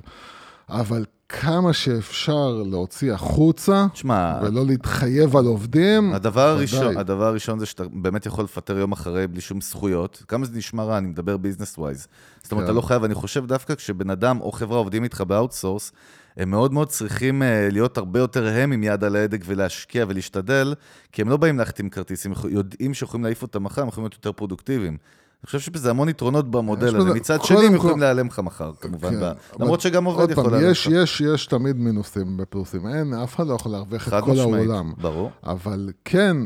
אבל 0.70 1.06
כמה 1.30 1.74
שאפשר 1.74 2.64
להוציא 2.66 3.14
החוצה, 3.14 3.86
תשמע, 3.94 4.40
ולא 4.44 4.66
להתחייב 4.66 5.38
על 5.38 5.46
עובדים, 5.46 6.14
הדבר. 6.14 6.42
הראשון, 6.50 6.98
הדבר 6.98 7.26
הראשון 7.26 7.60
זה 7.60 7.66
שאתה 7.66 7.84
באמת 7.94 8.26
יכול 8.26 8.44
לפטר 8.44 8.78
יום 8.78 8.92
אחרי 8.92 9.28
בלי 9.28 9.42
שום 9.42 9.62
זכויות. 9.62 10.24
כמה 10.28 10.46
זה 10.46 10.58
נשמע 10.58 10.84
רע, 10.84 10.98
אני 10.98 11.08
מדבר 11.08 11.38
ביזנס 11.38 11.78
ווייז. 11.78 12.08
זאת 12.44 12.52
אומרת, 12.52 12.64
כן. 12.66 12.70
אתה 12.72 12.78
לא 12.78 12.82
חייב, 12.82 13.04
אני 13.04 13.14
חושב 13.14 13.46
דווקא 13.46 13.76
כשבן 13.76 14.10
אדם 14.10 14.42
או 14.42 14.52
חברה 14.52 14.78
עובדים 14.78 15.04
איתך 15.04 15.22
ב 15.22 15.28
outsource, 15.28 15.92
הם 16.38 16.50
מאוד 16.50 16.74
מאוד 16.74 16.88
צריכים 16.88 17.44
אה, 17.44 17.70
להיות 17.72 17.98
הרבה 17.98 18.20
יותר 18.20 18.48
הם 18.48 18.72
עם 18.72 18.84
יד 18.84 19.04
על 19.04 19.16
ההדק 19.16 19.42
ולהשקיע 19.46 20.06
ולהשתדל, 20.08 20.74
כי 21.12 21.22
הם 21.22 21.30
לא 21.30 21.38
באים 21.38 21.58
להחתים 21.58 21.90
כרטיסים, 21.90 22.32
הם 22.32 22.50
יודעים 22.50 22.94
שיכולים 22.94 23.24
להעיף 23.24 23.42
אותם 23.42 23.64
מחר, 23.64 23.82
הם 23.82 23.88
יכולים 23.88 24.04
להיות 24.06 24.14
יותר 24.14 24.32
פרודוקטיביים. 24.32 24.98
אני 25.44 25.46
חושב 25.46 25.60
שבזה 25.60 25.90
המון 25.90 26.10
יתרונות 26.10 26.52
במודל 26.52 26.96
הזה. 26.96 27.14
מצד 27.14 27.44
שני, 27.44 27.66
הם 27.66 27.76
יכולים 27.76 28.00
להיעלם 28.00 28.28
לך 28.28 28.40
מחר, 28.40 28.72
כמובן. 28.82 29.10
כן, 29.10 29.20
ב- 29.22 29.34
למרות 29.60 29.82
שגם 29.82 30.06
עובד 30.06 30.20
עוד 30.20 30.32
יכול 30.32 30.44
פעם, 30.44 30.54
להיעלם 30.54 30.72
לך. 30.72 30.90
יש, 30.92 31.22
יש 31.22 31.48
תמיד 31.48 31.78
מינוסים 31.78 32.38
בפלוסים. 32.38 32.88
אין, 32.88 33.14
אף 33.14 33.36
אחד 33.36 33.48
לא 33.48 33.54
יכול 33.54 33.72
להרוויח 33.72 34.08
את 34.08 34.24
כל 34.24 34.32
משמעית, 34.32 34.70
העולם. 34.70 34.94
ברור. 34.98 35.32
אבל 35.44 35.90
כן, 36.06 36.38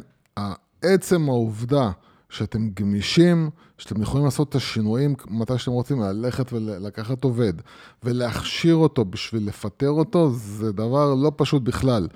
עצם 0.81 1.29
העובדה 1.29 1.91
שאתם 2.31 2.69
גמישים, 2.69 3.49
שאתם 3.77 4.01
יכולים 4.01 4.25
לעשות 4.25 4.49
את 4.49 4.55
השינויים 4.55 5.15
מתי 5.29 5.57
שאתם 5.57 5.71
רוצים, 5.71 6.01
ללכת 6.01 6.53
ולקחת 6.53 7.23
עובד, 7.23 7.53
ולהכשיר 8.03 8.75
אותו 8.75 9.05
בשביל 9.05 9.47
לפטר 9.47 9.89
אותו, 9.89 10.29
זה 10.33 10.71
דבר 10.71 11.13
לא 11.13 11.31
פשוט 11.35 11.61
בכלל. 11.61 12.07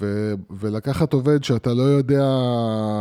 ו- 0.00 0.34
ולקחת 0.50 1.12
עובד 1.12 1.44
שאתה 1.44 1.74
לא 1.74 1.82
יודע 1.82 2.24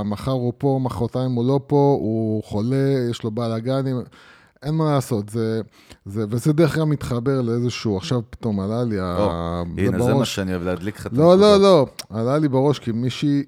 מחר 0.06 0.32
הוא 0.32 0.54
פה, 0.58 0.80
מחרתיים 0.84 1.32
הוא 1.32 1.46
לא 1.48 1.60
פה, 1.68 1.98
הוא 2.00 2.44
חולה, 2.44 2.76
יש 3.12 3.24
לו 3.24 3.32
בלאגנים, 3.32 3.96
אין 4.64 4.74
מה 4.76 4.92
לעשות, 4.94 5.30
זה, 5.30 5.62
זה, 6.06 6.26
וזה 6.30 6.54
דרך 6.54 6.78
אגב 6.78 6.86
מתחבר 6.86 7.42
לאיזשהו, 7.42 7.98
עכשיו 7.98 8.22
פתאום 8.30 8.60
עלה 8.60 8.84
לי, 8.84 9.00
או, 9.00 9.06
ה- 9.06 9.64
הנה, 9.78 9.98
זה 10.00 10.08
מה 10.08 10.14
בראש. 10.14 10.36
שאני 10.36 10.52
אוהב, 10.52 10.64
להדליק 10.64 11.00
לך 11.00 11.08
את 11.08 11.14
לא, 11.14 11.38
לא. 11.38 11.58
לא, 11.60 11.88
עלה 12.10 12.38
לי 12.38 12.48
בראש 12.48 12.80
כי 12.80 12.92
מישהי 12.92 13.44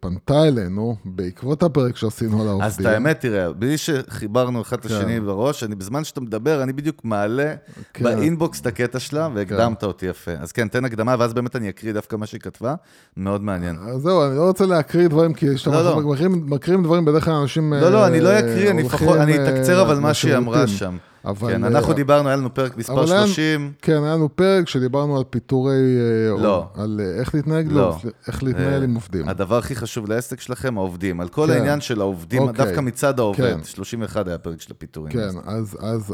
פנתה 0.00 0.44
אלינו 0.44 0.96
בעקבות 1.04 1.62
הפרק 1.62 1.96
שעשינו 1.96 2.42
על 2.42 2.48
העובדים. 2.48 2.66
אז 2.66 2.80
את 2.80 2.86
האמת, 2.86 3.20
תראה, 3.20 3.52
בלי 3.52 3.78
שחיברנו 3.78 4.62
אחד 4.62 4.78
את 4.78 4.86
כן. 4.86 4.94
השני 4.94 5.20
בראש, 5.20 5.64
אני 5.64 5.74
בזמן 5.74 6.04
שאתה 6.04 6.20
מדבר, 6.20 6.62
אני 6.62 6.72
בדיוק 6.72 7.04
מעלה 7.04 7.54
כן. 7.94 8.04
באינבוקס 8.04 8.60
את 8.60 8.66
הקטע 8.66 8.98
שלה, 8.98 9.28
והקדמת 9.34 9.84
אותי 9.84 10.06
יפה. 10.06 10.30
אז 10.40 10.52
כן, 10.52 10.68
תן 10.68 10.84
הקדמה, 10.84 11.16
ואז 11.18 11.34
באמת 11.34 11.56
אני 11.56 11.68
אקריא 11.68 11.92
דווקא 11.92 12.16
מה 12.16 12.26
שהיא 12.26 12.40
כתבה, 12.40 12.74
מאוד 13.16 13.42
מעניין. 13.42 13.76
אז 13.76 14.00
זהו, 14.02 14.26
אני 14.26 14.36
לא 14.36 14.46
רוצה 14.46 14.66
להקריא 14.66 15.08
דברים, 15.08 15.34
כי 15.34 15.54
כשאתם 15.54 15.72
לא, 15.72 15.84
לא. 15.84 16.00
מקריאים- 16.36 16.82
דברים, 16.82 17.04
בדרך 17.04 17.24
כלל 17.24 17.34
אנשים... 17.34 17.72
לא, 17.72 17.92
לא, 17.92 18.06
אני 18.06 18.20
לא 18.20 18.28
אה, 18.28 18.38
אקריא, 18.38 18.70
אני 18.70 19.38
אה, 19.38 19.48
אתקצר 19.48 19.82
אבל 19.82 19.98
מה 19.98 20.14
שהיא 20.14 20.36
אמרה. 20.36 20.66
שם. 20.66 20.96
אבל, 21.24 21.52
כן, 21.52 21.64
אה, 21.64 21.68
אנחנו 21.68 21.92
דיברנו, 21.92 22.28
היה 22.28 22.36
לנו 22.36 22.54
פרק 22.54 22.76
מספר 22.76 22.92
אבל 22.92 23.12
אין- 23.12 23.26
30. 23.26 23.72
כן, 23.82 24.04
היה 24.04 24.14
לנו 24.14 24.36
פרק 24.36 24.68
שדיברנו 24.68 25.16
על 25.16 25.24
פיטורי... 25.30 25.72
אה, 25.72 26.42
לא. 26.42 26.68
על 26.74 27.00
אה, 27.04 27.20
איך 27.20 27.34
להתנהג, 27.34 27.72
לא. 27.72 27.96
איך 28.28 28.42
להתנהל 28.42 28.80
אה, 28.80 28.84
עם 28.84 28.94
עובדים. 28.94 29.28
הדבר 29.28 29.58
הכי 29.58 29.76
חשוב 29.76 30.08
לעסק 30.08 30.40
שלכם, 30.40 30.78
העובדים. 30.78 31.20
על 31.20 31.28
כל 31.28 31.46
כן. 31.46 31.52
העניין 31.52 31.80
של 31.80 32.00
העובדים, 32.00 32.42
אוקיי. 32.42 32.64
דווקא 32.64 32.80
מצד 32.80 33.18
העובד. 33.18 33.56
כן. 33.56 33.64
31 33.64 34.28
היה 34.28 34.38
פרק 34.38 34.60
של 34.60 34.72
הפיטורים. 34.72 35.12
כן, 35.12 35.30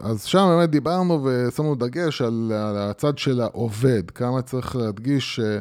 אז, 0.02 0.24
שם 0.24 0.46
באמת 0.48 0.70
דיברנו 0.70 1.24
ושמנו 1.24 1.74
דגש 1.74 2.22
על, 2.22 2.52
הצד 2.76 3.18
של 3.18 3.40
העובד, 3.40 4.10
כמה 4.10 4.42
צריך 4.42 4.76
להדגיש 4.76 5.40
אה, 5.40 5.58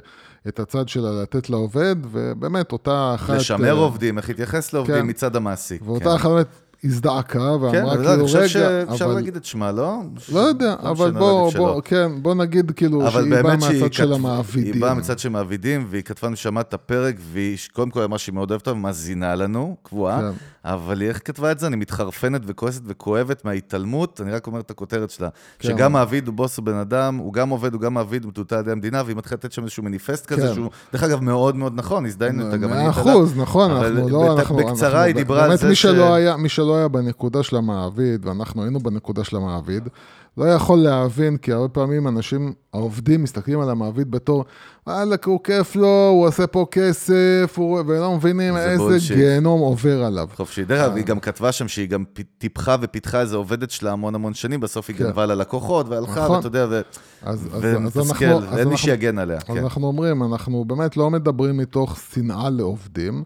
את 0.48 0.60
הצד 0.60 0.90
של 0.90 1.02
לתת 1.22 1.50
לעובד, 1.50 1.96
ובאמת 2.12 2.72
אותה 2.72 3.12
אחת... 3.16 3.36
לשמר 3.36 3.68
אה, 3.68 3.72
עובדים, 3.72 4.18
איך 4.18 4.30
להתייחס 4.30 4.74
לעובדים 4.74 4.96
כן. 4.96 5.10
מצד 5.10 5.36
המעסיק. 5.36 5.82
ואותה 5.86 6.06
כן. 6.06 6.16
אחת 6.16 6.30
באמת 6.30 6.46
הזדעקה 6.86 7.40
כן, 7.40 7.40
ואמרה 7.40 7.70
אבל 7.94 8.02
לא, 8.02 8.08
כאילו, 8.08 8.14
אני 8.14 8.24
חושב 8.24 8.38
רגע, 8.38 8.48
שאפשר 8.48 9.06
אבל... 9.06 9.14
להגיד 9.14 9.36
את 9.36 9.46
שמה, 9.46 9.72
לא? 9.72 9.98
לא 10.34 10.40
יודע, 10.40 10.76
לא 10.84 10.90
אבל 10.90 11.10
משנה, 11.10 11.20
בוא, 11.20 11.82
כן, 11.82 12.12
בוא 12.22 12.36
נגיד 12.36 12.72
כאילו 12.72 13.08
אבל 13.08 13.22
שהיא 13.22 13.44
באה 13.44 13.56
מהצד 13.58 13.94
של 13.94 14.14
המעבידים. 14.14 14.74
היא 14.74 14.82
באה 14.82 14.94
מצד 14.94 15.20
של 15.20 15.30
מעבידים, 15.30 15.86
והיא 15.90 16.04
כתבה 16.04 16.36
שמעת 16.36 16.68
את 16.70 16.74
הפרק, 16.74 17.16
והיא 17.20 17.58
קודם 17.74 17.90
כל 17.90 18.02
אמרה 18.02 18.18
שהיא 18.18 18.34
מאוד 18.36 18.52
אוהבת 18.52 18.68
אותה 18.68 18.78
ומאזינה 18.78 19.36
לנו, 19.36 19.76
קבועה, 19.84 20.20
כן. 20.22 20.38
אבל 20.68 21.02
היא 21.02 21.10
איך 21.10 21.22
כתבה 21.26 21.52
את 21.52 21.60
זה? 21.60 21.68
אני 21.68 21.76
מתחרפנת 21.76 22.42
וכועסת 22.46 22.82
וכואבת 22.86 23.46
מההתעלמות, 23.46 24.22
אני 24.22 24.32
רק 24.32 24.48
אומר 24.48 24.60
את 24.60 24.72
הכותרת 24.72 25.10
שלה, 25.10 25.30
כן. 25.60 25.68
שגם 25.68 25.94
מעביד 25.94 26.28
הוא 26.28 26.36
בוס 26.36 26.58
הוא 26.58 26.66
בן 26.66 26.76
אדם, 26.76 27.16
הוא 27.18 27.34
גם 27.34 27.50
עובד, 27.50 27.74
הוא 27.74 27.82
גם 27.82 27.94
מעביד, 27.94 28.24
הוא 28.24 28.30
מטולטל 28.30 28.56
על 28.56 28.62
ידי 28.62 28.72
המדינה, 28.72 29.02
והיא 29.06 29.18
מתחילה 29.18 29.38
לתת 29.40 29.52
שם 29.52 29.62
איזשהו 29.62 29.84
מניפסט 29.84 30.26
כזה, 30.26 30.48
כן. 30.48 30.54
שהוא, 30.54 30.70
דרך 30.94 31.04
אגב, 31.04 31.20
מאוד 31.24 31.56
מאוד 31.56 31.74
נכון, 31.76 32.06
הזדיינו 32.06 32.46
איתה, 32.46 32.58
גם 32.58 32.74
אני 32.74 32.80
מאה 32.84 32.90
איתה. 32.90 33.02
אחוז, 33.02 33.38
נכון, 33.38 33.72
אבל 33.72 33.86
אנחנו 33.86 34.06
בת- 34.06 34.12
לא, 34.12 34.34
אנחנו... 34.40 34.56
בקצרה 34.56 34.88
אנחנו- 34.90 35.00
היא 35.00 35.16
דיברה 35.16 35.42
על 35.44 35.48
באמת, 35.48 35.60
זה 35.60 35.68
מי 35.70 35.76
ש- 35.76 35.86
היה, 35.86 36.38
מי 36.38 36.50
שלא 36.50 36.78
היה 36.78 36.88
בנקודה 36.88 37.44
של 37.44 37.56
המעביד, 37.56 38.26
ואנחנו 38.26 38.62
היינו 38.64 38.80
בנקודה 38.80 39.24
של 39.24 39.36
המעביד, 39.36 39.90
לא 40.38 40.46
יכול 40.46 40.80
להבין, 40.80 41.38
כי 41.38 41.52
הרבה 41.52 41.68
פעמים 41.68 42.08
אנשים, 42.08 42.54
העובדים 42.74 43.24
מסתכלים 43.24 43.60
על 43.60 43.70
המעביד 43.70 44.12
בתור, 44.12 44.46
וואלה, 44.88 45.16
הוא 45.26 45.40
כיף 45.44 45.76
לו, 45.76 46.08
הוא 46.10 46.28
עושה 46.28 46.48
פה 46.48 46.66
כסף, 46.72 47.54
הוא... 47.56 47.80
ולא 47.88 48.16
מבינים 48.16 48.54
זה 48.54 48.72
איזה 48.72 48.84
בולשיט. 48.84 49.18
גיהנום 49.18 49.62
עובר 49.62 50.04
עליו. 50.04 50.30
חופשי. 50.36 50.66
דרך 50.66 50.82
אגב, 50.82 50.96
היא 50.96 51.06
גם 51.06 51.20
כתבה 51.20 51.52
שם 51.52 51.68
שהיא 51.68 51.90
גם 51.90 52.04
טיפחה 52.38 52.76
ופיתחה 52.82 53.22
איזה 53.22 53.36
עובדת 53.36 53.72
שלה 53.72 53.92
המון 53.92 54.16
המון 54.16 54.34
שנים, 54.34 54.60
בסוף 54.60 54.90
היא 54.90 54.96
כן. 54.96 55.04
גנבה 55.04 55.26
ללקוחות 55.26 55.90
והלכה, 55.90 56.24
נכון. 56.24 56.36
ואתה 56.36 56.48
יודע, 56.48 56.68
ו- 56.70 56.82
אז, 57.22 57.48
אז, 57.54 57.54
אז 57.54 57.64
ומתסכל, 57.64 58.26
ואין 58.52 58.68
מי 58.68 58.78
שיגן 58.78 59.18
עליה. 59.18 59.38
אז 59.38 59.44
כן. 59.44 59.58
אנחנו 59.58 59.88
אומרים, 59.88 60.24
אנחנו 60.24 60.66
באמת 60.66 60.98
לא 60.98 61.12
מדברים 61.12 61.58
מתוך 61.58 61.98
שנאה 62.14 62.50
לעובדים, 62.50 63.24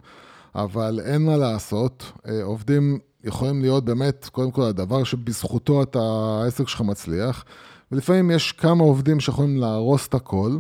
אבל 0.55 0.99
אין 1.05 1.26
מה 1.26 1.38
לעשות. 1.38 2.12
אה, 2.28 2.43
עובדים 2.43 2.99
יכולים 3.24 3.62
להיות 3.62 3.86
באמת, 3.86 4.30
קודם 4.32 4.52
כל, 4.52 4.62
הדבר 4.62 5.04
שבזכותו 5.04 5.84
אתה, 5.84 6.00
העסק 6.44 6.68
שלך 6.68 6.82
מצליח, 6.82 7.46
ולפעמים 7.92 8.32
יש 8.32 8.52
כמה 8.52 8.84
עובדים 8.84 9.20
שיכולים 9.20 9.58
להרוס 9.58 10.08
את 10.08 10.14
הכל. 10.14 10.58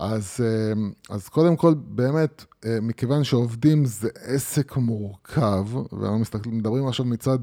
אז, 0.00 0.36
אה, 0.40 0.72
אז 1.14 1.28
קודם 1.28 1.56
כל, 1.56 1.74
באמת, 1.76 2.44
אה, 2.66 2.78
מכיוון 2.82 3.24
שעובדים 3.24 3.84
זה 3.84 4.08
עסק 4.24 4.76
מורכב, 4.76 5.66
ואנחנו 5.92 6.50
מדברים 6.52 6.88
עכשיו 6.88 7.06
מצד, 7.06 7.38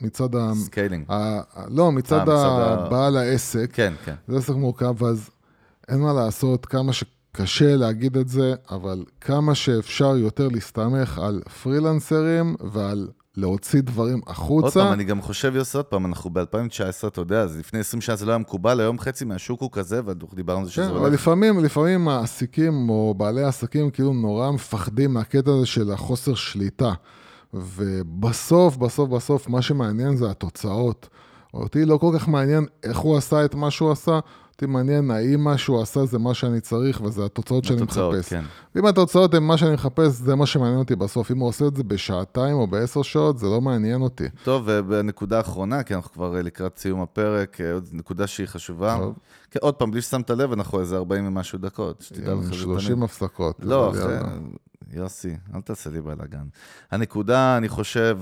מצד 0.00 0.34
ה... 0.34 0.52
scaling. 0.54 1.04
ה... 1.10 1.40
לא, 1.68 1.92
מצד 1.92 2.22
מצד 2.22 2.28
ה- 2.28 2.86
הבעל 2.86 3.16
העסק, 3.16 3.70
כן, 3.72 3.94
כן. 4.04 4.14
זה 4.28 4.36
עסק 4.36 4.54
מורכב, 4.54 5.04
אז 5.04 5.30
אין 5.88 6.00
מה 6.00 6.12
לעשות, 6.12 6.66
כמה 6.66 6.92
שקשה 6.92 7.76
להגיד 7.76 8.16
את 8.16 8.28
זה, 8.28 8.54
אבל 8.70 9.04
כמה 9.20 9.54
שאפשר 9.54 10.16
יותר 10.16 10.48
להסתמך 10.48 11.18
על 11.18 11.42
פרילנסרים 11.62 12.56
ועל 12.72 13.08
להוציא 13.38 13.80
דברים 13.80 14.18
עוד 14.18 14.28
החוצה. 14.28 14.80
פעם, 14.80 14.92
אני 14.92 15.04
גם 15.04 15.22
חושב, 15.22 15.52
יוסי, 15.56 15.76
עוד 15.76 15.86
פעם, 15.86 16.06
אנחנו 16.06 16.30
ב-2019, 16.30 17.06
אתה 17.06 17.20
יודע, 17.20 17.40
אז 17.40 17.58
לפני 17.58 17.80
20 17.80 18.00
שנה 18.00 18.16
זה 18.16 18.26
לא 18.26 18.30
היה 18.30 18.38
מקובל, 18.38 18.80
היום 18.80 18.98
חצי 18.98 19.24
מהשוק 19.24 19.60
הוא 19.60 19.70
כזה, 19.72 20.00
ואנחנו 20.04 20.36
דיברנו 20.36 20.60
על 20.60 20.66
זה 20.66 20.72
כן, 20.72 20.82
שזה 20.82 20.90
אבל. 20.90 21.10
לפעמים, 21.10 21.64
לפעמים 21.64 22.04
מעסיקים 22.04 22.88
או 22.90 23.14
בעלי 23.16 23.44
עסקים 23.44 23.90
כאילו 23.90 24.12
נורא 24.12 24.50
מפחדים 24.50 25.14
מהקטע 25.14 25.50
הזה 25.50 25.66
של 25.66 25.92
החוסר 25.92 26.34
שליטה. 26.34 26.92
ובסוף, 27.54 28.76
בסוף, 28.76 29.08
בסוף, 29.08 29.48
מה 29.48 29.62
שמעניין 29.62 30.16
זה 30.16 30.30
התוצאות. 30.30 31.08
אותי 31.54 31.84
לא 31.84 31.96
כל 31.96 32.12
כך 32.18 32.28
מעניין 32.28 32.66
איך 32.82 32.98
הוא 32.98 33.16
עשה 33.16 33.44
את 33.44 33.54
מה 33.54 33.70
שהוא 33.70 33.92
עשה, 33.92 34.18
אותי 34.58 34.66
מעניין 34.66 35.10
האם 35.10 35.44
מה 35.44 35.58
שהוא 35.58 35.82
עשה 35.82 36.06
זה 36.06 36.18
מה 36.18 36.34
שאני 36.34 36.60
צריך 36.60 37.00
וזה 37.00 37.24
התוצאות 37.24 37.64
שאני 37.64 37.82
התוצאות, 37.82 38.14
מחפש. 38.14 38.28
כן. 38.28 38.44
ואם 38.74 38.86
התוצאות 38.86 39.34
הן 39.34 39.42
מה 39.42 39.56
שאני 39.58 39.74
מחפש, 39.74 40.12
זה 40.12 40.34
מה 40.34 40.46
שמעניין 40.46 40.78
אותי 40.78 40.96
בסוף. 40.96 41.30
אם 41.30 41.38
הוא 41.38 41.48
עושה 41.48 41.66
את 41.66 41.76
זה 41.76 41.84
בשעתיים 41.84 42.56
או 42.56 42.66
בעשר 42.66 43.02
שעות, 43.02 43.38
זה 43.38 43.46
לא 43.46 43.60
מעניין 43.60 44.02
אותי. 44.02 44.24
טוב, 44.44 44.62
ובנקודה 44.66 45.36
האחרונה, 45.36 45.82
כי 45.82 45.94
אנחנו 45.94 46.12
כבר 46.12 46.36
אה, 46.36 46.42
לקראת 46.42 46.78
סיום 46.78 47.00
הפרק, 47.00 47.60
אה, 47.60 47.72
עוד 47.72 47.88
נקודה 47.92 48.26
שהיא 48.26 48.46
חשובה. 48.46 48.96
טוב. 49.00 49.14
כן, 49.50 49.58
עוד 49.62 49.74
פעם, 49.74 49.90
בלי 49.90 50.02
ששמת 50.02 50.30
לב, 50.30 50.52
אנחנו 50.52 50.80
איזה 50.80 50.96
40 50.96 51.26
ומשהו 51.26 51.58
דקות, 51.58 52.00
שתדע 52.00 52.22
לך. 52.22 52.38
עם 52.38 52.42
זה 52.42 52.54
30 52.54 52.94
תמיד. 52.94 53.04
הפסקות. 53.04 53.56
לא, 53.62 53.90
אחרי... 53.90 54.14
יאללה. 54.14 54.38
יוסי, 54.92 55.36
אל 55.54 55.60
תעשה 55.60 55.90
לי 55.90 56.00
בלאגן. 56.00 56.46
הנקודה, 56.90 57.56
אני 57.56 57.68
חושב, 57.68 58.18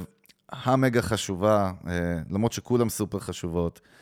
המגה 0.53 1.03
חשובה, 1.03 1.73
אה, 1.89 1.93
למרות 2.31 2.53
שכולם 2.53 2.89
סופר 2.89 3.19
חשובות, 3.19 3.81
אה, 3.85 3.96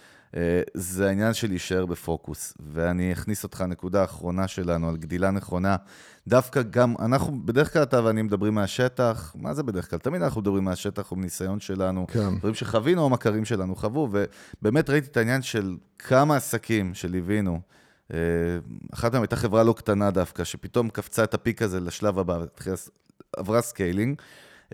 זה 0.74 1.08
העניין 1.08 1.34
של 1.34 1.48
להישאר 1.48 1.86
בפוקוס. 1.86 2.54
ואני 2.72 3.12
אכניס 3.12 3.44
אותך, 3.44 3.60
הנקודה 3.60 4.00
האחרונה 4.00 4.48
שלנו, 4.48 4.88
על 4.88 4.96
גדילה 4.96 5.30
נכונה. 5.30 5.76
דווקא 6.28 6.62
גם, 6.62 6.94
אנחנו, 6.98 7.46
בדרך 7.46 7.72
כלל 7.72 7.82
אתה 7.82 8.04
ואני 8.04 8.22
מדברים 8.22 8.54
מהשטח, 8.54 9.34
מה 9.38 9.54
זה 9.54 9.62
בדרך 9.62 9.90
כלל? 9.90 9.98
תמיד 9.98 10.22
אנחנו 10.22 10.40
מדברים 10.40 10.64
מהשטח 10.64 11.12
ומניסיון 11.12 11.60
שלנו. 11.60 12.06
כן. 12.06 12.38
דברים 12.38 12.54
שחווינו 12.54 13.02
או 13.02 13.10
מכרים 13.10 13.44
שלנו 13.44 13.76
חוו, 13.76 14.08
ובאמת 14.62 14.90
ראיתי 14.90 15.08
את 15.10 15.16
העניין 15.16 15.42
של 15.42 15.76
כמה 15.98 16.36
עסקים 16.36 16.94
שליווינו. 16.94 17.60
אה, 18.12 18.18
אחת 18.92 19.12
מהם 19.12 19.22
הייתה 19.22 19.36
חברה 19.36 19.62
לא 19.62 19.72
קטנה 19.72 20.10
דווקא, 20.10 20.44
שפתאום 20.44 20.88
קפצה 20.88 21.24
את 21.24 21.34
ה 21.34 21.40
peak 21.40 21.62
הזה 21.62 21.80
לשלב 21.80 22.18
הבא, 22.18 22.38
עברה 23.36 23.62
scaling. 23.62 24.22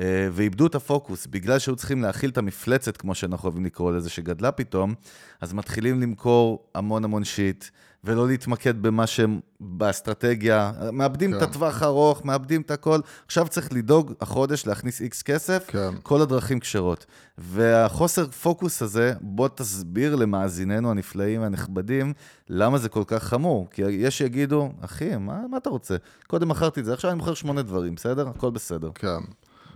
אה, 0.00 0.28
ואיבדו 0.32 0.66
את 0.66 0.74
הפוקוס. 0.74 1.26
בגלל 1.26 1.58
שהיו 1.58 1.76
צריכים 1.76 2.02
להכיל 2.02 2.30
את 2.30 2.38
המפלצת, 2.38 2.96
כמו 2.96 3.14
שאנחנו 3.14 3.48
אוהבים 3.48 3.64
לקרוא 3.64 3.92
לזה, 3.92 4.10
שגדלה 4.10 4.52
פתאום, 4.52 4.94
אז 5.40 5.52
מתחילים 5.52 6.00
למכור 6.00 6.64
המון 6.74 7.04
המון 7.04 7.24
shit. 7.24 7.64
ולא 8.04 8.28
להתמקד 8.28 8.82
במה 8.82 9.06
שהם 9.06 9.40
באסטרטגיה. 9.60 10.72
מאבדים 10.92 11.30
כן. 11.30 11.36
את 11.36 11.42
הטווח 11.42 11.82
הארוך, 11.82 12.24
מאבדים 12.24 12.60
את 12.60 12.70
הכל. 12.70 13.00
עכשיו 13.26 13.48
צריך 13.48 13.72
לדאוג 13.72 14.12
החודש 14.20 14.66
להכניס 14.66 15.00
איקס 15.00 15.22
כסף, 15.22 15.64
כן. 15.68 15.90
כל 16.02 16.22
הדרכים 16.22 16.60
כשרות. 16.60 17.06
והחוסר 17.38 18.26
פוקוס 18.26 18.82
הזה, 18.82 19.12
בוא 19.20 19.48
תסביר 19.48 20.16
למאזיננו 20.16 20.90
הנפלאים 20.90 21.42
והנכבדים, 21.42 22.12
למה 22.48 22.78
זה 22.78 22.88
כל 22.88 23.04
כך 23.06 23.22
חמור. 23.22 23.68
כי 23.70 23.82
יש 23.82 24.18
שיגידו, 24.18 24.72
אחי, 24.80 25.16
מה, 25.16 25.40
מה 25.50 25.56
אתה 25.56 25.70
רוצה? 25.70 25.96
קודם 26.26 26.48
מכרתי 26.48 26.80
את 26.80 26.84
זה, 26.84 26.94
עכשיו 26.94 27.10
אני 27.10 27.18
מוכר 27.18 27.34
שמונה 27.34 27.62
דברים, 27.62 27.94
בסדר? 27.94 28.28
הכל 28.28 28.50
בסדר. 28.50 28.90
כן. 28.94 29.20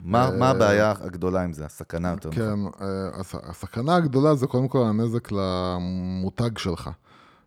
מה, 0.04 0.30
מה 0.38 0.50
הבעיה 0.50 0.94
הגדולה 1.00 1.42
עם 1.42 1.52
זה, 1.52 1.64
הסכנה 1.64 2.10
יותר 2.10 2.30
כן, 2.30 2.52
נכון? 2.52 3.40
הסכנה 3.42 3.96
הגדולה 3.96 4.34
זה 4.34 4.46
קודם 4.46 4.68
כל 4.68 4.84
הנזק 4.84 5.28
למותג 5.32 6.58
שלך. 6.58 6.90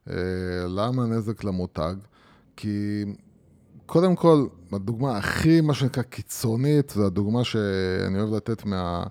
אה, 0.09 0.15
למה 0.67 1.05
נזק 1.05 1.43
למותג? 1.43 1.95
כי 2.55 3.05
קודם 3.85 4.15
כל, 4.15 4.45
הדוגמה 4.71 5.17
הכי, 5.17 5.61
מה 5.61 5.73
שנקרא, 5.73 6.03
קיצונית, 6.03 6.89
זו 6.89 7.05
הדוגמה 7.05 7.43
שאני 7.43 8.19
אוהב 8.19 8.33
לתת 8.33 8.65
מה, 8.65 9.03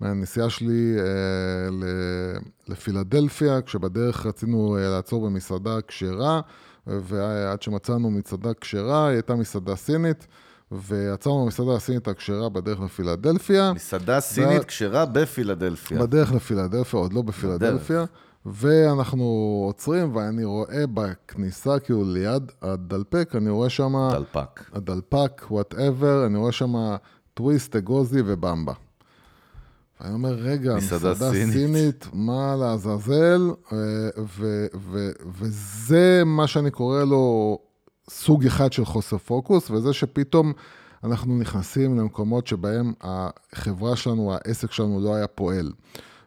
מהנסיעה 0.00 0.50
שלי 0.50 0.96
אה, 0.98 2.28
לפילדלפיה, 2.68 3.62
כשבדרך 3.62 4.26
רצינו 4.26 4.76
אה, 4.76 4.88
לעצור 4.88 5.26
במסעדה 5.26 5.80
כשרה, 5.88 6.40
ועד 6.86 7.62
שמצאנו 7.62 8.10
מסעדה 8.10 8.54
כשרה, 8.54 9.06
היא 9.06 9.14
הייתה 9.14 9.34
מסעדה 9.34 9.76
סינית. 9.76 10.26
ועצרנו 10.72 11.44
במסעדה 11.44 11.74
הסינית 11.76 12.08
הכשרה 12.08 12.48
בדרך 12.48 12.80
לפילדלפיה. 12.80 13.72
מסעדה 13.72 14.20
סינית 14.20 14.64
כשרה 14.64 15.06
בפילדלפיה. 15.06 15.98
בדרך 15.98 16.32
לפילדלפיה, 16.32 17.00
עוד 17.00 17.12
לא 17.12 17.22
בפילדלפיה. 17.22 17.96
בדרך. 17.96 18.08
ואנחנו 18.46 19.24
עוצרים, 19.66 20.16
ואני 20.16 20.44
רואה 20.44 20.84
בכניסה, 20.94 21.78
כאילו 21.78 22.04
ליד 22.04 22.52
הדלפק, 22.62 23.32
אני 23.34 23.50
רואה 23.50 23.68
שם... 23.68 24.08
דלפק. 24.12 24.60
הדלפק, 24.72 25.42
whatever, 25.50 26.26
אני 26.26 26.38
רואה 26.38 26.52
שם 26.52 26.74
טוויסט, 27.34 27.76
אגוזי 27.76 28.20
ובמבה. 28.26 28.72
ואני 30.00 30.14
אומר, 30.14 30.32
רגע, 30.32 30.74
מסעדה, 30.74 31.10
מסעדה 31.12 31.32
סינית. 31.32 31.54
סינית, 31.54 32.08
מה 32.12 32.56
לעזאזל? 32.56 33.50
אה, 33.72 33.78
וזה 35.40 36.22
מה 36.26 36.46
שאני 36.46 36.70
קורא 36.70 37.04
לו 37.04 37.58
סוג 38.10 38.46
אחד 38.46 38.72
של 38.72 38.84
חוסר 38.84 39.18
פוקוס, 39.18 39.70
וזה 39.70 39.92
שפתאום 39.92 40.52
אנחנו 41.04 41.38
נכנסים 41.38 41.98
למקומות 41.98 42.46
שבהם 42.46 42.92
החברה 43.00 43.96
שלנו, 43.96 44.34
העסק 44.34 44.72
שלנו 44.72 45.00
לא 45.00 45.14
היה 45.14 45.26
פועל. 45.26 45.72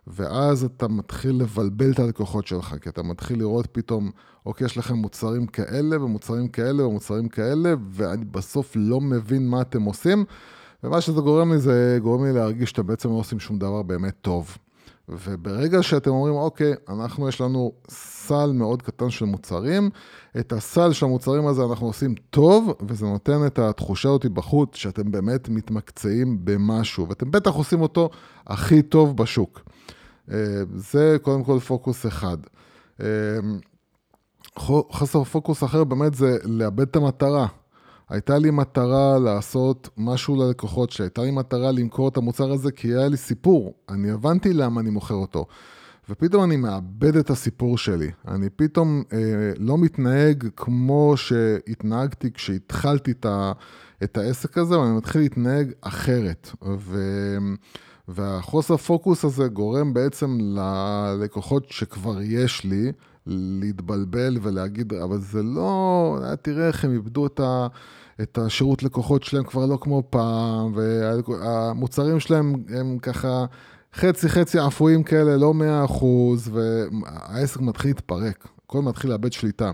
ואז 0.08 0.64
אתה 0.64 0.88
מתחיל 0.88 1.36
לבלבל 1.36 1.92
את 1.92 2.00
הלקוחות 2.00 2.48
שלך, 2.48 2.76
כי 2.82 2.90
אתה 2.90 3.04
מתחיל 3.04 3.40
לראות 3.40 3.68
פתאום, 3.72 4.12
אוקיי, 4.46 4.66
יש 4.66 4.78
לכם 4.78 4.96
מוצרים 4.96 5.48
כאלה 5.48 6.04
ומוצרים 6.04 6.48
כאלה 6.48 6.88
ומוצרים 6.88 7.30
כאלה, 7.30 7.74
ואני 7.92 8.26
בסוף 8.26 8.72
לא 8.76 9.02
מבין 9.02 9.48
מה 9.48 9.62
אתם 9.62 9.84
עושים, 9.84 10.26
ומה 10.84 11.02
שזה 11.02 11.22
גורם 11.22 11.52
לי 11.52 11.58
זה 11.58 12.00
גורם 12.02 12.26
לי 12.26 12.34
להרגיש 12.34 12.70
שאתם 12.70 12.88
בעצם 12.88 13.10
לא 13.10 13.16
עושים 13.16 13.40
שום 13.40 13.60
דבר 13.60 13.82
באמת 13.82 14.16
טוב. 14.22 14.58
וברגע 15.10 15.84
שאתם 15.84 16.12
אומרים, 16.12 16.36
אוקיי, 16.36 16.74
אנחנו, 16.90 17.30
יש 17.30 17.42
לנו 17.42 17.72
סל 17.90 18.52
מאוד 18.54 18.82
קטן 18.82 19.10
של 19.10 19.26
מוצרים, 19.26 19.90
את 20.40 20.54
הסל 20.54 20.94
של 20.94 21.06
המוצרים 21.06 21.48
הזה 21.48 21.64
אנחנו 21.64 21.88
עושים 21.88 22.16
טוב, 22.30 22.74
וזה 22.88 23.06
נותן 23.06 23.46
את 23.46 23.60
התחושה 23.60 24.10
אותי 24.10 24.30
בחוץ, 24.30 24.76
שאתם 24.76 25.12
באמת 25.12 25.50
מתמקצעים 25.50 26.38
במשהו, 26.44 27.10
ואתם 27.10 27.32
בטח 27.32 27.52
עושים 27.52 27.82
אותו 27.82 28.10
הכי 28.48 28.82
טוב 28.82 29.18
בשוק. 29.18 29.62
אה, 30.32 30.38
זה 30.76 31.18
קודם 31.22 31.44
כל 31.44 31.60
פוקוס 31.60 32.06
אחד. 32.06 32.38
אה, 33.02 33.08
חסר 34.94 35.24
פוקוס 35.24 35.64
אחר 35.64 35.84
באמת 35.84 36.14
זה 36.14 36.38
לאבד 36.44 36.88
את 36.88 36.96
המטרה. 36.96 37.48
הייתה 38.14 38.38
לי 38.38 38.52
מטרה 38.52 39.20
לעשות 39.20 39.90
משהו 39.98 40.36
ללקוחות 40.36 40.92
שלי, 40.92 41.06
הייתה 41.06 41.22
לי 41.22 41.32
מטרה 41.32 41.72
למכור 41.72 42.08
את 42.08 42.18
המוצר 42.18 42.52
הזה 42.52 42.72
כי 42.72 42.88
היה 42.88 43.08
לי 43.08 43.18
סיפור, 43.18 43.74
אני 43.90 44.12
הבנתי 44.12 44.54
למה 44.54 44.82
אני 44.82 44.90
מוכר 44.90 45.16
אותו. 45.16 45.46
ופתאום 46.10 46.44
אני 46.44 46.56
מאבד 46.56 47.16
את 47.16 47.30
הסיפור 47.30 47.78
שלי. 47.78 48.12
אני 48.28 48.50
פתאום 48.50 49.04
אה, 49.14 49.18
לא 49.60 49.78
מתנהג 49.78 50.48
כמו 50.56 51.14
שהתנהגתי 51.18 52.32
כשהתחלתי 52.32 53.12
את, 53.12 53.26
ה, 53.26 53.52
את 54.04 54.18
העסק 54.18 54.58
הזה, 54.58 54.80
ואני 54.80 54.98
מתחיל 54.98 55.22
להתנהג 55.22 55.72
אחרת. 55.82 56.50
ו... 56.78 57.00
והחוסר 58.08 58.78
פוקוס 58.78 59.26
הזה 59.26 59.48
גורם 59.48 59.94
בעצם 59.94 60.38
ללקוחות 60.40 61.70
שכבר 61.70 62.22
יש 62.22 62.64
לי, 62.64 62.92
להתבלבל 63.28 64.38
ולהגיד, 64.42 64.94
אבל 64.94 65.20
זה 65.20 65.44
לא, 65.44 66.20
תראה 66.42 66.68
איך 66.68 66.86
הם 66.86 66.92
איבדו 66.92 67.26
את, 67.26 67.40
ה, 67.40 67.68
את 68.22 68.38
השירות 68.38 68.84
לקוחות 68.84 69.24
שלהם 69.24 69.44
כבר 69.44 69.66
לא 69.66 69.78
כמו 69.82 70.04
פעם, 70.10 70.74
והמוצרים 70.76 72.20
שלהם 72.20 72.54
הם 72.70 72.98
ככה 73.02 73.46
חצי 73.96 74.30
חצי 74.30 74.58
אפויים 74.68 75.04
כאלה, 75.04 75.38
לא 75.38 75.54
מאה 75.54 75.86
אחוז, 75.86 76.52
והעסק 76.54 77.62
מתחיל 77.62 77.90
להתפרק, 77.92 78.48
הכל 78.66 78.82
מתחיל 78.82 79.12
לאבד 79.12 79.34
שליטה. 79.34 79.72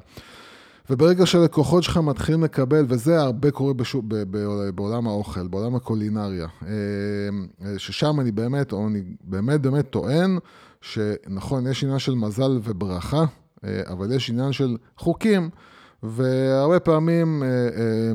וברגע 0.90 1.26
שהלקוחות 1.26 1.84
שלך 1.84 1.98
מתחילים 1.98 2.44
לקבל, 2.44 2.86
וזה 2.88 3.22
הרבה 3.22 3.52
קורה 3.52 3.74
בשוק, 3.74 4.06
ב, 4.08 4.16
ב, 4.16 4.70
בעולם 4.76 5.08
האוכל, 5.08 5.48
בעולם 5.48 5.76
הקולינריה, 5.76 6.48
אה, 6.68 7.78
ששם 7.78 8.20
אני 8.20 8.32
באמת, 8.32 8.72
או 8.72 8.88
אני 8.88 9.02
באמת 9.24 9.62
באמת 9.62 9.90
טוען, 9.90 10.40
שנכון, 10.82 11.68
יש 11.68 11.84
עניין 11.84 12.00
של 12.00 12.16
מזל 12.16 12.60
וברכה, 12.64 13.26
אה, 13.64 13.82
אבל 13.88 14.12
יש 14.12 14.30
עניין 14.30 14.52
של 14.52 14.78
חוקים. 14.98 15.50
והרבה 16.04 16.80
פעמים 16.80 17.44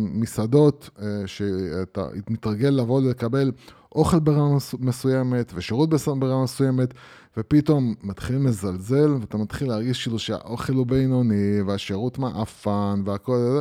מסעדות 0.01 0.91
שאתה 1.27 2.07
מתרגל 2.31 2.69
לבוא 2.69 3.01
לקבל 3.01 3.53
אוכל 3.95 4.19
ברמה 4.19 4.57
מסוימת 4.79 5.53
ושירות 5.55 5.91
ברמה 6.19 6.43
מסוימת, 6.45 6.95
ופתאום 7.37 7.95
מתחילים 8.03 8.47
לזלזל, 8.47 9.15
ואתה 9.21 9.37
מתחיל 9.37 9.69
להרגיש 9.69 10.03
כאילו 10.03 10.19
שהאוכל 10.19 10.73
הוא 10.73 10.87
בינוני, 10.87 11.63
והשירות 11.67 12.19
מעפן, 12.19 13.03
והכל, 13.05 13.61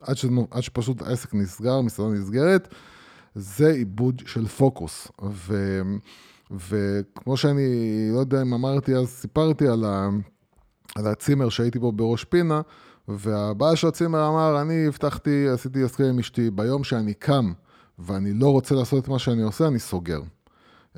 עד, 0.00 0.16
ש... 0.16 0.26
עד 0.50 0.62
שפשוט 0.62 1.02
העסק 1.02 1.34
נסגר, 1.34 1.80
מסעדה 1.80 2.08
נסגרת, 2.08 2.74
זה 3.34 3.70
עיבוד 3.70 4.22
של 4.26 4.46
פוקוס. 4.46 5.08
ו... 5.30 5.80
וכמו 6.50 7.36
שאני, 7.36 7.62
לא 8.12 8.18
יודע 8.18 8.42
אם 8.42 8.54
אמרתי 8.54 8.94
אז, 8.94 9.08
סיפרתי 9.08 9.68
על, 9.68 9.84
ה... 9.84 10.08
על 10.94 11.06
הצימר 11.06 11.48
שהייתי 11.48 11.78
בו 11.78 11.92
בראש 11.92 12.24
פינה, 12.24 12.60
והבעל 13.08 13.76
של 13.76 13.88
הצימר 13.88 14.28
אמר, 14.28 14.60
אני 14.60 14.86
הבטחתי, 14.86 15.48
עשיתי 15.48 15.84
הסכם 15.84 16.04
עם 16.04 16.18
אשתי, 16.18 16.50
ביום 16.50 16.84
שאני 16.84 17.14
קם 17.14 17.52
ואני 17.98 18.32
לא 18.32 18.48
רוצה 18.52 18.74
לעשות 18.74 19.04
את 19.04 19.08
מה 19.08 19.18
שאני 19.18 19.42
עושה, 19.42 19.66
אני 19.66 19.78
סוגר. 19.78 20.20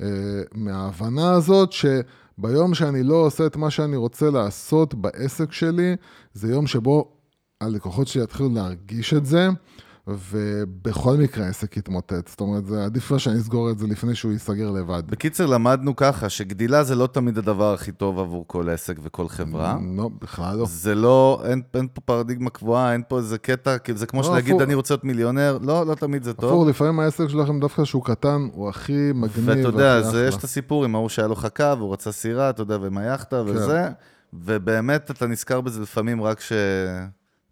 אה, 0.03 0.07
מההבנה 0.55 1.33
הזאת 1.33 1.73
שביום 1.73 2.75
שאני 2.75 3.03
לא 3.03 3.15
עושה 3.15 3.47
את 3.47 3.57
מה 3.57 3.71
שאני 3.71 3.97
רוצה 3.97 4.31
לעשות 4.31 4.95
בעסק 4.95 5.53
שלי, 5.53 5.97
זה 6.35 6.53
יום 6.53 6.67
שבו 6.67 7.13
הלקוחות 7.61 8.07
שלי 8.07 8.23
יתחילו 8.23 8.49
להרגיש 8.55 9.15
את 9.15 9.27
זה, 9.27 9.49
ובכל 10.09 11.17
מקרה 11.17 11.47
העסק 11.47 11.77
יתמוטט. 11.77 12.29
זאת 12.29 12.41
אומרת, 12.41 12.67
זה 12.67 12.85
עדיף 12.85 13.17
שאני 13.19 13.39
אסגור 13.39 13.71
את 13.71 13.79
זה 13.79 13.87
לפני 13.87 14.15
שהוא 14.15 14.33
ייסגר 14.33 14.71
לבד. 14.71 15.03
בקיצר, 15.07 15.47
למדנו 15.47 15.97
ככה, 15.97 16.29
שגדילה 16.29 16.85
זה 16.85 16.95
לא 16.95 17.07
תמיד 17.07 17.39
הדבר 17.39 17.75
הכי 17.75 17.93
טוב 17.93 18.19
עבור 18.19 18.45
כל 18.47 18.69
עסק 18.69 18.97
וכל 19.03 19.29
חברה. 19.29 19.79
לא, 19.97 20.11
בכלל 20.23 20.57
לא. 20.57 20.67
זה 20.69 20.95
לא, 20.95 21.43
אין, 21.45 21.63
אין 21.75 21.89
פה 21.93 22.01
פרדיגמה 22.01 22.51
קבועה, 22.51 22.93
אין 22.93 23.03
פה 23.09 23.19
איזה 23.19 23.39
קטע, 23.39 23.79
כאילו 23.79 23.99
זה 23.99 24.07
כמו 24.07 24.21
לא, 24.21 24.27
שלהגיד, 24.27 24.61
אני 24.61 24.75
רוצה 24.75 24.95
להיות 24.95 25.05
מיליונר, 25.05 25.59
לא, 25.63 25.87
לא 25.87 25.95
תמיד 25.95 26.23
זה 26.23 26.33
טוב. 26.33 26.53
הפוך, 26.53 26.69
לפעמים 26.69 27.01
העסק 27.01 27.29
שלכם 27.29 27.61
דווקא 27.61 27.85
שהוא 27.85 28.05
קטן, 28.05 28.49
הוא 28.53 28.69
הכי 28.69 29.11
מגניב. 29.15 29.49
ואתה 29.49 29.69
יודע, 29.69 30.03
זה, 30.03 30.27
יש 30.27 30.37
את 30.37 30.45
הסיפור 30.45 30.85
עם 30.85 30.95
ההוא 30.95 31.09
שהיה 31.09 31.29
לו 31.29 31.37
חכה, 31.37 31.75
והוא 31.79 31.93
רצה 31.93 32.13
סירה, 32.13 32.51
אתה 32.51 32.63
יודע, 32.63 32.79
ועם 32.81 32.99
היאכטה 32.99 33.43
כן. 33.47 33.51
וזה, 33.51 33.89
ובאמת 34.33 35.11
אתה 35.11 35.27
נזכר 35.27 35.61
בזה 35.61 35.83
לפעמים 35.83 36.23
רק 36.23 36.41
ש... 36.41 36.53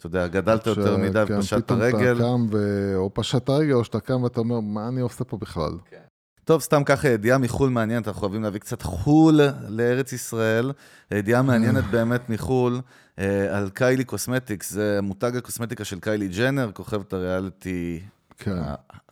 אתה 0.06 0.16
יודע, 0.16 0.26
גדלת 0.26 0.66
יותר 0.66 0.96
מדי 0.96 1.24
כן, 1.28 1.38
ופשט 1.38 1.58
את 1.58 1.70
הרגל. 1.70 2.14
פתאום 2.14 2.46
אתה 2.46 2.52
קם, 2.52 2.56
ו... 2.56 2.92
או 2.96 3.10
פשט 3.14 3.36
את 3.44 3.48
הרגל, 3.48 3.72
או 3.72 3.84
שאתה 3.84 4.00
קם 4.00 4.22
ואתה 4.22 4.40
אומר, 4.40 4.60
מה 4.60 4.88
אני 4.88 5.00
עושה 5.00 5.24
פה 5.24 5.36
בכלל? 5.36 5.72
כן. 5.90 5.96
טוב, 6.44 6.60
סתם 6.60 6.84
ככה 6.84 7.08
ידיעה 7.08 7.38
מחו"ל 7.38 7.70
מעניינת, 7.70 8.08
אנחנו 8.08 8.22
אוהבים 8.22 8.42
להביא 8.42 8.60
קצת 8.60 8.82
חו"ל 8.82 9.40
לארץ 9.68 10.12
ישראל. 10.12 10.72
ידיעה 11.10 11.42
מעניינת 11.48 11.84
באמת 11.84 12.30
מחו"ל, 12.30 12.80
אה, 13.18 13.58
על 13.58 13.70
קיילי 13.70 14.04
קוסמטיקס, 14.04 14.70
זה 14.70 14.98
מותג 15.02 15.36
הקוסמטיקה 15.36 15.84
של 15.84 16.00
קיילי 16.00 16.28
ג'נר, 16.28 16.70
כוכבת 16.72 17.12
הריאליטי 17.12 18.00
כן. 18.38 18.56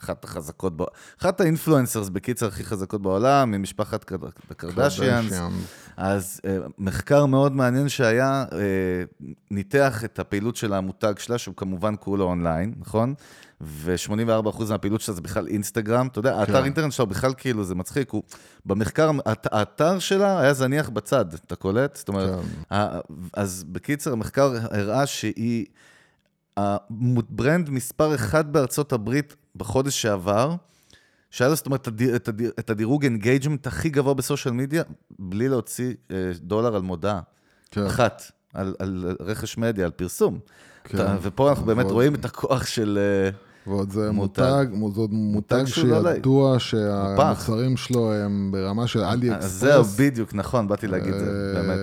אחת 0.03 0.25
החזקות, 0.25 0.73
אחת 1.21 1.41
ה 1.41 1.46
influencers, 1.46 2.09
בקיצר, 2.09 2.47
הכי 2.47 2.65
חזקות 2.65 3.03
בעולם, 3.03 3.51
ממשפחת 3.51 4.05
קר- 4.05 4.17
הקרדשיאנס. 4.51 5.25
קרדשיאן. 5.31 5.51
אז 5.97 6.41
אה, 6.47 6.57
מחקר 6.79 7.27
מאוד 7.27 7.53
מעניין 7.53 7.89
שהיה, 7.89 8.45
אה, 8.53 8.59
ניתח 9.51 10.05
את 10.05 10.19
הפעילות 10.19 10.57
של 10.57 10.73
המותג 10.73 11.13
שלה, 11.19 11.39
שהוא 11.39 11.55
כמובן 11.57 11.95
כולו 12.01 12.25
אונליין, 12.25 12.75
נכון? 12.81 13.15
ו-84% 13.61 14.25
מהפעילות 14.71 15.01
שלה 15.01 15.15
זה 15.15 15.21
בכלל 15.21 15.47
אינסטגרם. 15.47 16.07
אתה 16.07 16.19
יודע, 16.19 16.37
האתר 16.39 16.65
אינטרנט 16.65 16.93
שלה 16.93 17.07
בכלל 17.07 17.33
כאילו, 17.37 17.65
זה 17.65 17.75
מצחיק, 17.75 18.11
הוא... 18.11 18.23
במחקר, 18.67 19.11
האת- 19.27 19.47
האתר 19.53 19.99
שלה 19.99 20.41
היה 20.41 20.55
זניח 20.55 20.89
בצד, 20.89 21.25
אתה 21.35 21.57
קולט? 21.57 21.97
זאת 21.97 22.09
אומרת, 22.09 22.31
כן. 22.41 22.75
ה- 22.77 22.99
אז 23.35 23.65
בקיצר, 23.69 24.13
המחקר 24.13 24.53
הראה 24.71 25.07
שהיא 25.07 25.67
ה 26.57 26.76
brand 26.76 27.71
מספר 27.71 28.15
אחד 28.15 28.53
בארצות 28.53 28.93
הברית 28.93 29.37
בחודש 29.57 30.03
שעבר, 30.03 30.55
שהיה 31.31 31.49
לו, 31.49 31.57
זאת 31.57 31.67
אומרת, 31.67 31.81
את 32.15 32.29
הדיר- 32.29 32.53
את 32.59 32.71
הדירוג 32.71 33.05
engagement 33.05 33.67
הכי 33.67 33.89
גבוה 33.91 34.15
ב 34.15 34.20
social 34.20 34.55
media, 34.55 34.83
בלי 35.19 35.49
להוציא 35.49 35.95
אה, 36.11 36.17
דולר 36.41 36.77
על 36.77 36.83
מודעה. 36.83 37.21
כן. 37.71 37.87
אחת, 37.87 38.23
על, 38.55 38.75
על 38.79 39.17
רכש 39.21 39.59
מדיה, 39.59 39.85
על 39.85 39.91
פרסום. 39.91 40.39
כן. 40.85 40.99
אתה, 40.99 41.17
ופה 41.23 41.51
אנחנו 41.51 41.65
באמת 41.67 41.87
רואים 41.87 42.15
את 42.15 42.25
הכוח 42.25 42.67
של... 42.67 42.99
אה, 43.67 43.73
ועוד 43.73 43.91
זה 43.91 44.11
מותג. 44.11 44.67
מותג, 44.73 45.07
מותג 45.11 45.65
שהוא 45.65 45.91
לא. 45.91 46.15
שידוע 46.15 46.59
שהמוצרים 46.59 47.77
שלו 47.77 48.13
הם 48.13 48.49
ברמה 48.53 48.87
של 48.87 49.01
אלי 49.01 49.31
אז 49.31 49.37
אקספרס. 49.37 49.51
זהו, 49.51 49.85
בדיוק, 49.85 50.35
נכון, 50.35 50.69
באתי 50.69 50.87
להגיד 50.87 51.15
את 51.15 51.21
זה, 51.21 51.55
אה, 51.57 51.63
באמת. 51.63 51.79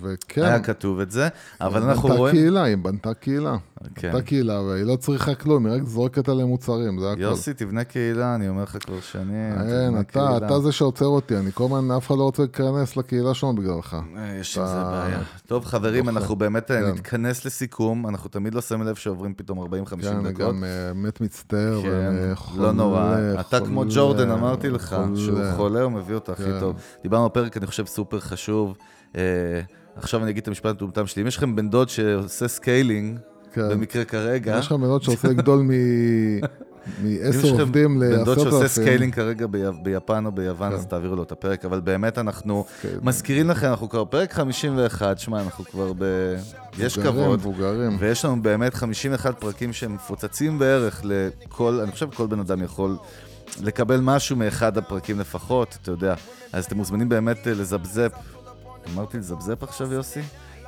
וכן, 0.00 0.42
היה 0.42 0.60
כתוב 0.60 1.00
את 1.00 1.10
זה, 1.10 1.28
אבל 1.60 1.82
אנחנו 1.82 2.08
בנתה 2.08 2.18
רואים... 2.20 2.34
קהילה, 2.34 2.62
היא 2.62 2.76
בנתה 2.76 3.14
קהילה. 3.14 3.56
כן. 3.94 4.12
בנתה 4.12 4.22
קהילה, 4.26 4.60
והיא 4.60 4.84
לא 4.84 4.96
צריכה 4.96 5.34
כלום, 5.34 5.66
היא 5.66 5.74
רק 5.74 5.82
זורקת 5.82 6.28
עליהם 6.28 6.48
מוצרים, 6.48 6.98
זה 7.00 7.10
הכל. 7.12 7.20
יוסי, 7.20 7.54
תבנה 7.54 7.84
קהילה, 7.84 8.34
אני 8.34 8.48
אומר 8.48 8.62
לך 8.62 8.76
כבר 8.86 9.00
שנים. 9.00 9.52
אין, 9.60 10.00
אתה, 10.00 10.04
קהילה. 10.12 10.36
אתה 10.36 10.60
זה 10.60 10.72
שעוצר 10.72 11.06
אותי, 11.06 11.36
אני 11.36 11.50
כל 11.54 11.64
הזמן, 11.64 11.90
אף 11.90 12.06
אחד 12.06 12.16
לא 12.18 12.22
רוצה 12.22 12.42
להיכנס 12.42 12.96
לקהילה 12.96 13.34
שלנו 13.34 13.54
בגללך. 13.54 13.96
אה, 14.16 14.36
יש 14.40 14.58
עם 14.58 14.66
זה 14.66 14.72
אתה- 14.80 14.90
בעיה. 14.90 15.20
טוב, 15.46 15.64
חברים. 15.64 16.08
אנחנו 16.08 16.36
באמת 16.36 16.70
אה, 16.70 16.80
כן. 16.80 16.86
נתכנס 16.88 17.44
לסיכום, 17.44 18.06
אנחנו 18.08 18.30
תמיד 18.30 18.54
לא 18.54 18.60
שמים 18.60 18.82
לב 18.86 18.94
שעוברים 18.94 19.34
פתאום 19.34 19.58
40-50 19.60 19.64
כן, 20.02 20.16
אני 20.16 20.32
דקות. 20.32 20.46
גם 20.46 20.64
אה, 20.64 20.68
באמת 20.94 21.20
מצטער, 21.20 21.80
כן, 21.82 22.34
חולה. 22.34 22.62
לא 22.66 22.72
נורא. 22.72 23.16
אתה 23.40 23.60
כמו 23.60 23.80
חולה, 23.80 23.90
ג'ורדן, 23.94 24.30
אמרתי 24.30 24.68
לך, 24.70 24.94
חולה. 25.04 25.16
שהוא 25.16 25.40
חולה, 25.56 25.82
הוא 25.82 25.92
מביא 25.92 26.14
אותה 26.14 26.32
הכי 26.32 26.42
כן. 26.44 26.60
טוב. 26.60 26.76
דיברנו 27.02 27.24
על 27.24 27.30
פרק, 27.30 27.56
אני 27.56 27.66
חושב, 27.66 27.86
סופר 27.86 28.20
חשוב. 28.20 28.76
עכשיו 29.96 30.22
אני 30.22 30.30
אגיד 30.30 30.42
את 30.42 30.48
המשפט 30.48 30.66
המטומטם 30.70 31.06
שלי. 31.06 31.22
אם 31.22 31.26
יש 31.26 31.36
לכם 31.36 31.56
בן 31.56 31.70
דוד 31.70 31.88
שעושה 31.88 32.48
סקיילינג, 32.48 33.18
כן. 33.52 33.68
במקרה 33.70 34.04
כרגע, 34.04 34.56
יש 34.58 34.66
לך 34.66 34.72
מנות 34.72 35.02
שעושה 35.02 35.28
לגדול 35.28 35.60
מ- 35.60 35.70
אם 37.02 37.06
יש 37.06 37.36
מעשר 37.36 37.48
לכם 37.48 37.60
עובדים 37.60 38.00
בן 38.00 38.24
דוד 38.24 38.38
שעושה 38.38 38.68
סקיילינג. 38.68 39.14
כרגע 39.14 39.46
בי- 39.46 39.58
ביפן 39.82 40.26
או 40.26 40.32
ביוון, 40.32 40.68
כן. 40.70 40.74
אז 40.76 40.86
תעבירו 40.86 41.16
לו 41.16 41.22
את 41.22 41.32
הפרק. 41.32 41.64
אבל 41.64 41.80
באמת 41.80 42.18
אנחנו. 42.18 42.64
מזכירים 43.02 43.50
לכם, 43.50 43.66
אנחנו 43.66 43.88
כבר 43.88 44.04
פרק 44.04 44.32
51, 44.32 45.18
שמע, 45.18 45.40
אנחנו 45.42 45.64
כבר 45.64 45.92
ב... 45.98 46.04
יש 46.78 46.98
כבוד. 46.98 47.38
מבוגרים. 47.38 47.96
ויש 47.98 48.24
לנו 48.24 48.42
באמת 48.42 48.74
51 48.74 49.40
פרקים 49.40 49.72
שהם 49.72 49.94
מפוצצים 49.94 50.58
בערך 50.58 51.00
לכל, 51.04 51.80
אני 51.82 51.92
חושב 51.92 52.08
כל 52.14 52.26
בן 52.26 52.40
אדם 52.40 52.62
יכול 52.62 52.96
לקבל 53.62 54.00
משהו 54.00 54.36
מאחד 54.36 54.78
הפרקים 54.78 55.20
לפחות, 55.20 55.78
אתה 55.82 55.90
יודע. 55.90 56.14
אז 56.52 56.64
אתם 56.64 56.76
מוזמנים 56.76 57.08
באמת 57.08 57.46
אה, 57.48 57.54
לזפזפ. 57.54 58.12
אמרתי 58.94 59.18
לזפזפ 59.18 59.62
עכשיו, 59.62 59.92
יוסי? 59.92 60.20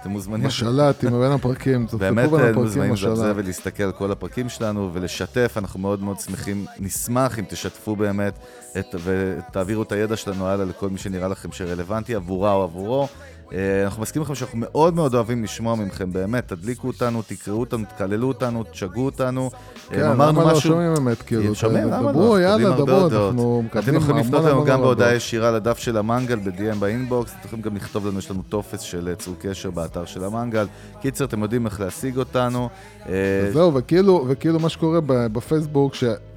אתם 0.02 0.10
מוזמנים... 0.10 0.46
משל"ט 0.46 1.04
עם 1.04 1.10
בין 1.10 1.32
הפרקים, 1.32 1.86
באמת 1.98 2.30
בין 2.30 2.40
הפרקים 2.40 2.62
מוזמנים 2.62 2.92
לזפזפ 2.92 3.12
משל"ט. 3.12 3.32
ולהסתכל 3.36 3.82
על 3.82 3.92
כל 3.92 4.12
הפרקים 4.12 4.48
שלנו 4.48 4.90
ולשתף, 4.92 5.54
אנחנו 5.56 5.80
מאוד 5.80 6.02
מאוד 6.02 6.20
שמחים, 6.20 6.66
נשמח 6.78 7.38
אם 7.38 7.44
תשתפו 7.48 7.96
באמת 7.96 8.34
את, 8.78 8.94
ותעבירו 9.04 9.82
את 9.82 9.92
הידע 9.92 10.16
שלנו 10.16 10.46
הלאה 10.46 10.64
לכל 10.64 10.90
מי 10.90 10.98
שנראה 10.98 11.28
לכם 11.28 11.52
שרלוונטי 11.52 12.14
עבורה 12.14 12.52
או 12.52 12.62
עבורו. 12.62 13.08
אה, 13.54 13.84
אנחנו 13.84 14.02
מסכימים 14.02 14.24
לכם 14.24 14.34
שאנחנו 14.34 14.58
מאוד 14.60 14.94
מאוד 14.94 15.14
אוהבים 15.14 15.44
לשמוע 15.44 15.74
מכם, 15.74 16.12
באמת, 16.12 16.48
תדליקו 16.48 16.86
אותנו, 16.86 17.22
תקראו 17.26 17.60
אותנו, 17.60 17.84
תקללו 17.94 18.28
אותנו, 18.28 18.64
תשגעו 18.64 19.04
אותנו. 19.04 19.50
אה, 19.92 19.96
כן, 19.96 20.02
אמרנו 20.04 20.40
למה 20.40 20.50
לא 20.50 20.56
משהו- 20.56 20.70
שומעים 20.70 20.94
באמת, 20.94 21.22
כאילו, 21.22 21.54
שומעים, 21.54 21.84
למה 21.88 22.00
לא? 22.02 22.12
דברו, 22.12 22.22
אנחנו 22.22 22.38
יאללה, 22.38 22.70
מקבלים 22.70 22.86
דברו. 23.08 23.26
אנחנו 23.28 23.62
אתם 23.70 23.78
מקבלים 23.78 23.96
יכולים 24.00 24.24
לפנות 24.24 24.44
לנו 24.44 24.64
גם 24.64 24.80
בהודעה. 24.80 25.14
ישירה 25.14 25.50
לדף 25.50 25.78
של 25.78 25.96
המנגל 25.96 26.36
ב-DM 26.38 26.76
ב 26.78 26.86
inbox, 26.86 27.30
אתם 27.30 27.46
יכולים 27.46 27.62
גם 27.62 27.76
לכתוב 27.76 28.06
לנו, 28.06 28.18
יש 28.18 28.30
לנו 28.30 28.42
טופס 28.48 28.80
של 28.80 29.08
אה, 29.08 29.14
צור 29.14 29.34
קשר 29.40 29.70
באתר 29.70 30.04
של 30.04 30.24
המנגל. 30.24 30.66
קיצר, 31.00 31.24
אתם 31.24 31.42
יודעים 31.42 31.66
איך 31.66 31.80
להשיג 31.80 32.16
אותנו. 32.18 32.68
אה, 33.08 33.12
זהו, 33.52 33.74
וכאילו, 33.74 34.26
מה 34.60 34.68
שקורה 34.68 34.98
בפייסבוק, 35.06 35.94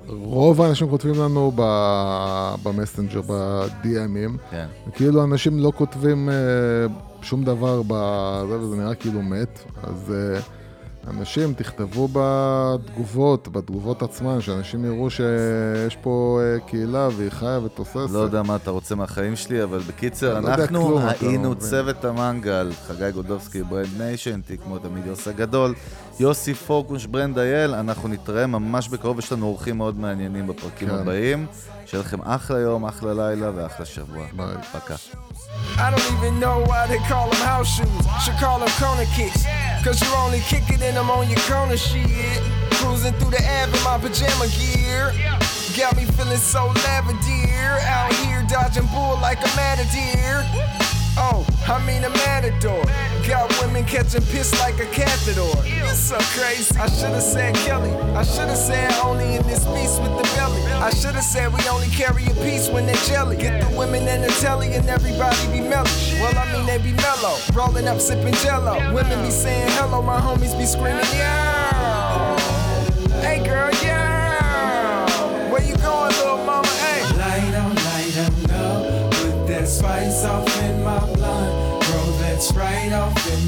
שרוב 0.08 0.62
האנשים 0.62 0.90
כותבים 0.90 1.14
לנו 1.22 1.52
ב- 1.56 2.56
במסנג'ר, 2.64 3.22
ב-DMים, 3.22 4.38
כן. 4.52 4.66
וכאילו 4.88 5.24
אנשים 5.24 5.60
לא 5.60 5.72
כותבים 5.76 6.30
אה, 6.30 6.34
שום 7.22 7.44
דבר 7.44 7.82
בזה, 7.88 8.60
וזה 8.60 8.76
נראה 8.76 8.96
כאילו 8.96 9.22
מת, 9.22 9.60
אז 9.84 10.14
אה, 10.16 10.40
אנשים 11.08 11.54
תכתבו 11.54 12.08
בתגובות, 12.14 13.48
בתגובות 13.48 14.02
עצמן, 14.02 14.42
שאנשים 14.42 14.86
יראו 14.86 15.10
שיש 15.10 15.96
פה 16.02 16.40
אה, 16.42 16.60
קהילה 16.60 17.10
והיא 17.18 17.30
חיה 17.30 17.60
ותוססת. 17.64 18.12
לא 18.12 18.20
יודע 18.20 18.44
מה 18.44 18.56
אתה 18.56 18.72
רוצה 18.72 18.96
מהחיים 18.96 19.36
שלי, 19.36 19.64
אבל 19.64 19.80
בקיצר, 19.80 20.40
לא 20.40 20.48
אנחנו 20.48 20.92
לא 20.92 21.00
היינו. 21.22 21.56
צוות 21.56 22.06
המנגל, 22.06 22.72
חגי 22.88 23.12
גולדובסקי, 23.12 23.64
Brand 23.64 23.88
Nation, 23.98 24.42
תיק 24.42 24.62
כמו 24.62 24.80
תמיד 24.80 25.06
יוסי 25.06 25.30
הגדול, 25.30 25.74
יוסי 26.20 26.54
פורקוש, 26.54 27.06
ברנד 27.06 27.40
אייל, 27.40 27.74
אנחנו 27.74 28.10
נתראה 28.10 28.48
ממש 28.48 28.90
בקרוב, 28.90 29.20
יש 29.20 29.32
לנו 29.32 29.46
אורחים 29.46 29.78
מאוד 29.78 30.00
מעניינים 30.00 30.48
בפרקים 30.48 30.88
כן. 30.88 30.96
הבאים. 30.96 31.46
שיהיה 31.95 32.03
לכם 32.03 32.23
אחלה 32.23 32.59
יום, 32.59 32.87
אחלה 32.87 33.13
לילה 33.15 33.51
ואחלה 33.55 33.87
שבוע. 33.87 34.25
ביי. 34.33 34.47
פקה. 34.73 34.95
I 35.77 35.91
don't 35.91 36.07
even 36.17 36.39
know 36.41 36.59
why 36.71 36.87
they 36.87 37.01
call 37.11 37.27
them 37.31 37.43
house 37.53 37.71
shoes. 37.77 38.05
Should 38.25 38.39
call 38.45 38.59
them 38.63 38.73
corner 38.81 39.09
kicks. 39.17 39.43
Cause 39.85 40.01
you 40.03 40.11
only 40.25 40.41
kicking 40.51 40.81
in 40.89 40.95
them 40.95 41.11
on 41.11 41.29
your 41.33 41.43
corner 41.51 41.77
shit. 41.77 42.41
Cruising 42.79 43.15
through 43.19 43.33
the 43.37 43.43
Ave 43.59 43.73
in 43.77 43.83
my 43.89 43.97
pajama 44.03 44.47
gear. 44.59 45.13
Got 45.79 45.97
me 45.97 46.05
feeling 46.17 46.45
so 46.53 46.63
lavender. 46.85 47.73
Out 47.97 48.13
here 48.23 48.43
dodging 48.49 48.89
bull 48.93 49.17
like 49.27 49.41
a 49.49 49.51
matador. 49.59 50.94
Oh, 51.18 51.46
I 51.68 51.80
mean 51.86 52.04
a 52.04 52.10
matador. 52.10 52.84
Got 53.28 53.50
women 53.62 53.86
catching 53.86 54.22
piss 54.24 54.52
like 54.60 54.80
a 54.80 54.86
catheter. 54.88 55.42
It's 55.88 56.00
so 56.00 56.18
crazy. 56.38 56.76
I 56.78 56.88
should've 56.90 57.22
said 57.22 57.56
Kelly. 57.56 57.92
I 58.14 58.24
should've 58.24 58.58
said 58.58 58.92
only 59.04 59.36
in 59.36 59.44
this 59.44 59.64
piece 59.66 59.98
with 60.00 60.12
the 60.18 60.24
belly. 60.36 60.62
I 60.74 60.90
should've 60.90 61.24
said 61.24 61.54
we 61.54 61.66
only 61.70 61.88
carry 61.88 62.26
a 62.26 62.34
piece 62.44 62.70
when 62.70 62.86
they're 62.86 62.96
jelly. 63.08 63.38
Get 63.38 63.62
the 63.62 63.78
women 63.78 64.08
in 64.08 64.22
the 64.22 64.32
telly 64.42 64.74
and 64.74 64.88
everybody 64.90 65.38
be 65.48 65.62
mellow. 65.62 65.90
Well, 66.20 66.38
I 66.38 66.52
mean 66.52 66.66
they 66.66 66.78
be 66.78 66.92
mellow. 66.94 67.38
Rolling 67.54 67.88
up 67.88 68.02
sipping 68.02 68.34
jello. 68.36 68.76
Women 68.94 69.24
be 69.24 69.32
saying 69.32 69.70
hello, 69.80 70.02
my 70.02 70.20
homies 70.20 70.58
be 70.58 70.66
screaming, 70.66 71.06
yeah. 71.14 72.40
Hey 73.22 73.44
girl. 73.44 73.72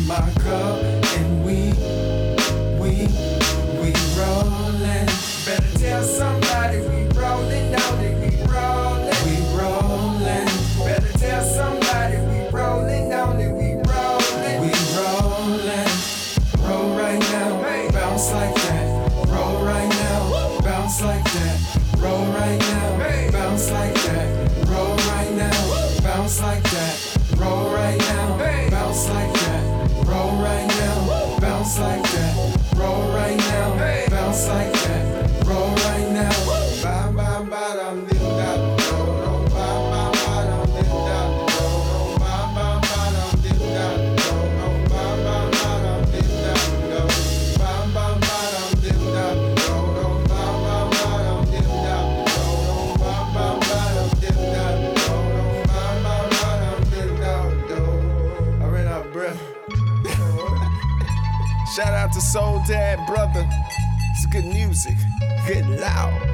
My 0.08 0.32
cup. 0.40 0.97
Brother. 63.08 63.48
It's 64.12 64.26
good 64.26 64.46
music, 64.46 64.98
good 65.48 65.66
loud. 65.80 66.27